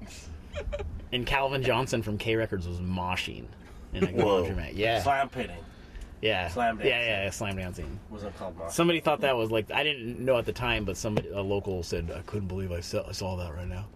And 1.12 1.26
Calvin 1.26 1.62
Johnson 1.62 2.02
from 2.02 2.18
K 2.18 2.36
Records 2.36 2.66
was 2.68 2.78
moshing 2.80 3.46
in 3.94 4.04
a 4.04 4.06
Whoa. 4.08 4.44
laundromat. 4.44 4.72
Yeah, 4.76 5.02
Slam 5.02 5.28
pitting. 5.30 5.56
yeah, 6.20 6.48
slam 6.48 6.78
Yeah, 6.78 6.84
dancing. 6.84 7.08
yeah, 7.10 7.24
yeah, 7.24 7.30
slam 7.30 7.56
dancing. 7.56 8.00
Was 8.10 8.24
it 8.24 8.36
called 8.36 8.58
Mosh. 8.58 8.72
Somebody 8.72 9.00
thought 9.00 9.20
that 9.22 9.34
was 9.36 9.50
like 9.50 9.70
I 9.72 9.82
didn't 9.84 10.20
know 10.20 10.36
at 10.36 10.44
the 10.44 10.52
time, 10.52 10.84
but 10.84 10.96
somebody 10.96 11.28
a 11.30 11.40
local 11.40 11.82
said 11.82 12.12
I 12.14 12.20
couldn't 12.22 12.48
believe 12.48 12.72
I 12.72 12.80
saw, 12.80 13.06
I 13.08 13.12
saw 13.12 13.36
that 13.36 13.54
right 13.54 13.68
now. 13.68 13.86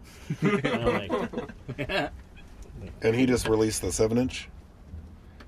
And 0.41 0.67
I'm 0.67 1.09
like, 1.79 2.11
And 3.03 3.15
he 3.15 3.27
just 3.27 3.47
released 3.47 3.83
the 3.83 3.93
seven 3.93 4.17
inch. 4.19 4.49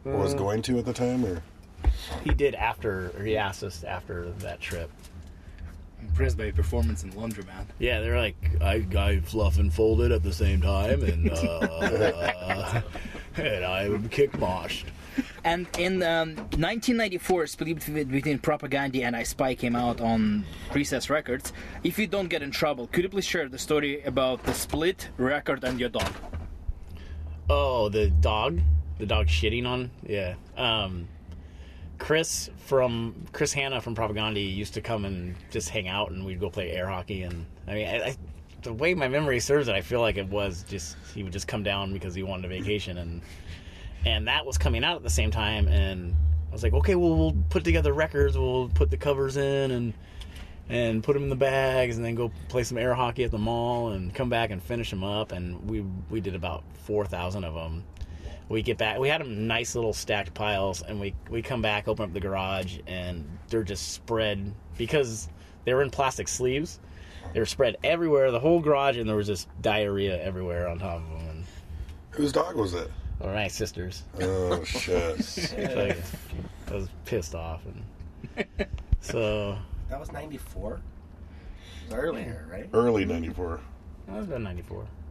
Or 0.05 0.15
Uh. 0.15 0.19
was 0.19 0.35
going 0.35 0.61
to 0.63 0.79
at 0.79 0.85
the 0.85 0.93
time, 0.93 1.25
or 1.25 1.43
he 2.23 2.31
did 2.31 2.55
after, 2.55 3.13
or 3.19 3.25
he 3.25 3.37
asked 3.37 3.63
us 3.63 3.85
after 3.85 4.31
that 4.41 4.61
trip. 4.61 4.91
Impressed 6.01 6.37
by 6.37 6.45
your 6.45 6.53
performance 6.53 7.03
in 7.03 7.13
Laundromat. 7.13 7.65
Yeah, 7.79 8.01
they're 8.01 8.19
like 8.19 8.37
I, 8.61 8.85
I 8.97 9.21
fluff 9.21 9.59
and 9.59 9.73
folded 9.73 10.13
at 10.13 10.23
the 10.23 10.33
same 10.33 10.61
time, 10.61 11.03
and 11.03 11.31
uh, 11.31 12.83
and 13.37 13.65
I 13.65 13.89
kick 14.11 14.33
moshed. 14.33 14.85
And 15.45 15.67
in 15.79 16.03
um, 16.03 16.35
1994, 16.37 17.47
Split 17.47 17.75
Between- 17.77 18.09
Between 18.09 18.39
Propagandhi 18.39 19.03
and 19.05 19.15
I 19.15 19.23
Spy 19.23 19.55
came 19.55 19.77
out 19.77 20.01
on 20.01 20.45
Recess 20.75 21.09
Records. 21.09 21.53
If 21.85 21.99
you 21.99 22.07
don't 22.07 22.29
get 22.29 22.43
in 22.43 22.51
trouble, 22.51 22.87
could 22.89 23.05
you 23.05 23.09
please 23.09 23.25
share 23.25 23.49
the 23.49 23.59
story 23.59 24.03
about 24.03 24.43
the 24.43 24.53
split 24.53 25.09
record 25.17 25.63
and 25.65 25.79
your 25.79 25.89
dog? 25.91 26.13
Oh, 27.49 27.89
the 27.89 28.09
dog, 28.11 28.61
the 28.99 29.07
dog 29.07 29.27
shitting 29.29 29.67
on. 29.67 29.91
Yeah. 30.07 30.35
Um, 30.57 31.09
Chris 31.99 32.51
from 32.59 33.15
Chris 33.33 33.53
Hannah 33.53 33.81
from 33.81 33.95
Propagandhi 33.95 34.55
used 34.55 34.75
to 34.75 34.81
come 34.81 35.05
and 35.05 35.35
just 35.51 35.69
hang 35.69 35.89
out, 35.89 36.11
and 36.11 36.25
we'd 36.25 36.41
go 36.41 36.51
play 36.51 36.71
air 36.71 36.89
hockey. 36.89 37.23
And 37.23 37.47
I 37.67 37.75
mean, 37.75 37.87
I, 37.87 38.09
I, 38.09 38.17
the 38.63 38.73
way 38.73 38.95
my 38.95 39.09
memory 39.09 39.41
serves 39.41 39.69
it, 39.69 39.75
I 39.75 39.81
feel 39.81 40.01
like 40.01 40.17
it 40.17 40.27
was 40.27 40.65
just 40.69 40.97
he 41.15 41.23
would 41.23 41.33
just 41.33 41.47
come 41.47 41.63
down 41.63 41.93
because 41.93 42.15
he 42.15 42.23
wanted 42.23 42.47
a 42.47 42.49
vacation, 42.49 42.99
and 42.99 43.23
and 44.05 44.29
that 44.29 44.45
was 44.45 44.59
coming 44.59 44.85
out 44.85 44.97
at 44.97 45.03
the 45.03 45.11
same 45.11 45.31
time. 45.31 45.69
And 45.69 46.15
I 46.51 46.53
was 46.53 46.63
like, 46.63 46.73
okay, 46.75 46.95
well, 46.95 47.17
we'll 47.17 47.37
put 47.51 47.65
together 47.65 47.93
records, 47.93 48.37
we'll 48.37 48.69
put 48.71 48.91
the 48.91 48.97
covers 48.97 49.37
in, 49.37 49.71
and 49.71 49.95
and 50.69 51.05
put 51.05 51.13
them 51.13 51.25
in 51.25 51.29
the 51.29 51.37
bags, 51.37 51.97
and 51.97 52.05
then 52.05 52.15
go 52.15 52.33
play 52.49 52.65
some 52.65 52.79
air 52.79 52.95
hockey 52.95 53.25
at 53.25 53.31
the 53.31 53.39
mall, 53.39 53.91
and 53.91 54.15
come 54.15 54.29
back 54.29 54.51
and 54.51 54.63
finish 54.63 54.91
them 54.91 55.05
up. 55.05 55.33
And 55.33 55.69
we 55.69 55.85
we 56.11 56.21
did 56.21 56.35
about 56.35 56.65
four 56.75 57.05
thousand 57.05 57.45
of 57.45 57.55
them. 57.55 57.85
We 58.49 58.63
get 58.63 58.77
back. 58.79 58.99
We 58.99 59.09
had 59.09 59.21
them 59.23 59.47
nice 59.47 59.75
little 59.75 59.93
stacked 59.95 60.35
piles, 60.35 60.83
and 60.83 61.01
we 61.01 61.15
we 61.31 61.41
come 61.43 61.63
back, 61.63 61.89
open 61.89 62.05
up 62.05 62.13
the 62.13 62.21
garage, 62.21 62.79
and 62.87 63.39
they're 63.49 63.63
just 63.63 63.93
spread 63.93 64.53
because 64.77 65.29
they 65.65 65.73
were 65.73 65.83
in 65.83 65.91
plastic 65.91 66.29
sleeves. 66.29 66.79
They 67.33 67.41
were 67.41 67.47
spread 67.47 67.77
everywhere, 67.83 68.31
the 68.31 68.39
whole 68.41 68.61
garage, 68.61 68.99
and 68.99 69.09
there 69.09 69.17
was 69.17 69.27
just 69.27 69.49
diarrhea 69.63 70.23
everywhere 70.23 70.69
on 70.69 70.79
top 70.79 70.97
of 71.03 71.09
them. 71.09 71.29
And 71.31 71.45
whose 72.11 72.33
dog 72.33 72.55
was 72.57 72.75
it? 72.75 72.91
or 73.21 73.33
my 73.33 73.49
sisters, 73.49 74.03
Oh 74.21 74.63
shit! 74.65 75.19
like, 75.77 75.97
I 76.71 76.75
was 76.75 76.89
pissed 77.07 77.35
off, 77.35 77.63
and 77.65 78.47
so 79.01 79.57
That 79.89 79.99
was 80.01 80.13
94? 80.13 80.73
It 80.75 80.81
was 81.91 81.95
earlier, 81.95 82.47
right? 82.51 82.69
Early 82.75 83.05
'94. 83.05 83.61
that 84.07 84.17
was 84.17 84.27
about 84.27 84.41
ninety 84.43 84.63
four. 84.63 84.81
Was 84.81 84.89
it? 84.89 85.04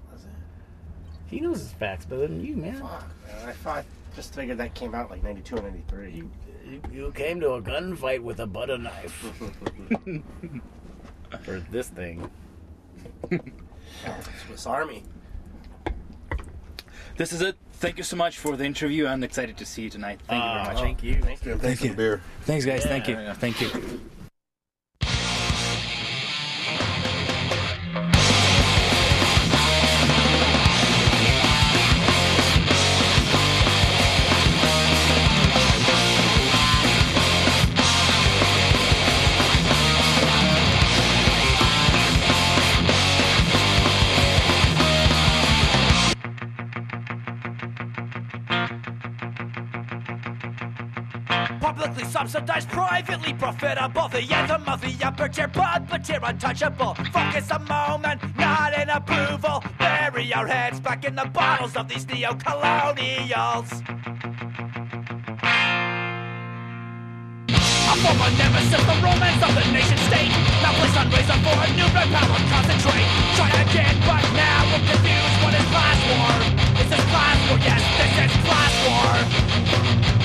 He 1.34 1.40
knows 1.40 1.62
his 1.62 1.72
facts 1.72 2.06
better 2.06 2.28
than 2.28 2.46
you, 2.46 2.56
man. 2.56 2.76
Fuck, 2.76 3.08
man. 3.26 3.50
I 3.50 3.54
thought, 3.54 3.86
just 4.16 4.36
figured 4.36 4.60
that 4.60 4.76
came 4.76 4.94
out 4.94 5.10
like 5.10 5.24
92 5.24 5.56
or 5.56 5.64
93. 5.64 6.12
You, 6.12 6.32
you, 6.64 6.82
you 6.92 7.12
came 7.16 7.40
to 7.40 7.54
a 7.54 7.62
gunfight 7.62 8.20
with 8.20 8.40
a 8.40 8.46
butter 8.46 8.78
knife. 8.78 9.12
For 11.44 11.60
this 11.72 11.88
thing. 11.88 12.30
Swiss 14.46 14.68
Army. 14.68 15.04
This 17.18 17.34
is 17.34 17.42
it. 17.42 17.58
Thank 17.74 17.98
you 17.98 18.04
so 18.04 18.16
much 18.16 18.38
for 18.38 18.56
the 18.56 18.64
interview. 18.64 19.08
I'm 19.08 19.24
excited 19.24 19.58
to 19.58 19.66
see 19.66 19.84
you 19.84 19.90
tonight. 19.90 20.20
Thank 20.28 20.44
you 20.44 20.50
very 20.50 20.62
ah, 20.62 20.66
much. 20.66 20.80
Thank 20.80 21.04
you. 21.04 21.22
Thank 21.22 21.46
you. 21.46 21.52
Jim, 21.52 21.60
thanks 21.60 21.84
you. 21.84 21.90
the 21.90 21.96
beer. 21.96 22.22
Thanks, 22.42 22.66
guys. 22.66 22.84
Thank 22.84 23.08
you. 23.08 23.18
Thank 23.34 23.60
you. 23.60 24.02
Subsidized, 52.28 52.70
privately 52.70 53.34
profitable. 53.34 54.08
The 54.08 54.22
anthem 54.34 54.64
of 54.68 54.80
the 54.82 54.96
upper 55.06 55.28
tier, 55.28 55.48
but 55.48 55.88
but 55.90 56.06
tier 56.06 56.20
untouchable. 56.24 56.96
Focus 57.12 57.52
a 57.52 57.60
moment, 57.60 58.22
not 58.38 58.74
in 58.74 58.90
approval. 58.90 59.64
Bury 59.78 60.34
our 60.34 60.48
heads 60.48 60.80
back 60.80 61.04
in 61.06 61.16
the 61.16 61.26
bottles 61.26 61.76
of 61.76 61.90
these 61.90 62.08
neo-colonials. 62.08 63.70
A 67.92 67.96
former 68.00 68.32
nemesis, 68.40 68.84
the 68.90 68.98
romance 69.04 69.44
of 69.44 69.54
the 69.60 69.66
nation 69.72 69.98
state. 70.08 70.32
Now 70.64 70.72
place 70.80 70.96
on 70.96 71.10
razor 71.12 71.40
for 71.44 71.58
a 71.60 71.68
new 71.76 71.88
red 71.92 72.08
power 72.08 72.40
concentrate. 72.56 73.10
Try 73.36 73.52
again, 73.68 73.96
but 74.08 74.24
now 74.32 74.60
we're 74.72 74.86
confused. 74.88 75.36
What 75.44 75.54
is 75.60 75.66
class 75.76 76.00
war? 76.08 76.32
Is 76.80 76.88
this 76.90 77.04
class 77.12 77.38
war? 77.50 77.60
Yes, 77.60 77.84
this 78.00 78.16
is 78.24 78.34
class 78.48 78.74
war. 78.88 80.23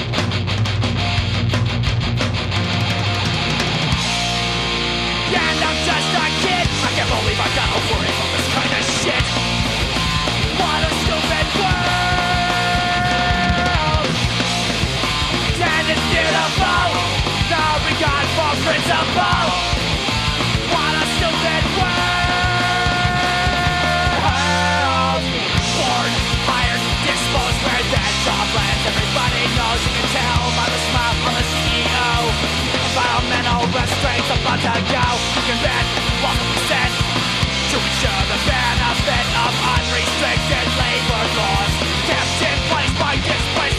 Can't 6.99 7.15
believe 7.15 7.39
I 7.39 7.47
gotta 7.55 7.79
worry 7.95 8.11
about 8.11 8.27
this 8.35 8.49
kind 8.59 8.75
of 8.75 8.83
shit. 8.99 9.23
What 10.59 10.83
a 10.83 10.91
stupid 10.99 11.47
world. 11.55 11.87
Beautiful. 16.11 16.91
Regard 17.87 18.27
for 18.35 18.53
principle. 18.67 19.47
What 20.75 20.95
a 20.99 21.05
stupid 21.15 21.63
world. 21.79 22.03
Born, 25.79 26.11
hired, 26.51 26.83
disposed. 27.07 27.63
Everybody 28.91 29.43
knows 29.55 29.81
you 29.87 29.93
can 29.95 30.09
tell 30.19 30.43
by 30.59 30.67
the 30.67 30.81
smile 30.91 31.15
on 31.31 31.35
the 31.39 31.47
CEO. 31.47 32.11
Environmental 32.75 33.63
restraints 33.71 34.31
about 34.35 34.59
to 34.67 34.75
go. 34.91 35.07
You 35.39 35.43
can 35.47 35.59
bet 35.63 35.87
ensure 37.79 38.25
the 38.27 38.41
benefit 38.43 39.27
of 39.39 39.53
unrestricted 39.55 40.67
labor 40.83 41.25
laws 41.39 41.73
kept 42.11 42.43
in 42.43 42.59
place 42.71 42.95
by 42.99 43.15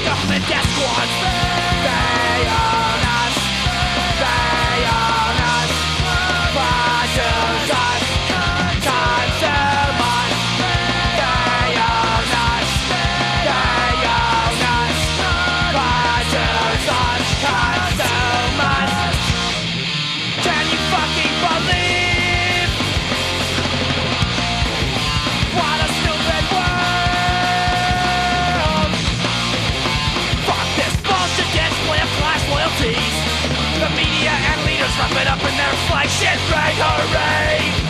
government. 0.08 0.43
They 1.84 2.47
own 2.47 2.89
in 36.02 36.08
their 36.20 36.38
flagship 36.47 36.78
hooray. 36.78 37.89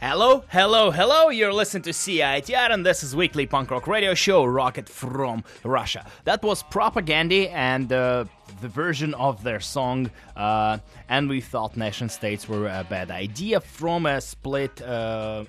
Hello, 0.00 0.44
hello, 0.48 0.90
hello! 0.90 1.28
You're 1.30 1.52
listening 1.52 1.82
to 1.84 1.90
CITR, 1.90 2.70
and 2.70 2.86
this 2.86 3.02
is 3.02 3.16
weekly 3.16 3.46
punk 3.46 3.70
rock 3.70 3.86
radio 3.86 4.14
show 4.14 4.44
Rocket 4.44 4.88
from 4.88 5.42
Russia. 5.64 6.06
That 6.24 6.42
was 6.42 6.62
Propagandhi 6.62 7.50
and 7.50 7.92
uh, 7.92 8.26
the 8.60 8.68
version 8.68 9.14
of 9.14 9.42
their 9.42 9.60
song, 9.60 10.10
uh, 10.36 10.78
and 11.08 11.28
we 11.28 11.40
thought 11.40 11.76
nation 11.76 12.08
states 12.08 12.48
were 12.48 12.66
a 12.66 12.86
bad 12.88 13.10
idea 13.10 13.60
from 13.60 14.06
a 14.06 14.20
split. 14.20 14.80
Uh, 14.80 15.44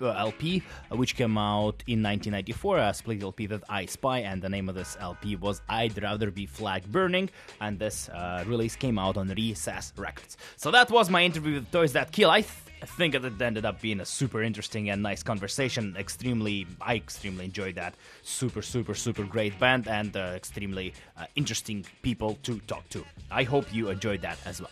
LP, 0.00 0.62
uh, 0.90 0.96
which 0.96 1.16
came 1.16 1.36
out 1.36 1.82
in 1.86 2.02
1994, 2.02 2.78
a 2.78 2.94
split 2.94 3.22
LP 3.22 3.46
that 3.46 3.64
I 3.68 3.86
Spy, 3.86 4.20
and 4.20 4.40
the 4.40 4.48
name 4.48 4.68
of 4.68 4.74
this 4.74 4.96
LP 5.00 5.36
was 5.36 5.60
I'd 5.68 6.00
Rather 6.02 6.30
Be 6.30 6.46
Flag 6.46 6.90
Burning, 6.90 7.30
and 7.60 7.78
this 7.78 8.08
uh, 8.08 8.44
release 8.46 8.76
came 8.76 8.98
out 8.98 9.16
on 9.16 9.28
Recess 9.28 9.92
Records. 9.96 10.36
So 10.56 10.70
that 10.70 10.90
was 10.90 11.10
my 11.10 11.24
interview 11.24 11.54
with 11.54 11.70
Toys 11.70 11.92
That 11.92 12.12
Kill. 12.12 12.30
I 12.30 12.42
th- 12.42 12.52
I 12.80 12.86
think 12.86 13.14
that 13.14 13.24
it 13.24 13.42
ended 13.42 13.64
up 13.64 13.80
being 13.80 14.00
a 14.00 14.06
super 14.06 14.42
interesting 14.42 14.90
and 14.90 15.02
nice 15.02 15.22
conversation. 15.22 15.96
Extremely, 15.98 16.66
I 16.80 16.94
extremely 16.94 17.44
enjoyed 17.44 17.74
that. 17.74 17.94
Super, 18.22 18.62
super, 18.62 18.94
super 18.94 19.24
great 19.24 19.58
band 19.58 19.88
and 19.88 20.16
uh, 20.16 20.32
extremely 20.36 20.94
uh, 21.16 21.26
interesting 21.34 21.84
people 22.02 22.38
to 22.44 22.60
talk 22.60 22.88
to. 22.90 23.04
I 23.30 23.42
hope 23.42 23.72
you 23.74 23.90
enjoyed 23.90 24.22
that 24.22 24.38
as 24.46 24.60
well. 24.60 24.70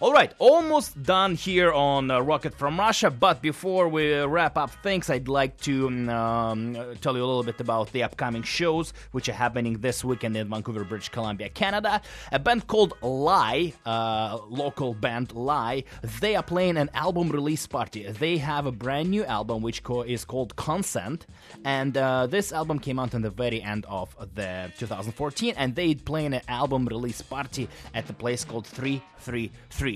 All 0.00 0.12
right, 0.12 0.32
almost 0.38 1.02
done 1.02 1.34
here 1.34 1.72
on 1.72 2.08
uh, 2.08 2.20
Rocket 2.20 2.54
from 2.54 2.78
Russia. 2.78 3.10
But 3.10 3.42
before 3.42 3.88
we 3.88 4.14
wrap 4.14 4.56
up 4.56 4.70
things, 4.84 5.10
I'd 5.10 5.26
like 5.26 5.56
to 5.62 5.88
um, 5.88 6.76
uh, 6.76 6.94
tell 7.00 7.16
you 7.16 7.24
a 7.24 7.26
little 7.26 7.42
bit 7.42 7.60
about 7.60 7.90
the 7.90 8.04
upcoming 8.04 8.44
shows 8.44 8.92
which 9.10 9.28
are 9.28 9.32
happening 9.32 9.78
this 9.80 10.04
weekend 10.04 10.36
in 10.36 10.48
Vancouver, 10.48 10.84
British 10.84 11.08
Columbia, 11.08 11.48
Canada. 11.48 12.00
A 12.30 12.38
band 12.38 12.68
called 12.68 12.94
Lie, 13.02 13.72
uh, 13.86 14.38
local 14.48 14.94
band 14.94 15.32
Lie, 15.32 15.82
they 16.20 16.36
are 16.36 16.44
playing 16.44 16.76
an 16.76 16.90
album 16.94 17.28
release 17.30 17.66
party. 17.66 18.06
They 18.06 18.36
have 18.38 18.66
a 18.66 18.72
brand 18.72 19.10
new 19.10 19.24
album 19.24 19.62
which 19.62 19.82
co- 19.82 20.02
is 20.02 20.24
called 20.24 20.54
Consent, 20.54 21.26
and 21.64 21.96
uh, 21.96 22.28
this 22.28 22.52
album 22.52 22.78
came 22.78 23.00
out 23.00 23.14
in 23.14 23.22
the 23.22 23.30
very 23.30 23.60
end 23.60 23.84
of 23.88 24.14
the 24.36 24.70
2014, 24.78 25.54
and 25.56 25.74
they 25.74 25.96
playing 25.96 26.34
an 26.34 26.42
album 26.46 26.86
release 26.86 27.20
party 27.20 27.68
at 27.94 28.06
the 28.06 28.12
place 28.12 28.44
called 28.44 28.64
333. 28.64 29.87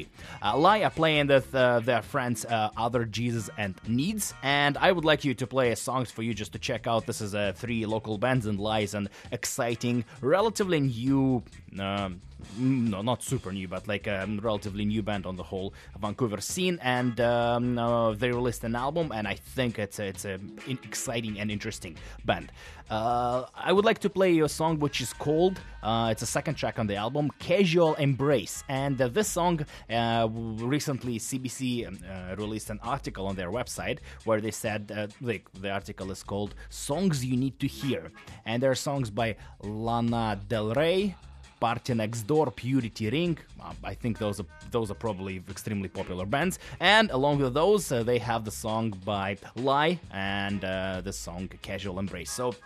Uh, 0.42 0.56
Lie 0.56 0.82
are 0.82 0.90
playing 0.90 1.28
with 1.28 1.54
uh, 1.54 1.80
their 1.80 2.02
friends 2.02 2.44
uh, 2.44 2.70
Open 2.76 3.10
Jesus 3.10 3.50
and 3.58 3.74
Needs, 3.86 4.34
and 4.42 4.76
I 4.78 4.90
would 4.92 5.04
like 5.04 5.24
you 5.24 5.34
to 5.34 5.46
play 5.46 5.74
songs 5.74 6.10
for 6.10 6.22
you 6.22 6.34
just 6.34 6.52
to 6.52 6.58
check 6.58 6.86
out. 6.86 7.06
This 7.06 7.20
is 7.20 7.34
uh, 7.34 7.52
three 7.54 7.86
local 7.86 8.18
bands 8.18 8.46
and 8.46 8.58
Lie's 8.58 8.94
an 8.94 9.08
exciting, 9.30 10.04
relatively 10.20 10.80
new. 10.80 11.42
Um, 11.78 12.20
no, 12.58 13.02
not 13.02 13.22
super 13.22 13.52
new, 13.52 13.68
but 13.68 13.88
like 13.88 14.06
a 14.06 14.26
relatively 14.40 14.84
new 14.84 15.02
band 15.02 15.26
on 15.26 15.36
the 15.36 15.42
whole 15.42 15.74
Vancouver 15.98 16.40
scene, 16.40 16.78
and 16.82 17.20
um, 17.20 17.78
uh, 17.78 18.12
they 18.12 18.30
released 18.30 18.64
an 18.64 18.74
album, 18.74 19.12
and 19.12 19.26
I 19.26 19.34
think 19.34 19.78
it's 19.78 19.98
a, 19.98 20.06
it's 20.06 20.24
a 20.24 20.38
exciting 20.84 21.38
and 21.40 21.50
interesting 21.50 21.96
band. 22.24 22.52
Uh, 22.90 23.46
I 23.54 23.72
would 23.72 23.84
like 23.84 23.98
to 24.00 24.10
play 24.10 24.38
a 24.40 24.48
song 24.48 24.78
which 24.78 25.00
is 25.00 25.12
called. 25.12 25.60
Uh, 25.82 26.08
it's 26.12 26.22
a 26.22 26.26
second 26.26 26.56
track 26.56 26.78
on 26.78 26.86
the 26.86 26.96
album, 26.96 27.30
"Casual 27.38 27.94
Embrace," 27.94 28.64
and 28.68 29.00
uh, 29.00 29.08
this 29.08 29.28
song 29.28 29.64
uh, 29.90 30.28
recently 30.30 31.18
CBC 31.18 31.86
um, 31.86 31.98
uh, 32.06 32.36
released 32.36 32.70
an 32.70 32.80
article 32.82 33.26
on 33.26 33.34
their 33.34 33.50
website 33.50 33.98
where 34.24 34.40
they 34.40 34.50
said 34.50 34.92
uh, 34.94 35.06
like 35.20 35.50
the 35.54 35.70
article 35.70 36.10
is 36.10 36.22
called 36.22 36.54
"Songs 36.68 37.24
You 37.24 37.36
Need 37.36 37.58
to 37.60 37.66
Hear," 37.66 38.12
and 38.44 38.62
there 38.62 38.70
are 38.70 38.82
songs 38.90 39.10
by 39.10 39.36
Lana 39.62 40.38
Del 40.48 40.74
Rey. 40.74 41.14
Party 41.62 41.94
Next 41.94 42.22
Door, 42.22 42.50
Purity 42.50 43.08
Ring. 43.08 43.38
Uh, 43.60 43.72
I 43.84 43.94
think 43.94 44.18
those 44.18 44.40
are 44.40 44.46
those 44.72 44.90
are 44.90 45.00
probably 45.06 45.36
extremely 45.48 45.88
popular 45.88 46.26
bands. 46.26 46.58
And 46.80 47.08
along 47.12 47.38
with 47.38 47.54
those, 47.54 47.92
uh, 47.92 48.02
they 48.02 48.18
have 48.18 48.44
the 48.44 48.50
song 48.50 48.90
by 49.04 49.36
Lie 49.54 50.00
and 50.10 50.64
uh, 50.64 51.02
the 51.04 51.12
song 51.12 51.48
Casual 51.62 52.00
Embrace. 52.00 52.32
So 52.32 52.56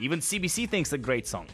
even 0.00 0.20
CBC 0.20 0.70
thinks 0.70 0.94
a 0.94 0.98
great 1.08 1.26
song. 1.26 1.48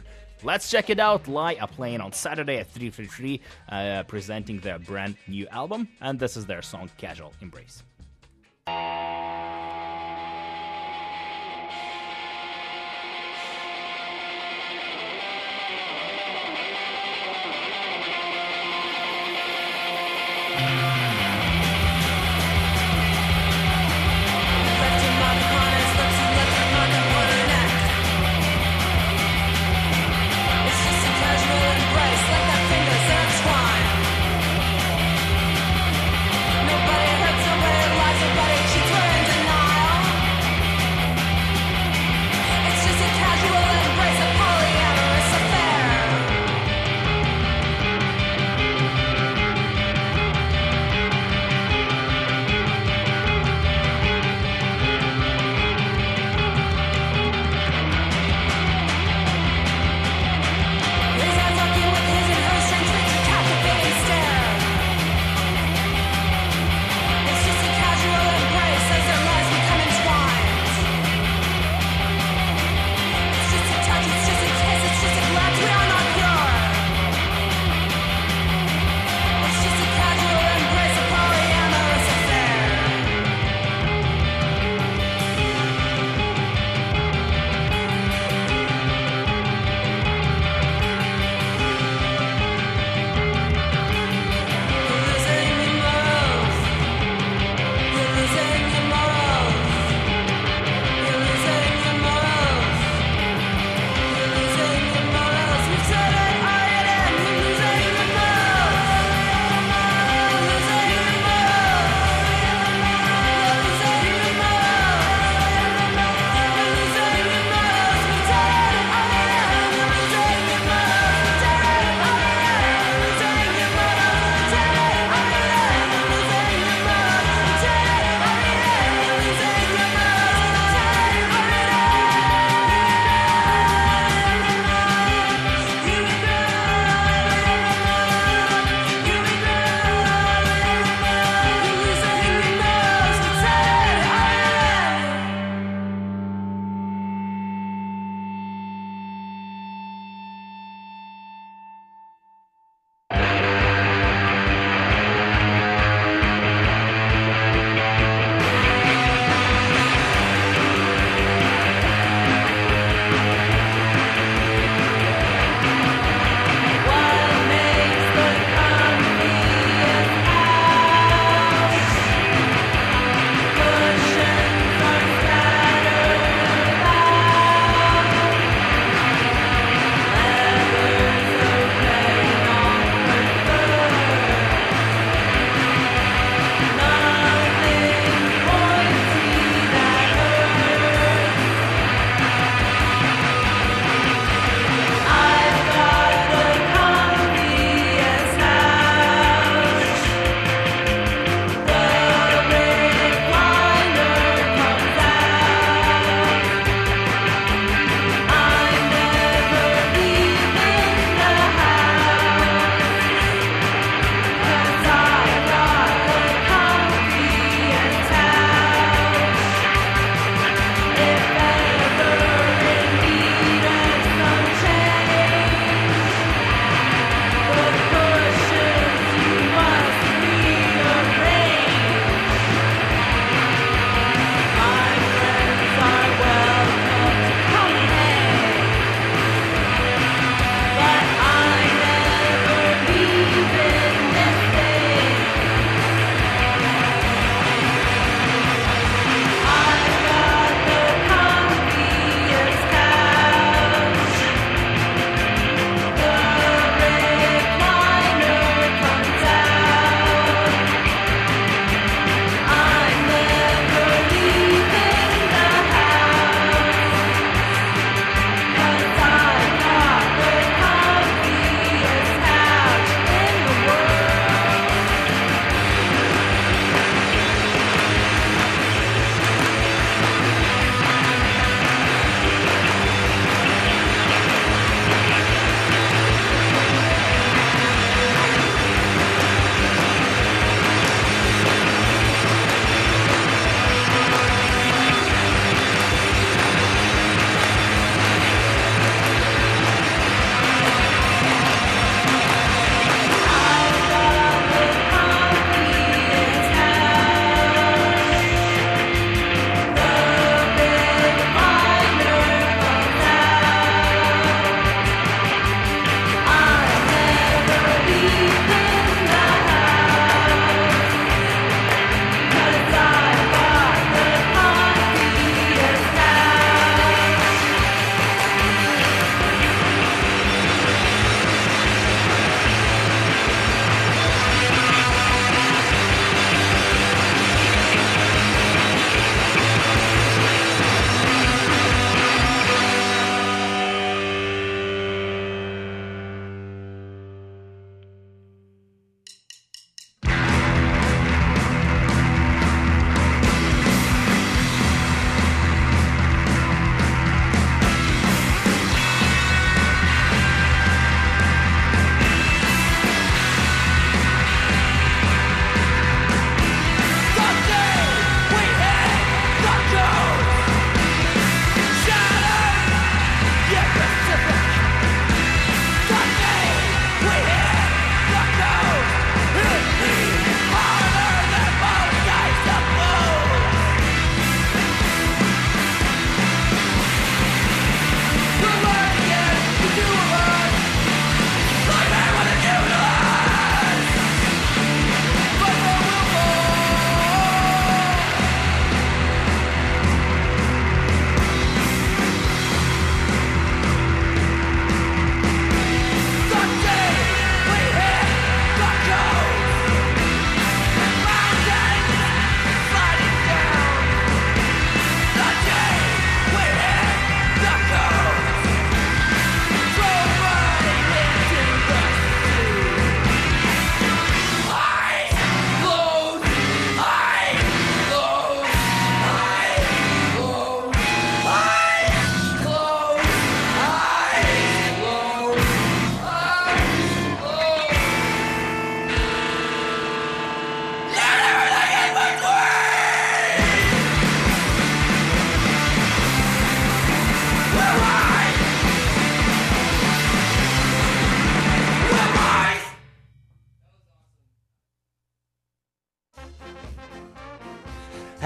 Let's 0.45 0.71
check 0.71 0.91
it 0.91 1.01
out. 1.01 1.27
Lie 1.27 1.57
are 1.61 1.73
playing 1.79 2.01
on 2.01 2.13
Saturday 2.13 2.59
at 2.59 2.69
333, 2.69 3.41
uh, 3.69 4.05
presenting 4.05 4.61
their 4.61 4.79
brand 4.79 5.17
new 5.27 5.49
album, 5.49 5.89
and 6.01 6.21
this 6.21 6.37
is 6.37 6.47
their 6.47 6.63
song 6.63 6.89
Casual 6.99 7.33
Embrace. 7.41 7.83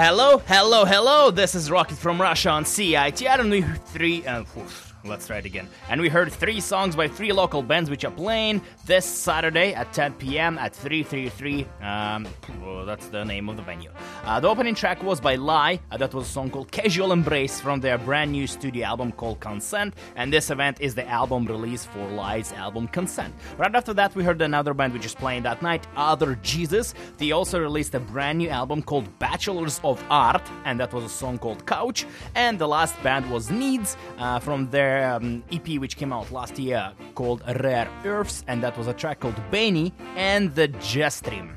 Hello, 0.09 0.39
hello, 0.47 0.85
hello. 0.85 1.33
This 1.33 1.57
is 1.57 1.69
Rocket 1.69 1.99
from 1.99 2.23
Russia 2.23 2.51
on 2.51 2.63
CITR, 2.63 3.41
and 3.41 3.51
we 3.51 3.63
three. 3.63 4.25
and 4.25 4.47
oof, 4.57 4.86
let's 5.09 5.27
try 5.27 5.39
it 5.39 5.45
again. 5.45 5.69
And 5.89 6.01
we 6.01 6.09
heard 6.09 6.33
three 6.33 6.61
songs 6.61 6.97
by 6.97 7.09
three 7.09 7.33
local 7.33 7.63
bands 7.63 7.91
which 7.91 8.05
are 8.05 8.11
playing 8.11 8.63
this 8.87 9.05
Saturday 9.05 9.75
at 9.75 9.93
10 9.93 10.15
p.m. 10.15 10.59
at 10.59 10.75
333. 10.75 11.67
Um, 11.83 12.27
oh, 12.65 12.85
that's 12.85 13.09
the 13.09 13.25
name 13.25 13.49
of 13.49 13.57
the 13.57 13.63
venue. 13.63 13.91
Uh, 14.25 14.41
the 14.41 14.49
opening 14.49 14.75
track 14.75 15.03
was 15.03 15.21
by 15.21 15.37
Lie. 15.37 15.81
Uh, 15.91 15.97
that 15.97 16.15
was 16.15 16.29
a 16.29 16.31
song 16.31 16.51
called 16.51 16.71
Casual 16.71 17.13
Embrace 17.13 17.61
from 17.61 17.81
their 17.81 17.99
brand 17.99 18.33
new 18.33 18.47
studio 18.47 18.87
album 18.87 19.13
called 19.13 19.41
Consent. 19.41 19.95
And 20.17 20.33
this 20.33 20.51
event 20.51 20.81
is 20.81 20.95
the 20.95 21.07
album 21.09 21.47
release 21.47 21.85
for 21.85 22.07
Lie's 22.09 22.53
album 22.53 22.89
Consent. 22.89 23.35
Right 23.59 23.75
after 23.75 23.95
that, 23.95 24.15
we 24.15 24.25
heard 24.25 24.41
another 24.43 24.75
band 24.75 24.93
which 24.93 25.07
is 25.07 25.15
playing 25.15 25.43
that 25.45 25.63
night, 25.63 25.87
Open 25.97 26.39
Jesus. 26.43 26.95
They 27.19 27.33
also 27.33 27.61
released 27.61 27.95
a 27.95 28.01
brand 28.01 28.39
new 28.39 28.49
album 28.49 28.83
called 28.83 29.07
Bachelors 29.19 29.81
of 29.85 30.03
Art, 30.11 30.43
and 30.65 30.79
that 30.81 30.93
was 30.93 31.05
a 31.05 31.09
song 31.09 31.39
called 31.39 31.67
Couch. 31.67 32.07
And 32.35 32.59
the 32.59 32.69
last 32.69 33.01
band 33.03 33.31
was 33.31 33.51
Needs 33.51 33.97
uh, 34.19 34.39
from 34.39 34.71
their 34.71 34.96
um, 35.05 35.43
EP, 35.53 35.79
which 35.79 35.97
came 35.97 36.13
out 36.13 36.31
last 36.31 36.59
year, 36.59 36.93
called 37.15 37.43
Rare 37.61 37.89
Earths, 38.05 38.45
and 38.47 38.63
that 38.63 38.77
was 38.77 38.87
a 38.87 38.95
track 38.95 39.21
called 39.21 39.37
Bany 39.51 39.93
and 40.17 40.55
the 40.55 40.69
Jestream. 40.69 41.55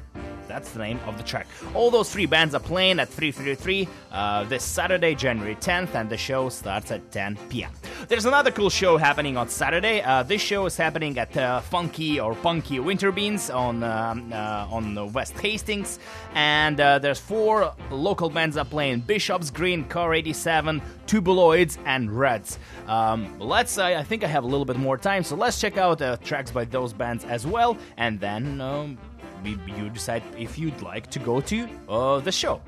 That's 0.50 0.72
the 0.72 0.80
name 0.80 1.00
of 1.06 1.16
the 1.16 1.24
track. 1.24 1.48
All 1.76 1.92
those 1.92 2.12
three 2.12 2.26
bands 2.26 2.56
are 2.56 2.60
playing 2.60 3.00
at 3.00 3.08
333 3.08 3.88
uh, 4.12 4.44
this 4.46 4.64
Saturday, 4.64 5.14
January 5.14 5.56
10th, 5.56 5.94
and 5.94 6.10
the 6.10 6.18
show 6.18 6.50
starts 6.50 6.92
at 6.92 7.12
10 7.12 7.38
p.m. 7.50 7.72
There's 8.08 8.26
another 8.26 8.50
cool 8.50 8.72
show 8.72 8.98
happening 8.98 9.38
on 9.38 9.48
Saturday. 9.48 10.02
Uh, 10.02 10.24
this 10.24 10.42
show 10.42 10.66
is 10.66 10.76
happening 10.76 11.20
at 11.20 11.38
uh, 11.38 11.60
Funky 11.62 12.20
or 12.20 12.34
Punky 12.34 12.80
Winkerbeans 12.80 13.54
on 13.54 13.84
um, 13.84 14.34
uh, 14.34 14.68
on 14.72 15.14
West 15.14 15.38
Hastings, 15.38 16.00
and 16.34 16.80
uh, 16.82 16.98
there's 16.98 17.20
four 17.20 17.72
local 17.92 18.32
bands 18.32 18.58
are 18.58 18.66
playing: 18.66 19.02
Bishops 19.02 19.52
Green, 19.52 19.84
Car 19.86 20.16
87, 20.16 20.82
Tubuloids, 21.06 21.78
and 21.86 22.12
Reds. 22.12 22.58
Um, 22.88 23.38
let's. 23.38 23.78
I 23.78 24.02
think 24.02 24.24
I 24.24 24.28
have 24.28 24.44
a 24.44 24.48
little 24.48 24.66
bit 24.66 24.78
more 24.78 24.98
time, 24.98 25.24
so 25.24 25.36
let's 25.36 25.62
check 25.62 25.78
out 25.78 26.02
uh, 26.02 26.18
tracks 26.18 26.50
by 26.50 26.66
those 26.66 26.92
bands 26.92 27.24
as 27.26 27.46
well, 27.46 27.78
and 27.98 28.20
then. 28.20 28.60
Um, 28.62 28.98
you 29.46 29.90
decide 29.90 30.24
if 30.38 30.58
you'd 30.58 30.82
like 30.82 31.10
to 31.12 31.20
go 31.20 31.42
to 31.42 31.68
uh, 31.88 32.20
the 32.20 32.32
show. 32.32 32.62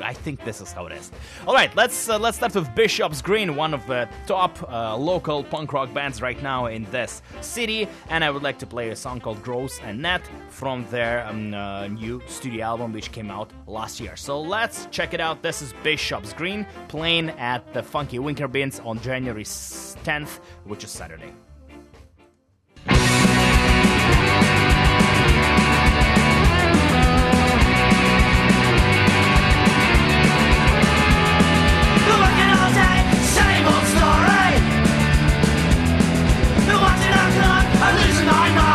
I 0.00 0.12
think 0.12 0.44
this 0.44 0.60
is 0.60 0.72
how 0.72 0.86
it 0.86 0.92
is. 0.92 1.10
All 1.46 1.54
right, 1.54 1.74
let's 1.76 2.08
uh, 2.08 2.18
let's 2.18 2.36
start 2.36 2.54
with 2.54 2.74
Bishop's 2.74 3.20
Green, 3.20 3.56
one 3.56 3.74
of 3.74 3.86
the 3.86 4.08
top 4.26 4.62
uh, 4.70 4.96
local 4.96 5.44
punk 5.44 5.72
rock 5.72 5.92
bands 5.92 6.22
right 6.22 6.40
now 6.42 6.66
in 6.66 6.84
this 6.90 7.22
city, 7.40 7.88
and 8.08 8.24
I 8.24 8.30
would 8.30 8.42
like 8.42 8.58
to 8.60 8.66
play 8.66 8.90
a 8.90 8.96
song 8.96 9.20
called 9.20 9.42
"Gross 9.42 9.80
and 9.80 10.00
Net" 10.00 10.22
from 10.48 10.86
their 10.90 11.26
um, 11.26 11.54
uh, 11.54 11.88
new 11.88 12.22
studio 12.26 12.64
album, 12.64 12.92
which 12.92 13.12
came 13.12 13.30
out 13.30 13.50
last 13.66 14.00
year. 14.00 14.16
So 14.16 14.40
let's 14.40 14.86
check 14.90 15.14
it 15.14 15.20
out. 15.20 15.42
This 15.42 15.62
is 15.62 15.74
Bishop's 15.82 16.32
Green 16.32 16.66
playing 16.88 17.30
at 17.30 17.72
the 17.72 17.82
Funky 17.82 18.18
Winkerbeans 18.18 18.84
on 18.86 19.00
January 19.00 19.44
10th, 19.44 20.40
which 20.64 20.84
is 20.84 20.90
Saturday. 20.90 21.32
I'm 38.24 38.28
losing 38.28 38.56
my 38.56 38.71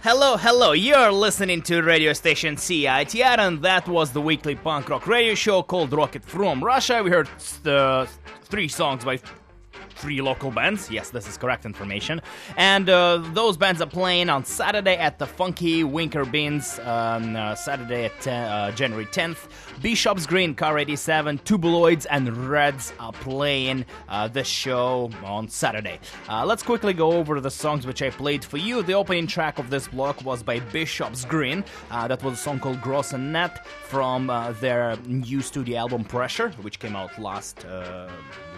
Hello, 0.00 0.36
hello. 0.36 0.72
You're 0.72 1.12
listening 1.12 1.60
to 1.62 1.82
radio 1.82 2.12
station 2.12 2.56
CITR, 2.56 3.38
and 3.38 3.60
that 3.62 3.86
was 3.86 4.10
the 4.10 4.20
weekly 4.20 4.54
punk 4.54 4.88
rock 4.88 5.06
radio 5.06 5.34
show 5.34 5.62
called 5.62 5.92
Rocket 5.92 6.24
from 6.24 6.64
Russia. 6.64 7.02
We 7.02 7.10
heard 7.10 7.28
uh, 7.66 8.06
three 8.44 8.68
songs 8.68 9.04
by 9.04 9.18
three 10.02 10.20
local 10.20 10.50
bands. 10.50 10.90
Yes, 10.90 11.10
this 11.10 11.28
is 11.28 11.36
correct 11.38 11.64
information. 11.64 12.20
And 12.56 12.90
uh, 12.90 13.18
those 13.32 13.56
bands 13.56 13.80
are 13.80 13.86
playing 13.86 14.30
on 14.30 14.44
Saturday 14.44 14.96
at 14.96 15.20
the 15.20 15.26
Funky 15.26 15.84
Winkerbeans, 15.84 16.84
um, 16.84 17.36
uh, 17.36 17.54
Saturday 17.54 18.06
at 18.06 18.20
10, 18.20 18.50
uh, 18.50 18.72
January 18.72 19.06
10th. 19.06 19.48
Bishop's 19.80 20.26
Green, 20.26 20.56
Car 20.56 20.78
87, 20.78 21.38
Tubuloids, 21.38 22.06
and 22.10 22.36
Reds 22.48 22.92
are 22.98 23.12
playing 23.12 23.84
uh, 24.08 24.26
this 24.26 24.48
show 24.48 25.08
on 25.24 25.48
Saturday. 25.48 26.00
Uh, 26.28 26.44
let's 26.44 26.64
quickly 26.64 26.92
go 26.92 27.12
over 27.12 27.40
the 27.40 27.50
songs 27.50 27.86
which 27.86 28.02
I 28.02 28.10
played 28.10 28.44
for 28.44 28.56
you. 28.56 28.82
The 28.82 28.94
opening 28.94 29.28
track 29.28 29.60
of 29.60 29.70
this 29.70 29.86
block 29.86 30.24
was 30.24 30.42
by 30.42 30.58
Bishop's 30.58 31.24
Green. 31.24 31.64
Uh, 31.92 32.08
that 32.08 32.24
was 32.24 32.34
a 32.34 32.42
song 32.42 32.58
called 32.58 32.80
Gross 32.80 33.12
and 33.12 33.32
Net 33.32 33.64
from 33.84 34.26
their 34.60 34.96
new 35.06 35.42
studio 35.42 35.78
album 35.78 36.02
Pressure, 36.04 36.50
which 36.62 36.80
came 36.80 36.96
out 36.96 37.16
last 37.20 37.64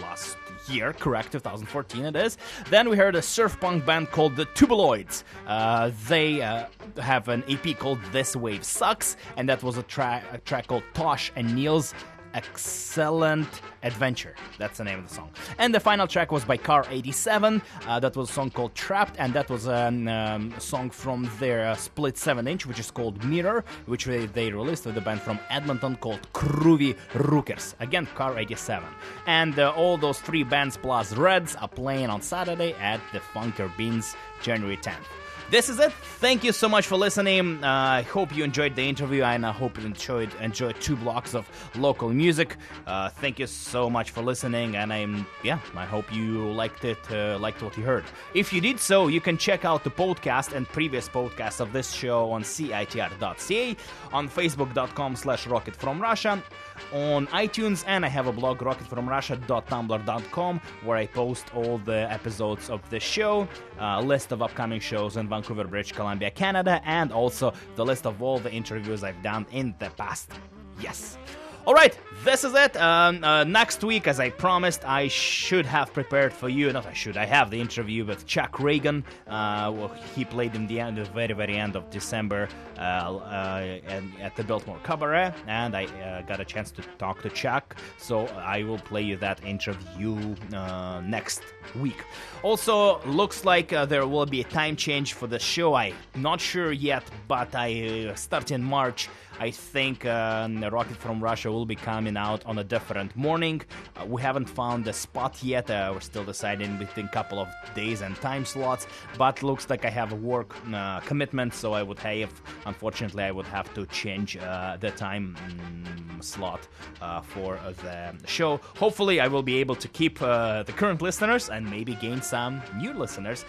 last 0.01 0.37
year, 0.69 0.93
correct, 0.93 1.33
2014 1.33 2.05
it 2.05 2.17
is. 2.17 2.37
Then 2.71 2.89
we 2.89 2.97
heard 2.97 3.15
a 3.15 3.23
surf 3.23 3.59
punk 3.61 3.85
band 3.85 4.11
called 4.11 4.37
the 4.37 4.47
Tubuloids. 4.47 5.25
Uh, 5.47 5.91
they 6.09 6.43
uh, 6.43 6.67
have 7.01 7.29
an 7.29 7.45
EP 7.49 7.79
called 7.79 7.99
This 8.13 8.37
Wave 8.37 8.65
Sucks, 8.65 9.17
and 9.37 9.49
that 9.49 9.63
was 9.63 9.79
a, 9.79 9.83
tra- 9.83 10.23
a 10.33 10.39
track 10.39 10.67
called 10.69 10.83
Tosh 10.95 11.33
and 11.37 11.55
Neil's 11.55 11.95
Excellent 12.35 13.49
Adventure. 13.85 14.35
That's 14.59 14.79
the 14.79 14.85
name 14.85 14.99
of 14.99 15.09
the 15.09 15.15
song. 15.15 15.31
And 15.59 15.73
the 15.75 15.79
final 15.81 16.07
track 16.07 16.33
was 16.33 16.45
by 16.45 16.57
Car 16.57 16.85
87. 16.91 17.63
Uh, 17.87 18.01
that 18.01 18.17
was 18.17 18.29
a 18.29 18.33
song 18.33 18.51
called 18.51 18.75
Trapped, 18.75 19.15
and 19.19 19.33
that 19.35 19.49
was 19.49 19.67
an, 19.67 20.09
um, 20.09 20.53
a 20.57 20.61
song 20.61 20.91
from 20.91 21.31
their 21.39 21.69
uh, 21.69 21.75
split 21.77 22.19
7 22.19 22.49
inch, 22.49 22.67
which 22.67 22.81
is 22.81 22.91
called 22.91 23.23
Mirror, 23.25 23.65
which 23.87 24.05
they, 24.07 24.27
they 24.27 24.51
released 24.51 24.85
with 24.85 24.97
a 24.99 25.01
band 25.01 25.23
from 25.23 25.39
Edmonton 25.49 25.97
called 25.97 26.21
Groovy 26.33 26.97
Rookers. 27.13 27.75
Again, 27.79 28.07
Car 28.17 28.39
87. 28.39 28.89
And 29.27 29.59
uh, 29.59 29.73
all 29.77 29.97
those 29.97 30.21
three 30.21 30.43
bands 30.43 30.77
plus 30.77 31.13
Reds 31.15 31.55
are 31.57 31.69
playing 31.69 32.11
on 32.11 32.21
Saturday 32.21 32.73
at 32.75 33.01
the 33.13 33.21
Funker 33.21 33.75
Beans, 33.77 34.17
January 34.43 34.77
10th. 34.77 35.07
This 35.51 35.69
is 35.69 35.79
it. 35.79 35.93
Thank 36.21 36.43
you 36.43 36.53
so 36.53 36.69
much 36.69 36.87
for 36.87 36.97
listening. 36.97 37.63
Uh, 37.63 37.69
I 37.69 38.03
hope 38.03 38.35
you 38.35 38.45
enjoyed 38.45 38.75
the 38.75 38.83
interview, 38.83 39.23
and 39.23 39.45
I 39.47 39.53
hope 39.53 39.79
you 39.79 39.85
enjoyed 39.85 40.35
enjoyed 40.41 40.81
two 40.81 40.97
blocks 40.97 41.35
of 41.35 41.47
local 41.77 42.09
music. 42.09 42.57
Uh, 42.87 43.11
thank 43.11 43.39
you 43.39 43.47
so 43.47 43.89
much 43.91 44.11
for 44.11 44.23
listening, 44.23 44.75
and 44.75 44.93
I'm 44.93 45.27
yeah, 45.43 45.59
I 45.77 45.85
hope 45.85 46.13
you 46.13 46.51
liked 46.51 46.85
it, 46.85 46.99
uh, 47.11 47.39
liked 47.39 47.63
what 47.63 47.77
you 47.77 47.85
heard. 47.85 48.05
If 48.33 48.53
you 48.53 48.61
did 48.61 48.81
so, 48.81 49.07
you 49.09 49.21
can 49.21 49.37
check 49.37 49.65
out 49.65 49.85
the 49.85 49.91
podcast 49.91 50.55
and 50.55 50.67
previous 50.67 51.09
podcasts 51.09 51.61
of 51.61 51.73
this 51.73 51.93
show 51.93 52.31
on 52.33 52.43
citr.ca, 52.43 53.77
on 54.13 54.29
facebook.com/slash 54.29 55.47
rocket 55.47 55.77
from 55.77 56.01
Russia, 56.01 56.43
on 56.93 57.27
iTunes, 57.29 57.85
and 57.87 58.05
I 58.05 58.09
have 58.09 58.27
a 58.27 58.33
blog 58.33 58.59
rocketfromrussia.tumblr.com 58.59 60.61
where 60.85 60.97
I 60.97 61.07
post 61.07 61.55
all 61.55 61.79
the 61.79 62.11
episodes 62.11 62.69
of 62.71 62.89
the 62.91 63.01
show, 63.01 63.49
uh, 63.81 64.01
list 64.01 64.33
of 64.33 64.43
upcoming 64.43 64.81
shows 64.81 65.17
in 65.17 65.29
Vancouver, 65.29 65.65
British 65.65 65.93
Columbia, 65.93 66.31
Canada, 66.31 66.81
and 66.85 67.13
also 67.13 67.53
the 67.77 67.85
list 67.85 68.07
of 68.07 68.23
all 68.23 68.39
the 68.39 68.53
interviews 68.53 69.05
I've 69.05 69.23
done 69.23 69.47
in 69.51 69.75
the 69.79 69.91
past. 69.91 70.33
Yes. 70.81 71.19
All 71.67 71.73
right, 71.73 71.99
this 72.25 72.45
is 72.45 72.53
it. 72.55 72.77
Um, 72.77 73.25
uh, 73.25 73.43
next 73.45 73.83
week, 73.83 74.07
as 74.07 74.21
I 74.21 74.29
promised, 74.29 74.87
I 74.87 75.09
should 75.09 75.65
have 75.65 75.95
prepared 75.95 76.31
for 76.31 76.51
you. 76.51 76.71
Not 76.71 76.85
I 76.85 76.93
should. 76.93 77.17
I 77.17 77.25
have 77.25 77.51
the 77.51 77.59
interview 77.59 78.05
with 78.05 78.27
Chuck 78.27 78.53
Ragan. 78.59 79.03
Uh, 79.27 79.73
well, 79.75 79.89
he 80.15 80.27
played 80.27 80.55
in 80.55 80.67
the 80.67 80.79
end, 80.79 80.99
the 80.99 81.05
very, 81.05 81.33
very 81.33 81.57
end 81.57 81.75
of 81.75 81.89
December, 81.89 82.51
uh, 82.77 82.81
uh, 82.81 83.79
and 83.87 84.13
at 84.21 84.37
the 84.37 84.45
Biltmore 84.45 84.79
Cabaret, 84.83 85.33
and 85.47 85.75
I 85.75 85.85
uh, 85.85 86.21
got 86.23 86.39
a 86.39 86.45
chance 86.45 86.71
to 86.73 86.83
talk 86.99 87.23
to 87.23 87.31
Chuck. 87.31 87.77
So 87.97 88.27
I 88.27 88.63
will 88.63 88.79
play 88.79 89.01
you 89.01 89.17
that 89.19 89.43
interview 89.43 90.37
uh, 90.53 91.01
next 91.01 91.41
week. 91.81 92.05
Also, 92.43 93.03
looks 93.07 93.47
like 93.47 93.69
there 93.71 94.07
will 94.07 94.27
be 94.27 94.43
a 94.43 94.45
time 94.45 94.77
change 94.77 95.15
for 95.15 95.27
the 95.27 95.39
show. 95.39 95.75
I'm 95.75 95.95
not 96.15 96.43
sure 96.43 96.73
yet, 96.73 97.05
but 97.27 97.55
I 97.55 98.13
start 98.17 98.51
in 98.51 98.63
March. 98.63 99.09
I 99.41 99.51
think 99.51 100.05
Rocket 100.05 100.97
from 100.97 101.21
Russia 101.21 101.54
will 101.55 101.67
be 101.67 101.77
coming 101.77 102.17
out 102.17 102.45
on 102.47 102.59
a 102.59 102.65
different 102.65 103.15
morning. 103.17 103.63
Uh, 103.97 104.05
we 104.07 104.21
haven't 104.21 104.49
found 104.49 104.85
the 104.85 104.93
spot 104.93 105.43
yet. 105.43 105.71
Uh, 105.71 105.91
we're 105.95 106.01
still 106.01 106.25
deciding 106.25 106.77
between 106.79 107.07
a 107.07 107.15
couple 107.19 107.39
of 107.39 107.49
days 107.75 108.01
and 108.03 108.17
time 108.17 108.45
slots. 108.45 108.87
But 109.17 109.43
looks 109.43 109.71
like 109.71 109.85
I 109.85 109.91
have 109.91 110.13
a 110.13 110.17
work 110.17 110.57
uh, 110.73 111.01
commitment, 111.01 111.55
so 111.55 111.73
I 111.73 111.83
would 111.83 112.01
have, 112.01 112.33
unfortunately, 112.67 113.23
I 113.23 113.31
would 113.31 113.47
have 113.47 113.73
to 113.75 113.87
change 113.87 114.37
uh, 114.37 114.77
the 114.79 114.91
time 114.91 115.37
mm, 115.37 116.23
slot 116.23 116.67
uh, 117.01 117.21
for 117.21 117.57
uh, 117.59 117.73
the 117.83 118.27
show. 118.27 118.61
Hopefully, 118.77 119.21
I 119.21 119.29
will 119.29 119.43
be 119.43 119.57
able 119.59 119.77
to 119.77 119.89
keep 119.89 120.19
the 120.19 120.75
current 120.77 121.01
listeners 121.03 121.49
and 121.51 121.71
maybe 121.71 121.95
gain 121.95 122.21
some 122.23 122.63
new 122.77 122.93
listeners 122.93 123.45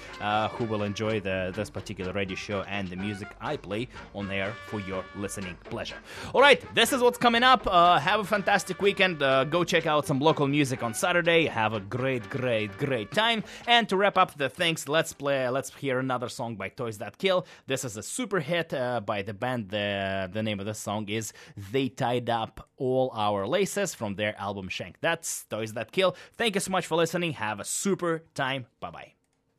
who 0.52 0.65
will 0.65 0.84
enjoy 0.84 1.19
the 1.19 1.52
this 1.56 1.69
particular 1.69 2.11
radio 2.14 2.36
show 2.36 2.61
and 2.64 2.88
the 2.90 2.95
music 2.95 3.30
I 3.41 3.57
play 3.57 3.88
on 4.14 4.30
air 4.32 4.53
for 4.68 4.80
your 4.80 5.03
listening 5.15 5.57
pleasure. 5.69 5.98
All 6.34 6.41
right, 6.41 6.61
this 6.76 6.94
is 6.94 7.02
what's 7.02 7.18
coming 7.18 7.44
up. 7.44 7.65
Have 8.00 8.20
a 8.20 8.24
fantastic 8.24 8.82
weekend. 8.82 9.22
Uh, 9.22 9.44
go 9.44 9.64
check 9.64 9.86
out 9.86 10.06
some 10.06 10.20
local 10.20 10.48
music 10.48 10.84
on 10.84 10.94
Saturday. 10.94 11.46
Have 11.46 11.74
a 11.74 11.80
great, 11.80 12.30
great, 12.30 12.78
great 12.78 13.12
time. 13.12 13.44
And 13.68 13.88
to 13.90 13.98
wrap 13.98 14.18
up 14.18 14.38
the 14.38 14.50
things, 14.50 14.88
let's 14.88 15.14
play. 15.14 15.48
Let's 15.50 15.74
hear 15.74 16.00
another 16.00 16.30
song 16.30 16.56
by 16.56 16.70
Toys 16.70 16.98
That 17.00 17.18
Kill. 17.18 17.46
This 17.68 17.84
is 17.84 17.98
a 17.98 18.04
super 18.04 18.40
hit 18.40 18.74
uh, 18.74 19.02
by 19.02 19.22
the 19.22 19.34
band. 19.34 19.70
The 19.70 20.30
the 20.32 20.44
name 20.44 20.60
of 20.60 20.66
the 20.66 20.74
song 20.74 21.10
is 21.10 21.34
"They 21.72 21.90
Tied 21.90 22.30
Up 22.30 22.70
All 22.78 23.12
Our 23.14 23.48
Laces" 23.48 23.94
from 23.94 24.16
their 24.16 24.40
album 24.40 24.70
Shank. 24.70 25.00
That's 25.02 25.46
Toys 25.46 25.74
That 25.74 25.92
Kill. 25.92 26.16
Thank 26.38 26.56
you 26.56 26.62
so 26.62 26.72
much 26.72 26.86
for 26.86 26.96
listening. 26.96 27.34
Have 27.34 27.60
a 27.60 27.66
super 27.66 28.24
time. 28.34 28.68
Bye 28.80 28.92
bye. 28.92 29.12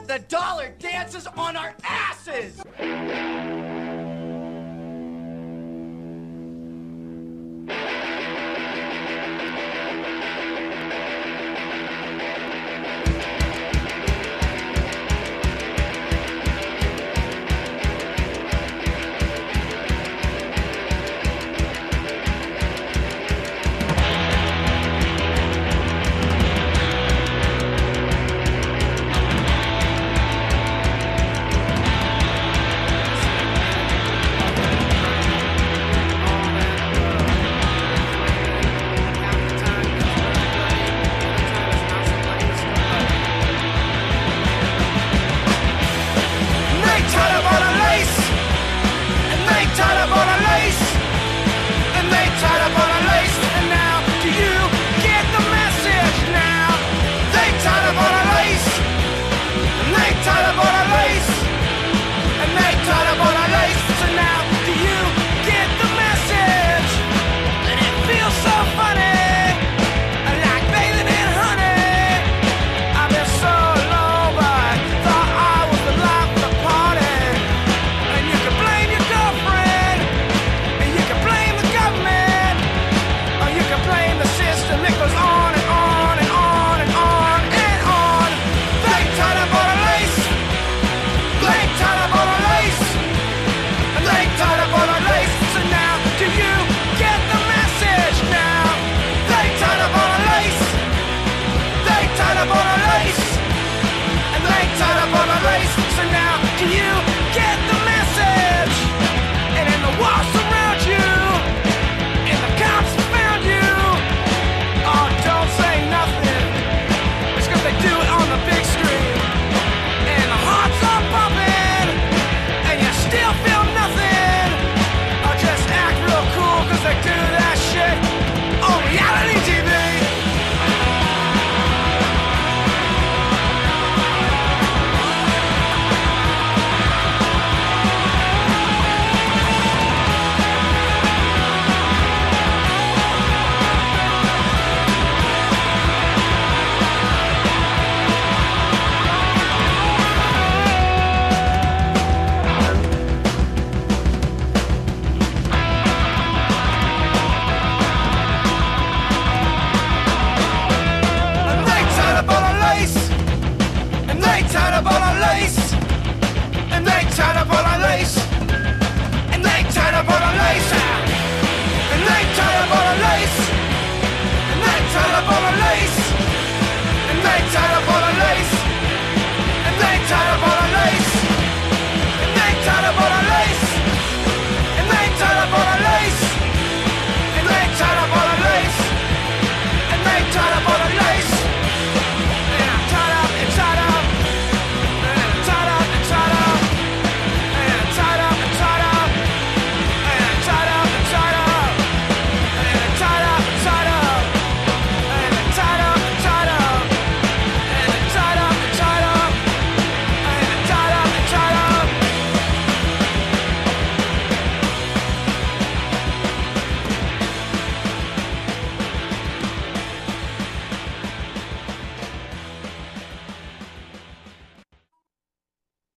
The 0.07 0.19
dollar 0.29 0.75
dances 0.79 1.27
on 1.27 1.57
our 1.57 1.75
asses! 1.83 2.63